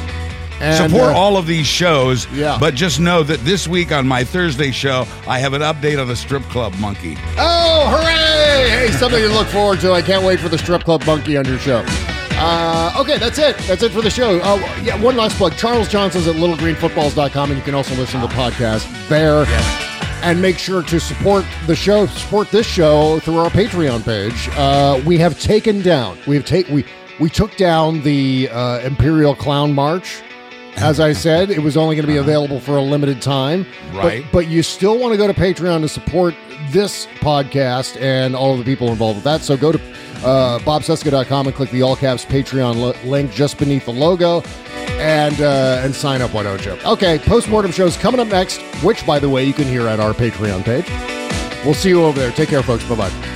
And, 0.62 0.92
Support 0.92 1.10
uh, 1.14 1.18
all 1.18 1.38
of 1.38 1.48
these 1.48 1.66
shows, 1.68 2.28
Yeah. 2.32 2.58
but 2.60 2.76
just 2.76 3.00
know 3.00 3.24
that 3.24 3.40
this 3.46 3.68
week 3.68 3.92
on 3.92 4.08
my 4.08 4.24
Thursday 4.24 4.72
show, 4.72 5.06
I 5.28 5.40
have 5.40 5.54
an 5.54 5.62
update 5.62 6.00
on 6.00 6.08
the 6.08 6.16
strip 6.16 6.44
club 6.44 6.74
monkey. 6.80 7.18
Oh, 7.38 7.88
hooray! 7.90 8.70
Hey, 8.70 8.92
something 8.92 9.20
to 9.22 9.30
look 9.30 9.48
forward 9.48 9.80
to. 9.82 9.92
I 9.92 10.02
can't 10.02 10.24
wait 10.24 10.40
for 10.40 10.50
the 10.50 10.58
Strip 10.58 10.84
Club 10.84 11.06
Monkey 11.06 11.36
on 11.38 11.46
your 11.46 11.58
show. 11.60 11.84
Uh, 12.44 12.94
okay, 13.00 13.18
that's 13.18 13.38
it. 13.38 13.58
That's 13.68 13.84
it 13.84 13.92
for 13.92 14.02
the 14.02 14.10
show. 14.10 14.40
Oh, 14.44 14.58
yeah, 14.84 15.02
one 15.02 15.16
last 15.16 15.36
plug. 15.38 15.56
Charles 15.58 15.88
Johnson's 15.88 16.28
at 16.28 16.36
littlegreenfootballs.com, 16.36 17.50
and 17.52 17.58
you 17.58 17.64
can 17.64 17.76
also 17.76 17.96
listen 17.96 18.22
to 18.22 18.28
the 18.28 18.34
podcast 18.34 18.88
there. 19.10 19.46
And 20.24 20.40
make 20.42 20.58
sure 20.60 20.84
to 20.84 21.00
support 21.00 21.46
the 21.66 21.76
show, 21.76 22.06
support 22.06 22.50
this 22.52 22.68
show 22.68 23.20
through 23.22 23.38
our 23.40 23.50
Patreon 23.50 24.04
page. 24.06 24.50
Uh, 24.54 25.02
we 25.06 25.18
have 25.18 25.40
taken 25.40 25.82
down, 25.82 26.18
we 26.28 26.36
have 26.36 26.46
take 26.46 26.68
we 26.70 26.86
we 27.20 27.30
took 27.30 27.56
down 27.58 28.02
the 28.02 28.48
uh, 28.52 28.80
Imperial 28.80 29.36
Clown 29.36 29.74
March. 29.74 30.22
As 30.78 31.00
I 31.00 31.14
said, 31.14 31.50
it 31.52 31.60
was 31.60 31.78
only 31.78 31.96
going 31.96 32.06
to 32.08 32.12
be 32.12 32.18
available 32.18 32.60
for 32.60 32.78
a 32.78 32.82
limited 32.82 33.22
time. 33.22 33.66
But- 33.94 34.04
Right. 34.04 34.26
But, 34.32 34.48
you 34.48 34.64
still 34.64 34.98
want 34.98 35.14
to 35.14 35.18
go 35.18 35.28
to 35.28 35.34
Patreon 35.34 35.82
to 35.82 35.90
support 35.90 36.34
this 36.70 37.06
podcast 37.20 38.00
and 38.02 38.36
all 38.36 38.54
of 38.54 38.58
the 38.60 38.64
people 38.66 38.90
involved 38.90 39.18
with 39.18 39.24
that. 39.26 39.42
So 39.42 39.58
go 39.58 39.72
to 39.74 39.80
uh, 40.26 40.60
bobcesca.com 40.60 41.48
and 41.48 41.56
click 41.56 41.70
the 41.72 41.82
all 41.82 41.96
caps 41.96 42.24
Patreon 42.26 42.82
li- 42.82 43.10
link 43.10 43.32
just 43.32 43.58
beneath 43.58 43.86
the 43.86 43.92
logo 43.94 44.42
and 45.00 45.40
uh, 45.42 45.82
and 45.84 45.94
sign 45.96 46.22
up. 46.22 46.34
Why 46.34 46.44
don't 46.44 46.64
you? 46.64 46.78
Okay, 46.86 47.18
postmortem 47.20 47.72
shows 47.72 47.98
coming 47.98 48.20
up 48.20 48.28
next, 48.28 48.62
which 48.84 49.06
by 49.06 49.20
the 49.20 49.30
way 49.30 49.44
you 49.44 49.54
can 49.54 49.66
hear 49.66 49.88
at 49.88 50.00
our 50.00 50.14
Patreon 50.14 50.64
page. 50.64 50.86
We'll 51.66 51.74
see 51.74 51.90
you 51.90 52.04
over 52.04 52.18
there. 52.20 52.32
Take 52.32 52.50
care, 52.50 52.64
folks. 52.64 52.84
Bye 52.86 52.96
bye. 52.96 53.31